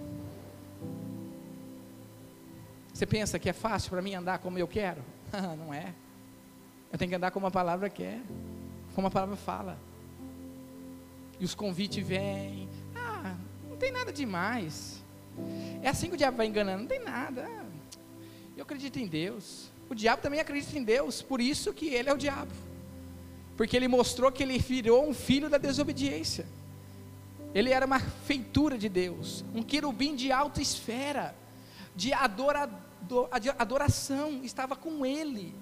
Você 2.93 3.07
pensa 3.07 3.39
que 3.39 3.49
é 3.49 3.53
fácil 3.53 3.91
para 3.91 4.01
mim 4.01 4.15
andar 4.15 4.39
como 4.39 4.59
eu 4.59 4.69
quero? 4.69 5.03
não 5.59 5.73
é. 5.73 5.93
Eu 6.93 6.99
tenho 6.99 7.09
que 7.09 7.17
andar 7.17 7.31
como 7.31 7.47
a 7.47 7.51
palavra 7.51 7.91
quer, 7.91 8.21
como 8.95 9.09
a 9.09 9.11
palavra 9.11 9.37
fala. 9.37 9.77
E 11.41 11.45
os 11.45 11.55
convites 11.55 12.07
vêm. 12.07 12.69
Ah, 12.95 13.35
não 13.69 13.77
tem 13.77 13.91
nada 13.91 14.13
demais. 14.13 15.03
É 15.83 15.89
assim 15.89 16.09
que 16.09 16.15
o 16.15 16.17
diabo 16.17 16.37
vai 16.37 16.47
enganando, 16.47 16.83
não 16.83 16.89
tem 16.89 17.01
nada. 17.01 17.64
Eu 18.57 18.63
acredito 18.63 18.99
em 18.99 19.07
Deus. 19.07 19.71
O 19.89 19.95
diabo 19.95 20.23
também 20.23 20.41
acredita 20.41 20.79
em 20.79 20.85
Deus, 20.85 21.21
por 21.21 21.41
isso 21.41 21.73
que 21.73 21.89
ele 21.89 22.09
é 22.09 22.13
o 22.13 22.19
diabo 22.19 22.53
porque 23.57 23.77
ele 23.77 23.89
mostrou 23.89 24.31
que 24.33 24.43
ele 24.43 24.59
virou 24.59 25.09
um 25.09 25.15
filho 25.15 25.49
da 25.49 25.59
desobediência. 25.59 26.47
Ele 27.55 27.71
era 27.71 27.87
uma 27.87 28.01
feitura 28.01 28.77
de 28.77 28.89
Deus, 28.89 29.45
um 29.55 29.63
querubim 29.63 30.17
de 30.17 30.33
alta 30.33 30.61
esfera, 30.61 31.37
de 31.95 32.13
adorador, 32.13 33.29
adoração, 33.57 34.41
estava 34.43 34.75
com 34.75 35.07
ele. 35.07 35.55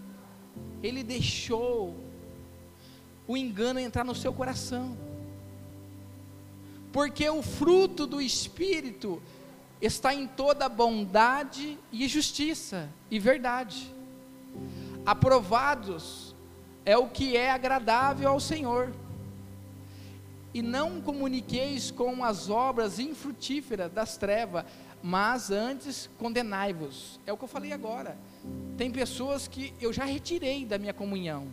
Ele 0.82 1.02
deixou 1.02 1.94
o 3.28 3.36
engano 3.36 3.78
entrar 3.78 4.04
no 4.04 4.14
seu 4.14 4.32
coração, 4.32 4.96
porque 6.92 7.28
o 7.28 7.42
fruto 7.42 8.06
do 8.06 8.22
Espírito 8.22 9.22
está 9.82 10.14
em 10.14 10.28
toda 10.28 10.68
bondade 10.68 11.76
e 11.90 12.06
justiça 12.06 12.88
e 13.10 13.18
verdade, 13.18 13.92
aprovados 15.04 16.32
é 16.84 16.96
o 16.96 17.08
que 17.08 17.36
é 17.36 17.50
agradável 17.50 18.30
ao 18.30 18.38
Senhor. 18.38 18.92
E 20.54 20.62
não 20.62 21.00
comuniqueis 21.00 21.90
com 21.90 22.24
as 22.24 22.48
obras 22.48 22.98
infrutíferas 22.98 23.90
das 23.90 24.16
trevas, 24.16 24.64
mas 25.02 25.50
antes 25.50 26.08
condenai-vos. 26.18 27.18
É 27.26 27.32
o 27.32 27.36
que 27.36 27.44
eu 27.44 27.48
falei 27.48 27.72
agora. 27.72 28.16
Tem 28.76 28.90
pessoas 28.90 29.48
que 29.48 29.74
eu 29.80 29.92
já 29.92 30.04
retirei 30.04 30.64
da 30.64 30.78
minha 30.78 30.92
comunhão. 30.92 31.48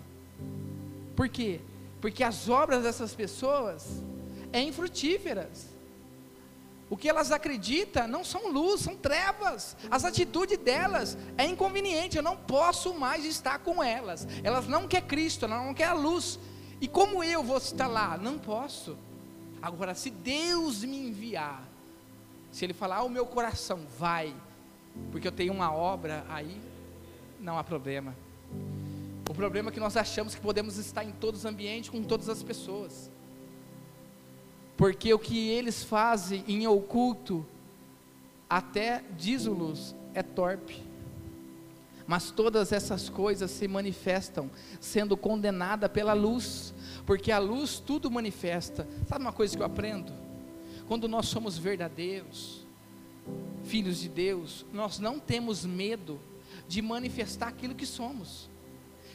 Por 1.16 1.28
quê? 1.30 1.62
Porque 2.02 2.24
as 2.24 2.48
obras 2.48 2.84
dessas 2.84 3.16
pessoas 3.16 4.04
é 4.52 4.62
infrutíferas. 4.62 5.69
O 6.90 6.98
que 6.98 7.08
elas 7.08 7.32
acreditam 7.32 8.08
não 8.08 8.24
são 8.24 8.52
luz, 8.52 8.82
são 8.82 8.96
trevas. 8.96 9.78
As 9.92 10.04
atitudes 10.04 10.58
delas 10.58 11.18
é 11.38 11.46
inconveniente, 11.46 12.18
eu 12.18 12.24
não 12.24 12.36
posso 12.36 12.96
mais 12.96 13.24
estar 13.26 13.60
com 13.60 13.84
elas. 13.84 14.28
Elas 14.44 14.68
não 14.68 14.88
querem 14.88 15.08
Cristo, 15.08 15.46
elas 15.46 15.64
não 15.64 15.74
querem 15.74 15.92
a 15.92 15.96
luz. 15.96 16.40
E 16.82 16.88
como 16.88 17.24
eu 17.24 17.44
vou 17.44 17.58
estar 17.58 17.86
lá? 17.86 18.18
Não 18.18 18.40
posso. 18.40 18.98
Agora, 19.62 19.94
se 19.94 20.10
Deus 20.10 20.84
me 20.84 20.98
enviar, 20.98 21.64
se 22.52 22.66
Ele 22.66 22.74
falar, 22.74 23.04
o 23.04 23.10
meu 23.10 23.26
coração 23.26 23.86
vai, 24.00 24.34
porque 25.12 25.28
eu 25.28 25.32
tenho 25.32 25.54
uma 25.54 25.72
obra 25.72 26.26
aí, 26.28 26.60
não 27.40 27.60
há 27.60 27.64
problema. 27.64 28.16
O 29.30 29.34
problema 29.34 29.70
é 29.70 29.72
que 29.72 29.80
nós 29.80 29.96
achamos 29.96 30.34
que 30.34 30.42
podemos 30.42 30.78
estar 30.78 31.04
em 31.04 31.12
todos 31.12 31.42
os 31.42 31.46
ambientes, 31.46 31.92
com 31.92 32.02
todas 32.04 32.30
as 32.30 32.42
pessoas 32.42 33.12
porque 34.80 35.14
o 35.14 35.20
que 35.20 35.50
eles 35.50 35.84
fazem 35.84 36.42
em 36.48 36.66
oculto, 36.66 37.46
até 38.50 39.04
dízolos, 39.18 39.94
é 40.14 40.24
torpe. 40.24 40.82
Mas 42.08 42.32
todas 42.32 42.72
essas 42.72 43.10
coisas 43.10 43.52
se 43.52 43.68
manifestam, 43.68 44.50
sendo 44.80 45.18
condenada 45.18 45.90
pela 45.90 46.14
luz, 46.14 46.74
porque 47.06 47.30
a 47.30 47.40
luz 47.40 47.78
tudo 47.86 48.10
manifesta. 48.10 48.88
Sabe 49.06 49.26
uma 49.26 49.34
coisa 49.34 49.54
que 49.54 49.62
eu 49.62 49.66
aprendo? 49.66 50.14
Quando 50.88 51.10
nós 51.10 51.26
somos 51.28 51.58
verdadeiros, 51.58 52.66
filhos 53.66 54.00
de 54.00 54.08
Deus, 54.08 54.66
nós 54.72 54.98
não 54.98 55.20
temos 55.20 55.66
medo 55.66 56.22
de 56.70 56.82
manifestar 56.82 57.50
aquilo 57.50 57.76
que 57.76 57.86
somos. 57.86 58.50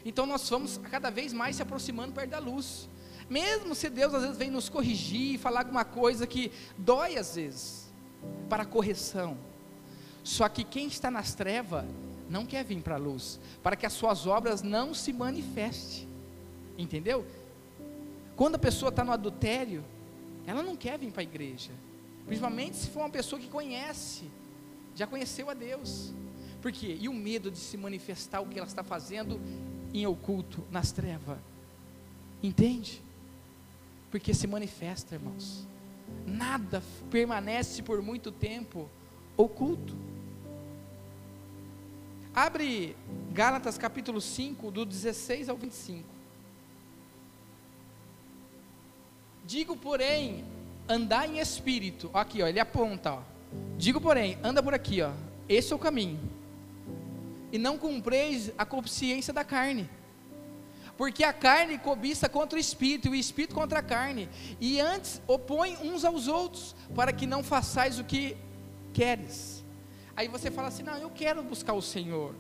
Então 0.04 0.26
nós 0.26 0.46
vamos 0.46 0.78
cada 0.90 1.08
vez 1.08 1.32
mais 1.32 1.56
se 1.56 1.62
aproximando 1.62 2.12
perto 2.12 2.32
da 2.32 2.38
luz. 2.38 2.86
Mesmo 3.28 3.74
se 3.74 3.88
Deus 3.88 4.14
às 4.14 4.22
vezes 4.22 4.36
vem 4.36 4.50
nos 4.50 4.68
corrigir, 4.68 5.38
falar 5.38 5.60
alguma 5.60 5.84
coisa 5.84 6.26
que 6.26 6.52
dói 6.76 7.16
às 7.16 7.36
vezes, 7.36 7.92
para 8.48 8.64
correção. 8.64 9.36
Só 10.22 10.48
que 10.48 10.64
quem 10.64 10.86
está 10.86 11.10
nas 11.10 11.34
trevas 11.34 11.84
não 12.28 12.46
quer 12.46 12.64
vir 12.64 12.80
para 12.80 12.94
a 12.94 12.98
luz, 12.98 13.38
para 13.62 13.76
que 13.76 13.86
as 13.86 13.92
suas 13.92 14.26
obras 14.26 14.62
não 14.62 14.94
se 14.94 15.12
manifestem. 15.12 16.08
Entendeu? 16.76 17.26
Quando 18.36 18.56
a 18.56 18.58
pessoa 18.58 18.88
está 18.88 19.04
no 19.04 19.12
adultério, 19.12 19.84
ela 20.46 20.62
não 20.62 20.76
quer 20.76 20.98
vir 20.98 21.12
para 21.12 21.20
a 21.20 21.24
igreja. 21.24 21.70
Principalmente 22.26 22.76
se 22.76 22.88
for 22.88 23.00
uma 23.00 23.10
pessoa 23.10 23.40
que 23.40 23.48
conhece, 23.48 24.24
já 24.94 25.06
conheceu 25.06 25.50
a 25.50 25.54
Deus. 25.54 26.12
Por 26.60 26.72
quê? 26.72 26.96
E 26.98 27.08
o 27.08 27.12
medo 27.12 27.50
de 27.50 27.58
se 27.58 27.76
manifestar 27.76 28.40
o 28.40 28.46
que 28.46 28.58
ela 28.58 28.66
está 28.66 28.82
fazendo 28.82 29.38
em 29.92 30.06
oculto, 30.06 30.64
nas 30.70 30.90
trevas. 30.90 31.38
Entende? 32.42 33.03
Porque 34.14 34.32
se 34.32 34.46
manifesta, 34.46 35.16
irmãos. 35.16 35.66
Nada 36.24 36.80
permanece 37.10 37.82
por 37.82 38.00
muito 38.00 38.30
tempo 38.30 38.88
oculto. 39.36 39.92
Abre 42.32 42.96
Gálatas 43.32 43.76
capítulo 43.76 44.20
5, 44.20 44.70
do 44.70 44.84
16 44.84 45.48
ao 45.48 45.56
25. 45.56 46.04
Digo, 49.44 49.76
porém, 49.76 50.44
andar 50.88 51.28
em 51.28 51.40
espírito. 51.40 52.08
Aqui, 52.14 52.40
ó, 52.40 52.46
ele 52.46 52.60
aponta, 52.60 53.14
ó. 53.14 53.22
Digo, 53.76 54.00
porém, 54.00 54.38
anda 54.44 54.62
por 54.62 54.74
aqui, 54.74 55.02
ó. 55.02 55.10
Esse 55.48 55.72
é 55.72 55.76
o 55.76 55.78
caminho. 55.80 56.20
E 57.50 57.58
não 57.58 57.76
cumpreis 57.76 58.52
a 58.56 58.64
consciência 58.64 59.32
da 59.32 59.42
carne. 59.42 59.90
Porque 60.96 61.24
a 61.24 61.32
carne 61.32 61.78
cobiça 61.78 62.28
contra 62.28 62.56
o 62.56 62.60
espírito, 62.60 63.08
e 63.08 63.10
o 63.10 63.14
espírito 63.14 63.54
contra 63.54 63.80
a 63.80 63.82
carne. 63.82 64.28
E 64.60 64.80
antes 64.80 65.20
opõe 65.26 65.76
uns 65.82 66.04
aos 66.04 66.28
outros, 66.28 66.74
para 66.94 67.12
que 67.12 67.26
não 67.26 67.42
façais 67.42 67.98
o 67.98 68.04
que 68.04 68.36
queres. 68.92 69.64
Aí 70.16 70.28
você 70.28 70.50
fala 70.50 70.68
assim: 70.68 70.82
não, 70.82 70.96
eu 70.96 71.10
quero 71.10 71.42
buscar 71.42 71.72
o 71.72 71.82
Senhor. 71.82 72.34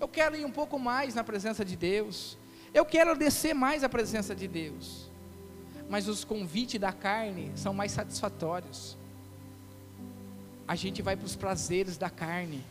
Eu 0.00 0.08
quero 0.08 0.36
ir 0.36 0.44
um 0.44 0.50
pouco 0.50 0.78
mais 0.78 1.14
na 1.14 1.22
presença 1.22 1.64
de 1.64 1.76
Deus. 1.76 2.36
Eu 2.72 2.84
quero 2.84 3.16
descer 3.16 3.54
mais 3.54 3.84
à 3.84 3.88
presença 3.88 4.34
de 4.34 4.48
Deus. 4.48 5.08
Mas 5.88 6.08
os 6.08 6.24
convites 6.24 6.80
da 6.80 6.92
carne 6.92 7.52
são 7.54 7.72
mais 7.72 7.92
satisfatórios 7.92 8.96
a 10.66 10.74
gente 10.74 11.02
vai 11.02 11.16
para 11.16 11.26
os 11.26 11.36
prazeres 11.36 11.96
da 11.96 12.10
carne. 12.10 12.64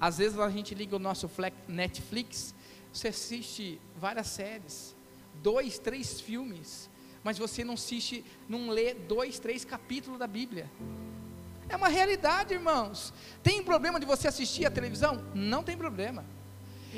Às 0.00 0.18
vezes 0.18 0.38
a 0.38 0.50
gente 0.50 0.74
liga 0.74 0.94
o 0.94 0.98
nosso 0.98 1.30
Netflix, 1.66 2.54
você 2.98 3.08
assiste 3.08 3.80
várias 3.96 4.26
séries, 4.26 4.96
dois, 5.42 5.78
três 5.78 6.20
filmes, 6.20 6.90
mas 7.22 7.38
você 7.38 7.64
não 7.64 7.74
assiste, 7.74 8.24
não 8.48 8.70
lê 8.70 8.94
dois, 8.94 9.38
três 9.38 9.64
capítulos 9.64 10.18
da 10.18 10.26
Bíblia. 10.26 10.70
É 11.68 11.76
uma 11.76 11.88
realidade, 11.88 12.54
irmãos. 12.54 13.12
Tem 13.42 13.62
problema 13.62 14.00
de 14.00 14.06
você 14.06 14.28
assistir 14.28 14.64
a 14.66 14.70
televisão? 14.70 15.24
Não 15.34 15.62
tem 15.62 15.76
problema. 15.76 16.24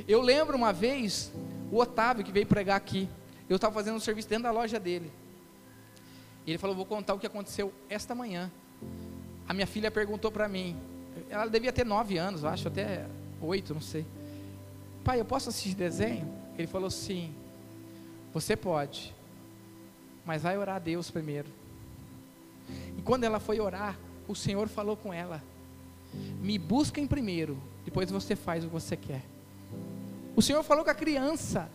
Eu 0.06 0.20
lembro 0.20 0.56
uma 0.56 0.72
vez, 0.72 1.32
o 1.70 1.78
Otávio 1.78 2.24
que 2.24 2.32
veio 2.32 2.46
pregar 2.46 2.76
aqui, 2.76 3.08
eu 3.48 3.56
estava 3.56 3.74
fazendo 3.74 3.96
um 3.96 4.00
serviço 4.00 4.28
dentro 4.28 4.44
da 4.44 4.50
loja 4.52 4.78
dele. 4.78 5.10
Ele 6.46 6.58
falou: 6.58 6.76
Vou 6.76 6.86
contar 6.86 7.14
o 7.14 7.18
que 7.18 7.26
aconteceu 7.26 7.72
esta 7.88 8.14
manhã 8.14 8.50
a 9.50 9.52
minha 9.52 9.66
filha 9.66 9.90
perguntou 9.90 10.30
para 10.30 10.48
mim, 10.48 10.76
ela 11.28 11.48
devia 11.48 11.72
ter 11.72 11.84
nove 11.84 12.16
anos, 12.16 12.44
acho, 12.44 12.68
até 12.68 13.04
oito, 13.40 13.74
não 13.74 13.80
sei. 13.80 14.06
Pai, 15.04 15.20
eu 15.20 15.24
posso 15.24 15.48
assistir 15.48 15.74
desenho? 15.74 16.28
Ele 16.56 16.66
falou 16.66 16.90
sim. 16.90 17.34
Você 18.32 18.56
pode, 18.56 19.14
mas 20.24 20.42
vai 20.42 20.56
orar 20.56 20.76
a 20.76 20.78
Deus 20.78 21.10
primeiro. 21.10 21.48
E 22.96 23.02
quando 23.02 23.24
ela 23.24 23.40
foi 23.40 23.60
orar, 23.60 23.98
o 24.28 24.34
Senhor 24.34 24.68
falou 24.68 24.96
com 24.96 25.12
ela: 25.12 25.42
Me 26.40 26.58
busca 26.58 27.00
em 27.00 27.06
primeiro, 27.06 27.58
depois 27.84 28.10
você 28.10 28.36
faz 28.36 28.62
o 28.62 28.68
que 28.68 28.72
você 28.72 28.96
quer. 28.96 29.24
O 30.36 30.42
Senhor 30.42 30.62
falou 30.62 30.84
com 30.84 30.90
a 30.90 30.94
criança. 30.94 31.70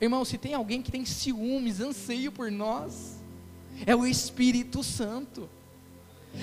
Irmão, 0.00 0.24
se 0.24 0.38
tem 0.38 0.54
alguém 0.54 0.80
que 0.80 0.92
tem 0.92 1.04
ciúmes, 1.04 1.80
anseio 1.80 2.30
por 2.30 2.52
nós, 2.52 3.16
é 3.84 3.96
o 3.96 4.06
Espírito 4.06 4.84
Santo. 4.84 5.48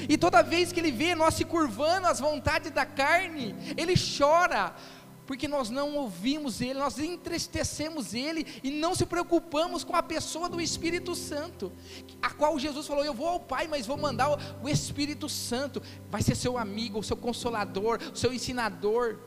E 0.09 0.17
toda 0.17 0.41
vez 0.41 0.71
que 0.71 0.79
ele 0.79 0.91
vê 0.91 1.15
nós 1.15 1.35
se 1.35 1.45
curvando 1.45 2.07
às 2.07 2.19
vontades 2.19 2.71
da 2.71 2.85
carne, 2.85 3.55
ele 3.77 3.93
chora, 3.95 4.75
porque 5.25 5.47
nós 5.47 5.69
não 5.69 5.95
ouvimos 5.95 6.61
ele, 6.61 6.79
nós 6.79 6.99
entristecemos 6.99 8.13
ele 8.13 8.45
e 8.63 8.69
não 8.69 8.93
se 8.93 9.05
preocupamos 9.05 9.83
com 9.83 9.95
a 9.95 10.03
pessoa 10.03 10.47
do 10.47 10.61
Espírito 10.61 11.15
Santo, 11.15 11.71
a 12.21 12.29
qual 12.29 12.59
Jesus 12.59 12.85
falou: 12.85 13.03
Eu 13.03 13.13
vou 13.13 13.27
ao 13.27 13.39
Pai, 13.39 13.67
mas 13.67 13.85
vou 13.85 13.97
mandar 13.97 14.37
o 14.61 14.69
Espírito 14.69 15.27
Santo, 15.27 15.81
vai 16.09 16.21
ser 16.21 16.35
seu 16.35 16.57
amigo, 16.57 17.03
seu 17.03 17.17
consolador, 17.17 17.99
seu 18.13 18.33
ensinador. 18.33 19.17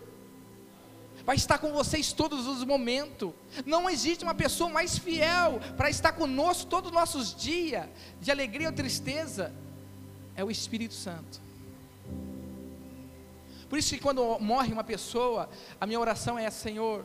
Vai 1.24 1.36
estar 1.36 1.58
com 1.58 1.72
vocês 1.72 2.12
todos 2.12 2.46
os 2.46 2.64
momentos. 2.64 3.32
Não 3.66 3.90
existe 3.90 4.24
uma 4.24 4.34
pessoa 4.34 4.70
mais 4.70 4.96
fiel 4.96 5.60
para 5.76 5.90
estar 5.90 6.12
conosco 6.12 6.70
todos 6.70 6.90
os 6.90 6.94
nossos 6.94 7.34
dias, 7.34 7.86
de 8.20 8.30
alegria 8.30 8.68
ou 8.68 8.74
tristeza, 8.74 9.52
é 10.38 10.44
o 10.44 10.50
Espírito 10.52 10.94
Santo. 10.94 11.40
Por 13.68 13.76
isso 13.76 13.92
que 13.92 14.00
quando 14.00 14.38
morre 14.38 14.72
uma 14.72 14.84
pessoa, 14.84 15.50
a 15.80 15.84
minha 15.84 15.98
oração 15.98 16.38
é: 16.38 16.48
Senhor, 16.48 17.04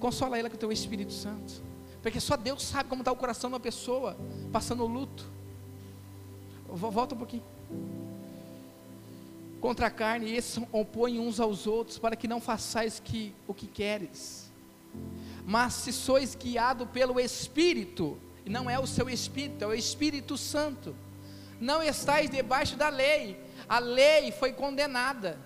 consola 0.00 0.38
ela 0.38 0.48
com 0.48 0.56
o 0.56 0.58
teu 0.58 0.72
Espírito 0.72 1.12
Santo, 1.12 1.62
porque 2.00 2.18
só 2.18 2.34
Deus 2.36 2.62
sabe 2.62 2.88
como 2.88 3.02
está 3.02 3.12
o 3.12 3.16
coração 3.16 3.50
de 3.50 3.54
uma 3.54 3.60
pessoa 3.60 4.16
passando 4.50 4.86
luto. 4.86 5.30
Volta 6.66 7.14
um 7.14 7.18
pouquinho 7.18 7.44
contra 9.60 9.86
a 9.86 9.90
carne, 9.90 10.32
esses 10.32 10.62
opõem 10.72 11.18
uns 11.18 11.38
aos 11.38 11.66
outros, 11.66 11.98
para 11.98 12.16
que 12.16 12.28
não 12.28 12.40
façais 12.40 12.98
que, 12.98 13.34
o 13.46 13.52
que 13.54 13.66
queres. 13.66 14.50
Mas 15.44 15.74
se 15.74 15.92
sois 15.92 16.34
guiado 16.34 16.86
pelo 16.86 17.20
Espírito, 17.20 18.18
e 18.44 18.50
não 18.50 18.70
é 18.70 18.78
o 18.78 18.86
seu 18.86 19.08
Espírito, 19.10 19.64
é 19.64 19.66
o 19.66 19.74
Espírito 19.74 20.38
Santo, 20.38 20.94
não 21.60 21.82
estáis 21.82 22.30
debaixo 22.30 22.76
da 22.76 22.88
lei, 22.88 23.38
a 23.68 23.78
lei 23.78 24.32
foi 24.32 24.52
condenada. 24.52 25.38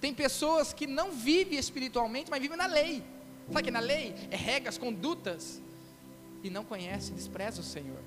Tem 0.00 0.14
pessoas 0.14 0.72
que 0.72 0.86
não 0.86 1.10
vivem 1.10 1.58
espiritualmente, 1.58 2.30
mas 2.30 2.40
vivem 2.40 2.56
na 2.56 2.66
lei. 2.66 3.02
Sabe 3.52 3.64
que 3.64 3.70
na 3.70 3.80
lei 3.80 4.14
é 4.30 4.36
regras, 4.36 4.76
condutas, 4.76 5.60
e 6.42 6.50
não 6.50 6.64
conhece, 6.64 7.12
despreza 7.12 7.60
o 7.60 7.64
Senhor 7.64 7.98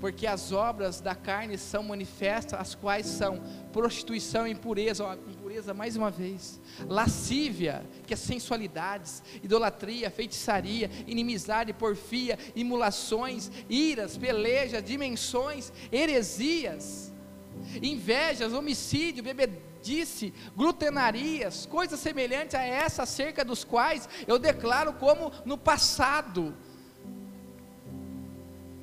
porque 0.00 0.26
as 0.26 0.50
obras 0.50 1.00
da 1.00 1.14
carne 1.14 1.58
são 1.58 1.82
manifestas, 1.82 2.58
as 2.58 2.74
quais 2.74 3.06
são 3.06 3.40
prostituição, 3.70 4.46
impureza, 4.46 5.18
impureza 5.50 5.74
mais 5.74 5.96
uma 5.96 6.12
vez, 6.12 6.60
lascívia, 6.86 7.84
que 8.06 8.14
é 8.14 8.16
sensualidades, 8.16 9.20
idolatria, 9.42 10.08
feitiçaria, 10.08 10.88
inimizade, 11.08 11.72
porfia, 11.72 12.38
imulações, 12.54 13.50
iras, 13.68 14.16
pelejas, 14.16 14.80
dimensões, 14.84 15.72
heresias, 15.90 17.12
invejas, 17.82 18.52
homicídio, 18.52 19.24
bebedice, 19.24 20.32
glutenarias, 20.56 21.66
coisas 21.66 21.98
semelhantes 21.98 22.54
a 22.54 22.62
essa, 22.62 23.02
acerca 23.02 23.44
dos 23.44 23.64
quais 23.64 24.08
eu 24.28 24.38
declaro 24.38 24.92
como 24.92 25.32
no 25.44 25.58
passado, 25.58 26.54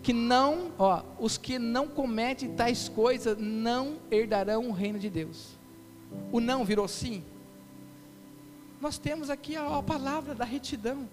que 0.04 0.12
não, 0.12 0.74
ó, 0.78 1.02
os 1.18 1.38
que 1.38 1.58
não 1.58 1.88
cometem 1.88 2.56
tais 2.56 2.90
coisas 2.90 3.38
não 3.40 4.00
herdarão 4.12 4.68
o 4.68 4.74
reino 4.74 5.00
de 5.00 5.10
Deus. 5.10 5.57
O 6.32 6.40
não 6.40 6.66
virou 6.66 6.88
sim. 6.88 7.24
Nós 8.80 8.98
temos 8.98 9.30
aqui 9.30 9.56
a, 9.56 9.78
a 9.78 9.84
palavra 9.84 10.36
da 10.36 10.46
retidão. 10.46 11.10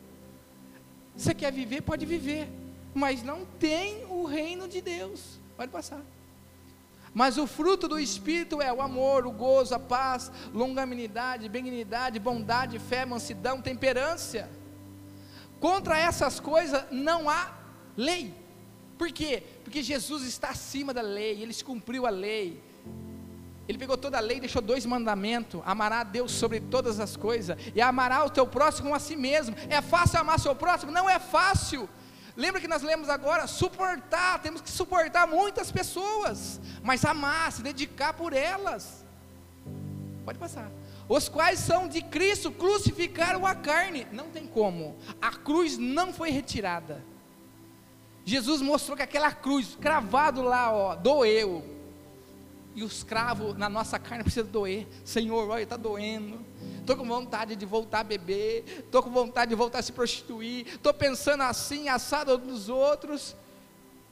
Você 1.16 1.32
quer 1.34 1.52
viver, 1.52 1.82
pode 1.82 2.04
viver, 2.04 2.48
mas 2.94 3.22
não 3.22 3.44
tem 3.58 4.04
o 4.06 4.24
reino 4.24 4.68
de 4.68 4.80
Deus. 4.80 5.38
Pode 5.56 5.70
passar. 5.70 6.02
Mas 7.14 7.38
o 7.38 7.46
fruto 7.46 7.86
do 7.86 7.98
Espírito 7.98 8.60
é 8.60 8.72
o 8.72 8.82
amor, 8.82 9.24
o 9.24 9.30
gozo, 9.30 9.72
a 9.74 9.78
paz, 9.78 10.32
longanimidade, 10.52 11.48
benignidade, 11.48 12.18
bondade, 12.18 12.78
fé, 12.80 13.06
mansidão, 13.06 13.62
temperância. 13.62 14.50
Contra 15.60 15.96
essas 15.96 16.40
coisas 16.40 16.84
não 16.90 17.30
há 17.30 17.54
lei. 17.96 18.34
Por 18.98 19.12
quê? 19.12 19.44
Porque 19.62 19.82
Jesus 19.82 20.24
está 20.24 20.50
acima 20.50 20.92
da 20.92 21.02
lei, 21.02 21.40
ele 21.40 21.54
cumpriu 21.62 22.04
a 22.04 22.10
lei. 22.10 22.60
Ele 23.66 23.78
pegou 23.78 23.96
toda 23.96 24.18
a 24.18 24.20
lei 24.20 24.36
e 24.36 24.40
deixou 24.40 24.60
dois 24.60 24.84
mandamentos: 24.84 25.62
amará 25.64 26.00
a 26.00 26.04
Deus 26.04 26.32
sobre 26.32 26.60
todas 26.60 27.00
as 27.00 27.16
coisas 27.16 27.56
e 27.74 27.80
amará 27.80 28.24
o 28.24 28.30
teu 28.30 28.46
próximo 28.46 28.94
a 28.94 28.98
si 28.98 29.16
mesmo. 29.16 29.56
É 29.68 29.80
fácil 29.80 30.20
amar 30.20 30.38
seu 30.38 30.54
próximo? 30.54 30.92
Não 30.92 31.08
é 31.08 31.18
fácil. 31.18 31.88
Lembra 32.36 32.60
que 32.60 32.68
nós 32.68 32.82
lemos 32.82 33.08
agora? 33.08 33.46
Suportar, 33.46 34.40
temos 34.42 34.60
que 34.60 34.70
suportar 34.70 35.26
muitas 35.26 35.70
pessoas, 35.70 36.60
mas 36.82 37.04
amar, 37.04 37.52
se 37.52 37.62
dedicar 37.62 38.12
por 38.12 38.32
elas. 38.32 39.04
Pode 40.24 40.38
passar. 40.38 40.70
Os 41.08 41.28
quais 41.28 41.58
são 41.58 41.86
de 41.86 42.02
Cristo, 42.02 42.50
crucificaram 42.50 43.46
a 43.46 43.54
carne. 43.54 44.06
Não 44.10 44.30
tem 44.30 44.46
como. 44.46 44.96
A 45.20 45.30
cruz 45.30 45.78
não 45.78 46.12
foi 46.12 46.30
retirada. 46.30 47.04
Jesus 48.24 48.62
mostrou 48.62 48.96
que 48.96 49.02
aquela 49.02 49.30
cruz, 49.30 49.76
cravado 49.80 50.42
lá, 50.42 50.72
ó, 50.72 50.96
doeu. 50.96 51.73
E 52.74 52.82
os 52.82 53.04
cravos 53.04 53.56
na 53.56 53.68
nossa 53.68 53.98
carne 53.98 54.24
precisam 54.24 54.50
doer. 54.50 54.86
Senhor, 55.04 55.48
olha, 55.48 55.62
está 55.62 55.76
doendo. 55.76 56.44
Estou 56.80 56.96
com 56.96 57.06
vontade 57.06 57.54
de 57.54 57.64
voltar 57.64 58.00
a 58.00 58.04
beber. 58.04 58.64
Estou 58.80 59.02
com 59.02 59.10
vontade 59.10 59.50
de 59.50 59.54
voltar 59.54 59.78
a 59.78 59.82
se 59.82 59.92
prostituir. 59.92 60.66
Estou 60.66 60.92
pensando 60.92 61.42
assim, 61.44 61.88
assado 61.88 62.36
dos 62.36 62.68
outros. 62.68 63.36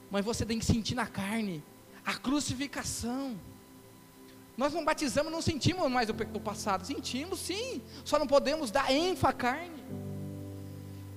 Mas 0.09 0.23
você 0.23 0.45
tem 0.45 0.59
que 0.59 0.65
sentir 0.65 0.95
na 0.95 1.05
carne 1.05 1.63
a 2.05 2.13
crucificação. 2.13 3.35
Nós 4.55 4.71
não 4.71 4.85
batizamos, 4.85 5.31
não 5.31 5.41
sentimos 5.41 5.91
mais 5.91 6.09
o, 6.09 6.13
o 6.13 6.39
passado. 6.39 6.85
Sentimos 6.85 7.39
sim. 7.39 7.81
Só 8.05 8.17
não 8.17 8.27
podemos 8.27 8.71
dar 8.71 8.91
ênfase 8.91 9.31
à 9.31 9.33
carne. 9.33 9.83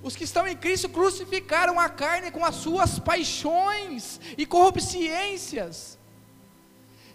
Os 0.03 0.15
que 0.15 0.23
estão 0.23 0.47
em 0.47 0.55
Cristo 0.55 0.89
crucificaram 0.89 1.79
a 1.79 1.89
carne 1.89 2.31
com 2.31 2.45
as 2.45 2.55
suas 2.55 2.99
paixões 2.99 4.19
e 4.37 4.45
corrupciências. 4.45 5.97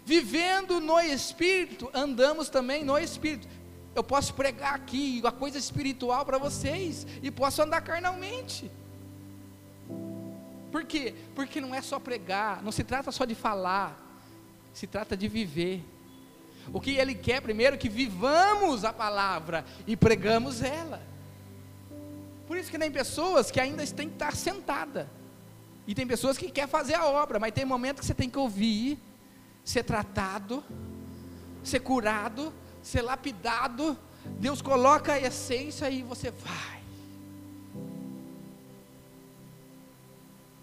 Vivendo 0.05 0.79
no 0.79 0.99
Espírito, 0.99 1.89
andamos 1.93 2.49
também 2.49 2.83
no 2.83 2.97
Espírito. 2.97 3.47
Eu 3.95 4.03
posso 4.03 4.33
pregar 4.33 4.73
aqui 4.73 5.21
a 5.23 5.31
coisa 5.31 5.57
espiritual 5.57 6.25
para 6.25 6.37
vocês 6.37 7.05
e 7.21 7.29
posso 7.29 7.61
andar 7.61 7.81
carnalmente. 7.81 8.69
Por 10.71 10.83
quê? 10.83 11.13
Porque 11.35 11.61
não 11.61 11.73
é 11.73 11.81
só 11.81 11.99
pregar, 11.99 12.63
não 12.63 12.71
se 12.71 12.83
trata 12.83 13.11
só 13.11 13.25
de 13.25 13.35
falar, 13.35 13.95
se 14.73 14.87
trata 14.87 15.15
de 15.15 15.27
viver. 15.27 15.83
O 16.73 16.81
que 16.81 16.91
ele 16.95 17.13
quer 17.13 17.41
primeiro 17.41 17.75
é 17.75 17.77
que 17.77 17.89
vivamos 17.89 18.83
a 18.83 18.91
palavra 18.91 19.63
e 19.85 19.95
pregamos 19.95 20.63
ela. 20.63 21.01
Por 22.47 22.57
isso 22.57 22.71
que 22.71 22.79
tem 22.79 22.91
pessoas 22.91 23.51
que 23.51 23.59
ainda 23.59 23.85
têm 23.85 24.07
que 24.07 24.15
estar 24.15 24.35
sentada. 24.35 25.09
E 25.85 25.93
tem 25.93 26.07
pessoas 26.07 26.37
que 26.37 26.49
querem 26.49 26.69
fazer 26.69 26.95
a 26.95 27.05
obra, 27.05 27.39
mas 27.39 27.51
tem 27.51 27.65
momento 27.65 27.99
que 27.99 28.05
você 28.05 28.13
tem 28.13 28.29
que 28.29 28.37
ouvir, 28.37 28.97
ser 29.63 29.83
tratado, 29.83 30.63
ser 31.63 31.79
curado, 31.79 32.53
ser 32.81 33.01
lapidado. 33.01 33.97
Deus 34.39 34.61
coloca 34.61 35.13
a 35.13 35.19
essência 35.19 35.89
e 35.89 36.01
você 36.03 36.31
vai. 36.31 36.83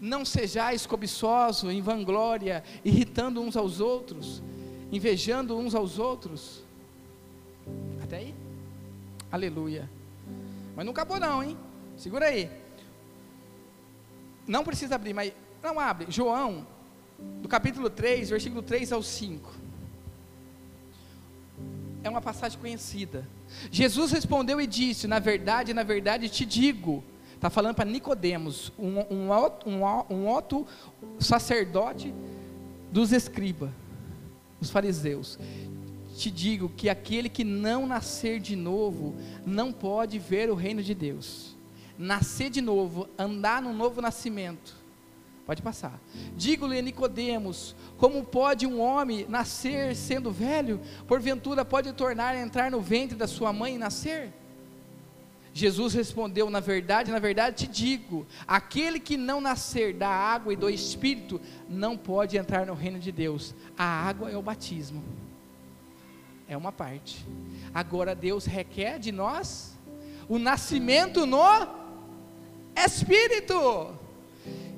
Não 0.00 0.24
sejais 0.24 0.86
cobiçoso, 0.86 1.70
em 1.70 1.82
vanglória, 1.82 2.64
irritando 2.84 3.40
uns 3.42 3.56
aos 3.56 3.80
outros, 3.80 4.42
invejando 4.90 5.56
uns 5.58 5.74
aos 5.74 5.98
outros. 5.98 6.64
Até 8.02 8.16
aí? 8.16 8.34
Aleluia. 9.30 9.90
Mas 10.74 10.84
não 10.86 10.92
acabou 10.92 11.20
não, 11.20 11.42
hein? 11.42 11.56
Segura 11.96 12.26
aí. 12.26 12.50
Não 14.46 14.64
precisa 14.64 14.94
abrir, 14.94 15.12
mas 15.12 15.32
não 15.62 15.78
abre. 15.78 16.06
João, 16.10 16.66
do 17.42 17.48
capítulo 17.48 17.88
3, 17.88 18.30
versículo 18.30 18.62
3 18.62 18.92
ao 18.92 19.02
5. 19.02 19.50
É 22.02 22.08
uma 22.08 22.20
passagem 22.20 22.58
conhecida. 22.58 23.26
Jesus 23.70 24.12
respondeu 24.12 24.60
e 24.60 24.66
disse: 24.66 25.06
Na 25.06 25.18
verdade, 25.18 25.74
na 25.74 25.82
verdade 25.82 26.28
te 26.28 26.44
digo. 26.44 27.04
Está 27.34 27.48
falando 27.48 27.74
para 27.74 27.86
Nicodemos, 27.86 28.70
um, 28.78 28.98
um, 28.98 29.30
um, 29.64 30.14
um 30.14 30.26
outro 30.26 30.66
sacerdote 31.18 32.12
dos 32.92 33.12
escribas, 33.12 33.70
os 34.60 34.68
fariseus. 34.68 35.38
Te 36.14 36.30
digo 36.30 36.68
que 36.68 36.90
aquele 36.90 37.30
que 37.30 37.42
não 37.42 37.86
nascer 37.86 38.40
de 38.40 38.54
novo 38.54 39.16
não 39.46 39.72
pode 39.72 40.18
ver 40.18 40.50
o 40.50 40.54
reino 40.54 40.82
de 40.82 40.94
Deus 40.94 41.56
nascer 42.00 42.48
de 42.48 42.62
novo, 42.62 43.06
andar 43.18 43.60
no 43.60 43.74
novo 43.74 44.00
nascimento. 44.00 44.74
Pode 45.50 45.62
passar. 45.62 46.00
Digo-lhe 46.36 46.80
Nicodemos, 46.80 47.74
como 47.98 48.22
pode 48.22 48.68
um 48.68 48.80
homem 48.80 49.26
nascer 49.28 49.96
sendo 49.96 50.30
velho? 50.30 50.80
Porventura 51.08 51.64
pode 51.64 51.92
tornar 51.92 52.36
a 52.36 52.40
entrar 52.40 52.70
no 52.70 52.80
ventre 52.80 53.16
da 53.16 53.26
sua 53.26 53.52
mãe 53.52 53.74
e 53.74 53.78
nascer? 53.78 54.32
Jesus 55.52 55.92
respondeu: 55.92 56.48
Na 56.50 56.60
verdade, 56.60 57.10
na 57.10 57.18
verdade 57.18 57.66
te 57.66 57.66
digo: 57.66 58.24
aquele 58.46 59.00
que 59.00 59.16
não 59.16 59.40
nascer 59.40 59.92
da 59.92 60.08
água 60.08 60.52
e 60.52 60.56
do 60.56 60.70
espírito 60.70 61.40
não 61.68 61.96
pode 61.96 62.36
entrar 62.36 62.64
no 62.64 62.74
reino 62.74 63.00
de 63.00 63.10
Deus. 63.10 63.52
A 63.76 63.84
água 63.84 64.30
é 64.30 64.36
o 64.36 64.42
batismo, 64.42 65.02
é 66.46 66.56
uma 66.56 66.70
parte. 66.70 67.26
Agora 67.74 68.14
Deus 68.14 68.44
requer 68.44 69.00
de 69.00 69.10
nós 69.10 69.76
o 70.28 70.38
nascimento 70.38 71.26
no 71.26 71.42
espírito. 72.76 73.98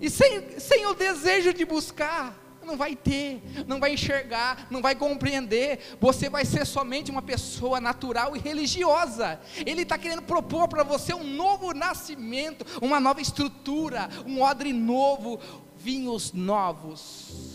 E 0.00 0.10
sem, 0.10 0.58
sem 0.58 0.86
o 0.86 0.94
desejo 0.94 1.52
de 1.52 1.64
buscar, 1.64 2.42
não 2.64 2.76
vai 2.76 2.94
ter, 2.94 3.42
não 3.66 3.80
vai 3.80 3.92
enxergar, 3.94 4.66
não 4.70 4.80
vai 4.80 4.94
compreender. 4.94 5.96
Você 6.00 6.28
vai 6.28 6.44
ser 6.44 6.64
somente 6.66 7.10
uma 7.10 7.22
pessoa 7.22 7.80
natural 7.80 8.36
e 8.36 8.38
religiosa. 8.38 9.40
Ele 9.66 9.82
está 9.82 9.98
querendo 9.98 10.22
propor 10.22 10.68
para 10.68 10.82
você 10.82 11.12
um 11.14 11.24
novo 11.24 11.72
nascimento, 11.72 12.64
uma 12.80 13.00
nova 13.00 13.20
estrutura, 13.20 14.08
um 14.26 14.40
odre 14.40 14.72
novo, 14.72 15.38
vinhos 15.76 16.32
novos. 16.32 17.52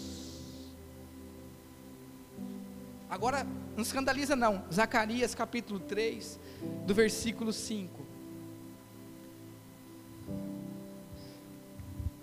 Agora, 3.09 3.47
não 3.75 3.83
escandaliza 3.83 4.35
não. 4.35 4.65
Zacarias 4.73 5.33
capítulo 5.33 5.79
3, 5.79 6.39
do 6.85 6.93
versículo 6.93 7.53
5. 7.53 7.96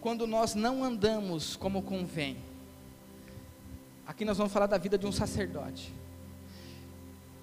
Quando 0.04 0.26
nós 0.26 0.54
não 0.54 0.84
andamos 0.84 1.56
como 1.56 1.80
convém. 1.80 2.36
Aqui 4.06 4.22
nós 4.22 4.36
vamos 4.36 4.52
falar 4.52 4.66
da 4.66 4.76
vida 4.76 4.98
de 4.98 5.06
um 5.06 5.10
sacerdote. 5.10 5.94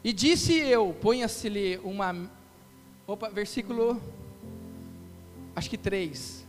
E 0.03 0.13
disse 0.13 0.53
eu, 0.53 0.95
ponha-se-lhe 1.01 1.79
uma. 1.79 2.29
Opa, 3.07 3.29
versículo. 3.31 3.99
Acho 5.55 5.71
que 5.71 5.77
3. 5.77 6.45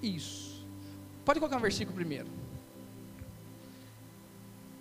Isso. 0.00 0.64
Pode 1.24 1.40
colocar 1.40 1.56
um 1.56 1.60
versículo 1.60 1.96
primeiro. 1.96 2.28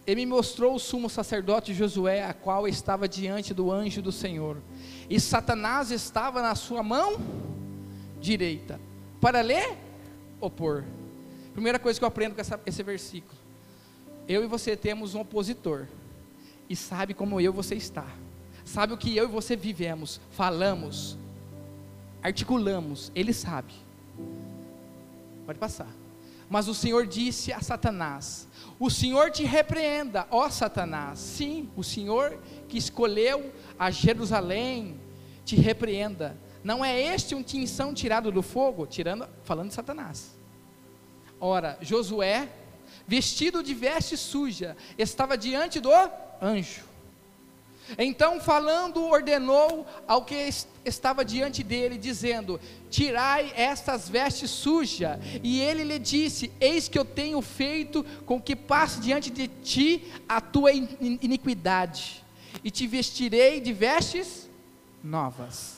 Ele 0.06 0.24
me 0.24 0.28
mostrou 0.28 0.76
o 0.76 0.80
sumo 0.80 1.10
sacerdote 1.10 1.74
Josué, 1.74 2.24
a 2.24 2.34
qual 2.36 2.68
estava 2.68 3.08
diante 3.08 3.56
do 3.56 3.72
anjo 3.72 4.04
do 4.04 4.12
Senhor. 4.12 4.62
E 5.10 5.20
Satanás 5.20 5.90
estava 5.90 6.44
na 6.44 6.54
sua 6.54 6.84
mão 6.84 7.57
direita. 8.20 8.80
Para 9.20 9.42
ler 9.42 9.78
ou 10.40 10.50
pôr? 10.50 10.84
Primeira 11.54 11.80
coisa 11.80 12.00
que 12.00 12.04
eu 12.04 12.08
aprendo 12.08 12.36
com 12.36 12.42
essa, 12.42 12.60
esse 12.66 12.84
versículo. 12.84 13.38
Eu 14.28 14.44
e 14.44 14.48
você 14.48 14.76
temos 14.76 15.16
um 15.16 15.22
opositor. 15.22 15.88
E 16.70 16.76
sabe 16.76 17.14
como 17.14 17.40
eu 17.40 17.52
e 17.52 17.56
você 17.56 17.76
está. 17.76 18.06
Sabe 18.66 18.94
o 18.94 18.98
que 18.98 19.16
eu 19.16 19.24
e 19.24 19.28
você 19.28 19.56
vivemos, 19.56 20.20
falamos, 20.32 21.18
articulamos. 22.22 23.12
Ele 23.16 23.34
sabe. 23.34 23.74
Pode 25.46 25.58
passar. 25.58 25.88
Mas 26.50 26.68
o 26.68 26.74
Senhor 26.74 27.08
disse 27.08 27.54
a 27.54 27.62
Satanás: 27.62 28.48
O 28.78 28.90
Senhor 28.90 29.32
te 29.32 29.44
repreenda, 29.44 30.28
ó 30.30 30.50
Satanás. 30.50 31.20
Sim, 31.20 31.70
o 31.76 31.84
Senhor 31.84 32.38
que 32.68 32.78
escolheu 32.78 33.52
a 33.80 33.90
Jerusalém 33.90 35.00
te 35.46 35.56
repreenda 35.56 36.38
não 36.64 36.84
é 36.84 37.02
este 37.02 37.36
um 37.36 37.44
tinção 37.44 37.94
tirado 37.94 38.32
do 38.32 38.42
fogo? 38.42 38.86
Tirando, 38.86 39.28
falando 39.44 39.70
de 39.70 39.74
Satanás. 39.74 40.36
Ora, 41.40 41.78
Josué, 41.82 42.50
vestido 43.08 43.62
de 43.62 43.74
veste 43.74 44.18
suja, 44.18 44.76
estava 44.98 45.38
diante 45.38 45.80
do 45.80 45.90
anjo. 46.42 46.88
Então, 47.98 48.42
falando, 48.42 49.06
ordenou 49.06 49.86
ao 50.08 50.26
que 50.26 50.50
estava 50.84 51.24
diante 51.24 51.64
dele, 51.64 51.98
dizendo: 51.98 52.60
Tirai 52.90 53.54
estas 53.56 54.10
vestes 54.10 54.50
sujas. 54.50 55.18
E 55.42 55.62
ele 55.62 55.84
lhe 55.84 56.00
disse: 56.00 56.52
Eis 56.60 56.90
que 56.90 57.00
eu 57.00 57.06
tenho 57.06 57.42
feito 57.42 58.04
com 58.26 58.42
que 58.42 58.56
passe 58.56 59.00
diante 59.00 59.30
de 59.30 59.48
ti 59.48 60.12
a 60.28 60.42
tua 60.42 60.74
iniquidade, 60.74 62.24
e 62.64 62.70
te 62.70 62.86
vestirei 62.88 63.62
de 63.62 63.72
vestes 63.72 64.50
novas. 65.04 65.77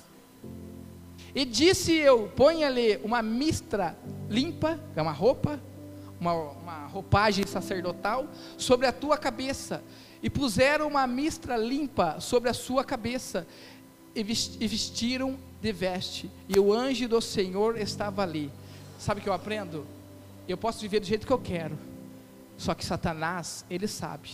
E 1.33 1.45
disse 1.45 1.93
eu: 1.93 2.31
ponha-lhe 2.35 2.97
uma 3.03 3.21
mistra 3.21 3.97
limpa, 4.29 4.79
que 4.93 4.99
é 4.99 5.01
uma 5.01 5.11
roupa, 5.11 5.59
uma, 6.19 6.33
uma 6.33 6.87
roupagem 6.87 7.45
sacerdotal, 7.45 8.27
sobre 8.57 8.87
a 8.87 8.91
tua 8.91 9.17
cabeça. 9.17 9.83
E 10.21 10.29
puseram 10.29 10.87
uma 10.87 11.07
mistra 11.07 11.55
limpa 11.55 12.19
sobre 12.19 12.49
a 12.49 12.53
sua 12.53 12.83
cabeça, 12.83 13.47
e 14.13 14.23
vestiram 14.23 15.37
de 15.61 15.71
veste. 15.71 16.29
E 16.47 16.59
o 16.59 16.73
anjo 16.73 17.07
do 17.07 17.21
Senhor 17.21 17.77
estava 17.77 18.23
ali. 18.23 18.51
Sabe 18.97 19.19
o 19.19 19.23
que 19.23 19.29
eu 19.29 19.33
aprendo? 19.33 19.85
Eu 20.47 20.57
posso 20.57 20.81
viver 20.81 20.99
do 20.99 21.05
jeito 21.05 21.25
que 21.25 21.33
eu 21.33 21.39
quero. 21.39 21.77
Só 22.57 22.73
que 22.73 22.83
Satanás, 22.83 23.63
ele 23.69 23.87
sabe. 23.87 24.29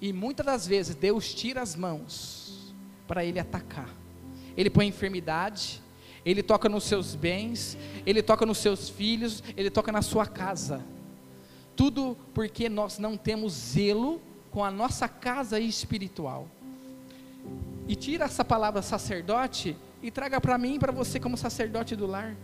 E 0.00 0.12
muitas 0.12 0.46
das 0.46 0.66
vezes 0.66 0.94
Deus 0.94 1.34
tira 1.34 1.60
as 1.60 1.74
mãos 1.74 2.72
para 3.08 3.24
ele 3.24 3.40
atacar. 3.40 3.88
Ele 4.56 4.70
põe 4.70 4.86
enfermidade, 4.86 5.82
ele 6.30 6.42
toca 6.42 6.68
nos 6.68 6.84
seus 6.84 7.14
bens, 7.14 7.78
ele 8.04 8.22
toca 8.22 8.44
nos 8.44 8.58
seus 8.58 8.90
filhos, 8.90 9.42
ele 9.56 9.70
toca 9.70 9.90
na 9.90 10.02
sua 10.02 10.26
casa. 10.26 10.84
Tudo 11.74 12.18
porque 12.34 12.68
nós 12.68 12.98
não 12.98 13.16
temos 13.16 13.54
zelo 13.54 14.20
com 14.50 14.62
a 14.62 14.70
nossa 14.70 15.08
casa 15.08 15.58
espiritual. 15.58 16.46
E 17.86 17.96
tira 17.96 18.26
essa 18.26 18.44
palavra 18.44 18.82
sacerdote 18.82 19.74
e 20.02 20.10
traga 20.10 20.38
para 20.38 20.58
mim 20.58 20.74
e 20.74 20.78
para 20.78 20.92
você 20.92 21.18
como 21.18 21.34
sacerdote 21.34 21.96
do 21.96 22.06
lar. 22.06 22.36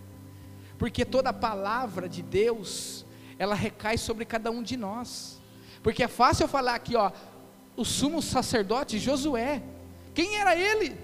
Porque 0.78 1.04
toda 1.04 1.30
palavra 1.30 2.08
de 2.08 2.22
Deus, 2.22 3.04
ela 3.38 3.54
recai 3.54 3.98
sobre 3.98 4.24
cada 4.24 4.50
um 4.50 4.62
de 4.62 4.78
nós. 4.78 5.42
Porque 5.82 6.02
é 6.02 6.08
fácil 6.08 6.44
eu 6.44 6.48
falar 6.48 6.74
aqui, 6.74 6.96
ó, 6.96 7.12
o 7.76 7.84
sumo 7.84 8.22
sacerdote 8.22 8.98
Josué. 8.98 9.62
Quem 10.14 10.36
era 10.36 10.56
ele? 10.56 10.96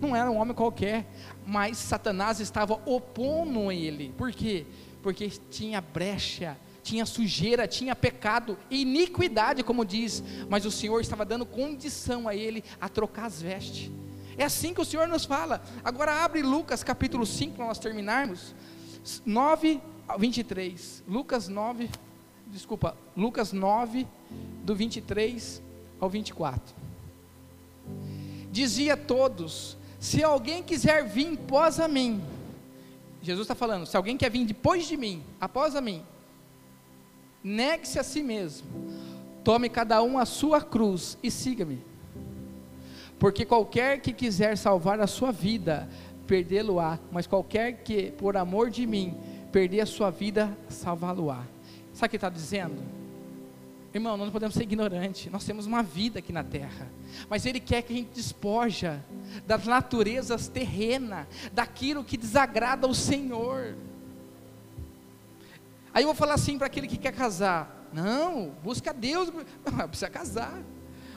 Não 0.00 0.14
era 0.14 0.30
um 0.30 0.36
homem 0.36 0.54
qualquer, 0.54 1.06
mas 1.46 1.78
Satanás 1.78 2.40
estava 2.40 2.80
opondo 2.86 3.70
ele. 3.70 4.12
Por 4.16 4.32
quê? 4.32 4.66
Porque 5.02 5.28
tinha 5.28 5.80
brecha, 5.80 6.56
tinha 6.82 7.06
sujeira, 7.06 7.66
tinha 7.68 7.94
pecado, 7.94 8.58
iniquidade, 8.70 9.62
como 9.62 9.84
diz, 9.84 10.22
mas 10.48 10.64
o 10.66 10.70
Senhor 10.70 11.00
estava 11.00 11.24
dando 11.24 11.46
condição 11.46 12.28
a 12.28 12.34
ele 12.34 12.64
a 12.80 12.88
trocar 12.88 13.26
as 13.26 13.40
vestes. 13.40 13.90
É 14.36 14.44
assim 14.44 14.74
que 14.74 14.80
o 14.80 14.84
Senhor 14.84 15.06
nos 15.06 15.24
fala. 15.24 15.62
Agora 15.84 16.24
abre 16.24 16.42
Lucas 16.42 16.82
capítulo 16.82 17.24
5 17.24 17.56
para 17.56 17.66
nós 17.66 17.78
terminarmos. 17.78 18.54
9 19.24 19.80
a 20.08 20.16
23. 20.16 21.04
Lucas 21.06 21.48
9, 21.48 21.90
desculpa, 22.46 22.96
Lucas 23.16 23.52
9, 23.52 24.06
do 24.64 24.74
23 24.74 25.62
ao 26.00 26.08
24. 26.08 26.74
Dizia 28.52 28.94
a 28.94 28.96
todos: 28.96 29.78
Se 29.98 30.22
alguém 30.22 30.62
quiser 30.62 31.04
vir 31.04 31.32
após 31.32 31.80
a 31.80 31.88
mim, 31.88 32.22
Jesus 33.22 33.44
está 33.44 33.54
falando, 33.54 33.86
se 33.86 33.96
alguém 33.96 34.16
quer 34.16 34.30
vir 34.30 34.44
depois 34.44 34.86
de 34.86 34.96
mim, 34.96 35.22
após 35.40 35.74
a 35.74 35.80
mim, 35.80 36.04
negue-se 37.42 37.98
a 37.98 38.02
si 38.02 38.22
mesmo, 38.22 38.68
tome 39.42 39.68
cada 39.68 40.02
um 40.02 40.18
a 40.18 40.26
sua 40.26 40.60
cruz 40.60 41.16
e 41.22 41.30
siga-me. 41.30 41.82
Porque 43.18 43.44
qualquer 43.44 44.00
que 44.00 44.12
quiser 44.12 44.58
salvar 44.58 45.00
a 45.00 45.06
sua 45.06 45.32
vida, 45.32 45.88
perdê-lo-á, 46.26 46.98
mas 47.10 47.26
qualquer 47.26 47.84
que, 47.84 48.10
por 48.10 48.36
amor 48.36 48.68
de 48.68 48.86
mim, 48.86 49.16
perder 49.52 49.80
a 49.80 49.86
sua 49.86 50.10
vida, 50.10 50.56
salvá-lo-á. 50.68 51.44
Sabe 51.94 52.08
o 52.08 52.10
que 52.10 52.16
está 52.16 52.28
dizendo? 52.28 53.01
Irmão, 53.94 54.16
nós 54.16 54.26
não 54.26 54.32
podemos 54.32 54.54
ser 54.54 54.62
ignorantes, 54.62 55.30
nós 55.30 55.44
temos 55.44 55.66
uma 55.66 55.82
vida 55.82 56.18
aqui 56.18 56.32
na 56.32 56.42
terra, 56.42 56.90
mas 57.28 57.44
Ele 57.44 57.60
quer 57.60 57.82
que 57.82 57.92
a 57.92 57.96
gente 57.96 58.14
despoja 58.14 59.04
das 59.46 59.66
naturezas 59.66 60.48
terrenas, 60.48 61.26
daquilo 61.52 62.02
que 62.02 62.16
desagrada 62.16 62.86
ao 62.86 62.94
Senhor. 62.94 63.76
Aí 65.92 66.02
eu 66.02 66.06
vou 66.06 66.14
falar 66.14 66.34
assim 66.34 66.56
para 66.56 66.68
aquele 66.68 66.88
que 66.88 66.96
quer 66.96 67.12
casar: 67.12 67.88
não, 67.92 68.50
busca 68.62 68.94
Deus, 68.94 69.30
não, 69.30 69.88
precisa 69.88 70.08
casar 70.08 70.62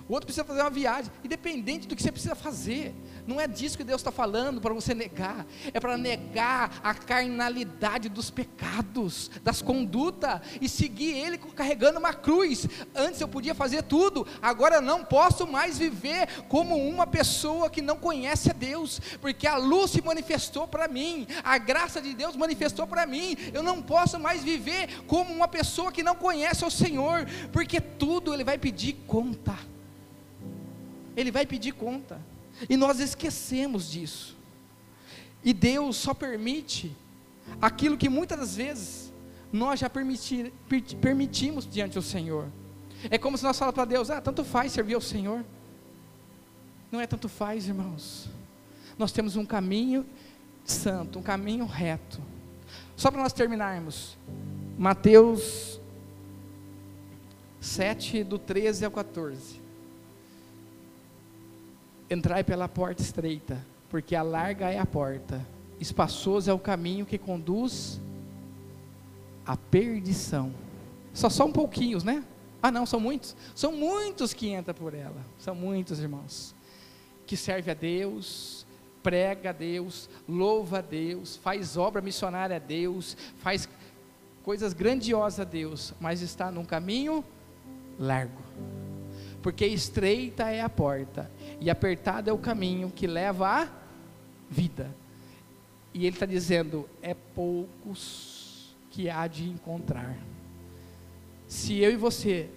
o 0.07 0.13
outro 0.13 0.27
precisa 0.27 0.45
fazer 0.45 0.61
uma 0.61 0.69
viagem, 0.69 1.11
independente 1.23 1.87
do 1.87 1.95
que 1.95 2.01
você 2.03 2.11
precisa 2.11 2.35
fazer. 2.35 2.93
Não 3.25 3.41
é 3.41 3.47
disso 3.47 3.75
que 3.75 3.83
Deus 3.83 4.01
está 4.01 4.11
falando 4.11 4.61
para 4.61 4.71
você 4.71 4.93
negar, 4.93 5.47
é 5.73 5.79
para 5.79 5.97
negar 5.97 6.79
a 6.83 6.93
carnalidade 6.93 8.07
dos 8.07 8.29
pecados, 8.29 9.31
das 9.43 9.63
condutas, 9.63 10.41
e 10.61 10.69
seguir 10.69 11.17
Ele 11.17 11.39
carregando 11.39 11.97
uma 11.97 12.13
cruz. 12.13 12.67
Antes 12.93 13.19
eu 13.19 13.27
podia 13.27 13.55
fazer 13.55 13.81
tudo, 13.81 14.27
agora 14.41 14.79
não 14.79 15.03
posso 15.03 15.47
mais 15.47 15.79
viver 15.79 16.27
como 16.47 16.77
uma 16.77 17.07
pessoa 17.07 17.67
que 17.67 17.81
não 17.81 17.97
conhece 17.97 18.51
a 18.51 18.53
Deus, 18.53 19.01
porque 19.19 19.47
a 19.47 19.57
luz 19.57 19.91
se 19.91 20.03
manifestou 20.03 20.67
para 20.67 20.87
mim, 20.87 21.25
a 21.43 21.57
graça 21.57 21.99
de 21.99 22.13
Deus 22.13 22.35
manifestou 22.35 22.85
para 22.85 23.07
mim. 23.07 23.35
Eu 23.51 23.63
não 23.63 23.81
posso 23.81 24.19
mais 24.19 24.43
viver 24.43 25.03
como 25.07 25.33
uma 25.33 25.47
pessoa 25.47 25.91
que 25.91 26.03
não 26.03 26.13
conhece 26.13 26.63
o 26.63 26.69
Senhor, 26.69 27.25
porque 27.51 27.81
tudo 27.81 28.33
Ele 28.33 28.43
vai 28.43 28.59
pedir 28.59 28.93
conta. 29.07 29.74
Ele 31.15 31.31
vai 31.31 31.45
pedir 31.45 31.73
conta. 31.73 32.19
E 32.69 32.77
nós 32.77 32.99
esquecemos 32.99 33.89
disso. 33.89 34.35
E 35.43 35.53
Deus 35.53 35.97
só 35.97 36.13
permite 36.13 36.95
aquilo 37.61 37.97
que 37.97 38.09
muitas 38.09 38.39
das 38.39 38.55
vezes 38.55 39.13
nós 39.51 39.79
já 39.79 39.89
permitir, 39.89 40.51
permitimos 40.99 41.67
diante 41.67 41.93
do 41.93 42.01
Senhor. 42.01 42.47
É 43.09 43.17
como 43.17 43.37
se 43.37 43.43
nós 43.43 43.57
falamos 43.57 43.75
para 43.75 43.85
Deus: 43.85 44.09
ah, 44.09 44.19
tanto 44.19 44.43
faz 44.43 44.71
servir 44.71 44.95
ao 44.95 45.01
Senhor. 45.01 45.43
Não 46.91 46.99
é 46.99 47.07
tanto 47.07 47.29
faz, 47.29 47.67
irmãos. 47.67 48.29
Nós 48.97 49.11
temos 49.11 49.35
um 49.35 49.45
caminho 49.45 50.05
santo, 50.63 51.19
um 51.19 51.21
caminho 51.21 51.65
reto. 51.65 52.21
Só 52.95 53.11
para 53.11 53.21
nós 53.21 53.33
terminarmos, 53.33 54.17
Mateus 54.77 55.79
7, 57.59 58.23
do 58.23 58.39
13 58.39 58.85
ao 58.85 58.91
14. 58.91 59.64
Entrai 62.09 62.43
pela 62.43 62.67
porta 62.67 63.01
estreita, 63.01 63.65
porque 63.89 64.15
a 64.15 64.21
larga 64.21 64.69
é 64.69 64.77
a 64.77 64.85
porta, 64.85 65.45
espaçoso 65.79 66.49
é 66.49 66.53
o 66.53 66.59
caminho 66.59 67.05
que 67.05 67.17
conduz 67.17 67.99
à 69.45 69.57
perdição. 69.57 70.53
Só 71.13 71.45
um 71.45 71.51
pouquinhos, 71.51 72.03
né? 72.03 72.23
Ah, 72.61 72.71
não, 72.71 72.85
são 72.85 72.99
muitos. 72.99 73.35
São 73.53 73.71
muitos 73.71 74.33
que 74.33 74.49
entram 74.49 74.73
por 74.73 74.93
ela. 74.93 75.23
São 75.37 75.55
muitos, 75.55 75.99
irmãos. 75.99 76.53
Que 77.25 77.37
serve 77.37 77.71
a 77.71 77.73
Deus, 77.73 78.65
prega 79.01 79.51
a 79.51 79.53
Deus, 79.53 80.09
louva 80.27 80.79
a 80.79 80.81
Deus, 80.81 81.37
faz 81.37 81.77
obra 81.77 82.01
missionária 82.01 82.55
a 82.55 82.59
Deus, 82.59 83.15
faz 83.37 83.69
coisas 84.43 84.73
grandiosas 84.73 85.39
a 85.39 85.43
Deus, 85.43 85.93
mas 85.99 86.21
está 86.21 86.51
num 86.51 86.65
caminho 86.65 87.23
largo. 87.99 88.41
Porque 89.43 89.65
estreita 89.65 90.49
é 90.49 90.61
a 90.61 90.69
porta 90.69 91.29
e 91.59 91.69
apertado 91.69 92.29
é 92.29 92.33
o 92.33 92.37
caminho 92.37 92.91
que 92.91 93.07
leva 93.07 93.47
à 93.47 93.67
vida. 94.49 94.93
E 95.93 96.05
ele 96.05 96.15
está 96.15 96.25
dizendo: 96.25 96.89
é 97.01 97.13
poucos 97.13 98.75
que 98.89 99.09
há 99.09 99.27
de 99.27 99.49
encontrar. 99.49 100.17
Se 101.47 101.77
eu 101.77 101.91
e 101.91 101.95
você 101.95 102.49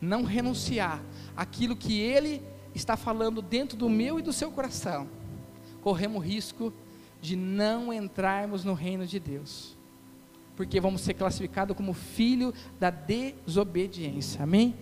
não 0.00 0.24
renunciar 0.24 1.02
aquilo 1.36 1.76
que 1.76 2.00
ele 2.00 2.42
está 2.74 2.96
falando 2.96 3.40
dentro 3.40 3.76
do 3.76 3.88
meu 3.88 4.18
e 4.18 4.22
do 4.22 4.32
seu 4.32 4.50
coração, 4.50 5.08
corremos 5.80 6.24
risco 6.24 6.72
de 7.20 7.36
não 7.36 7.92
entrarmos 7.92 8.64
no 8.64 8.74
reino 8.74 9.06
de 9.06 9.20
Deus, 9.20 9.76
porque 10.56 10.80
vamos 10.80 11.02
ser 11.02 11.14
classificados 11.14 11.76
como 11.76 11.92
filho 11.92 12.52
da 12.80 12.90
desobediência. 12.90 14.42
Amém? 14.42 14.74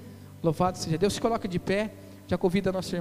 Louvado 0.43 0.79
seja 0.79 0.97
Deus. 0.97 1.15
Se 1.15 1.21
coloca 1.21 1.47
de 1.47 1.59
pé, 1.59 1.93
já 2.27 2.39
convida 2.39 2.71
a 2.71 2.73
nossa 2.73 2.97
irmã. 2.97 2.99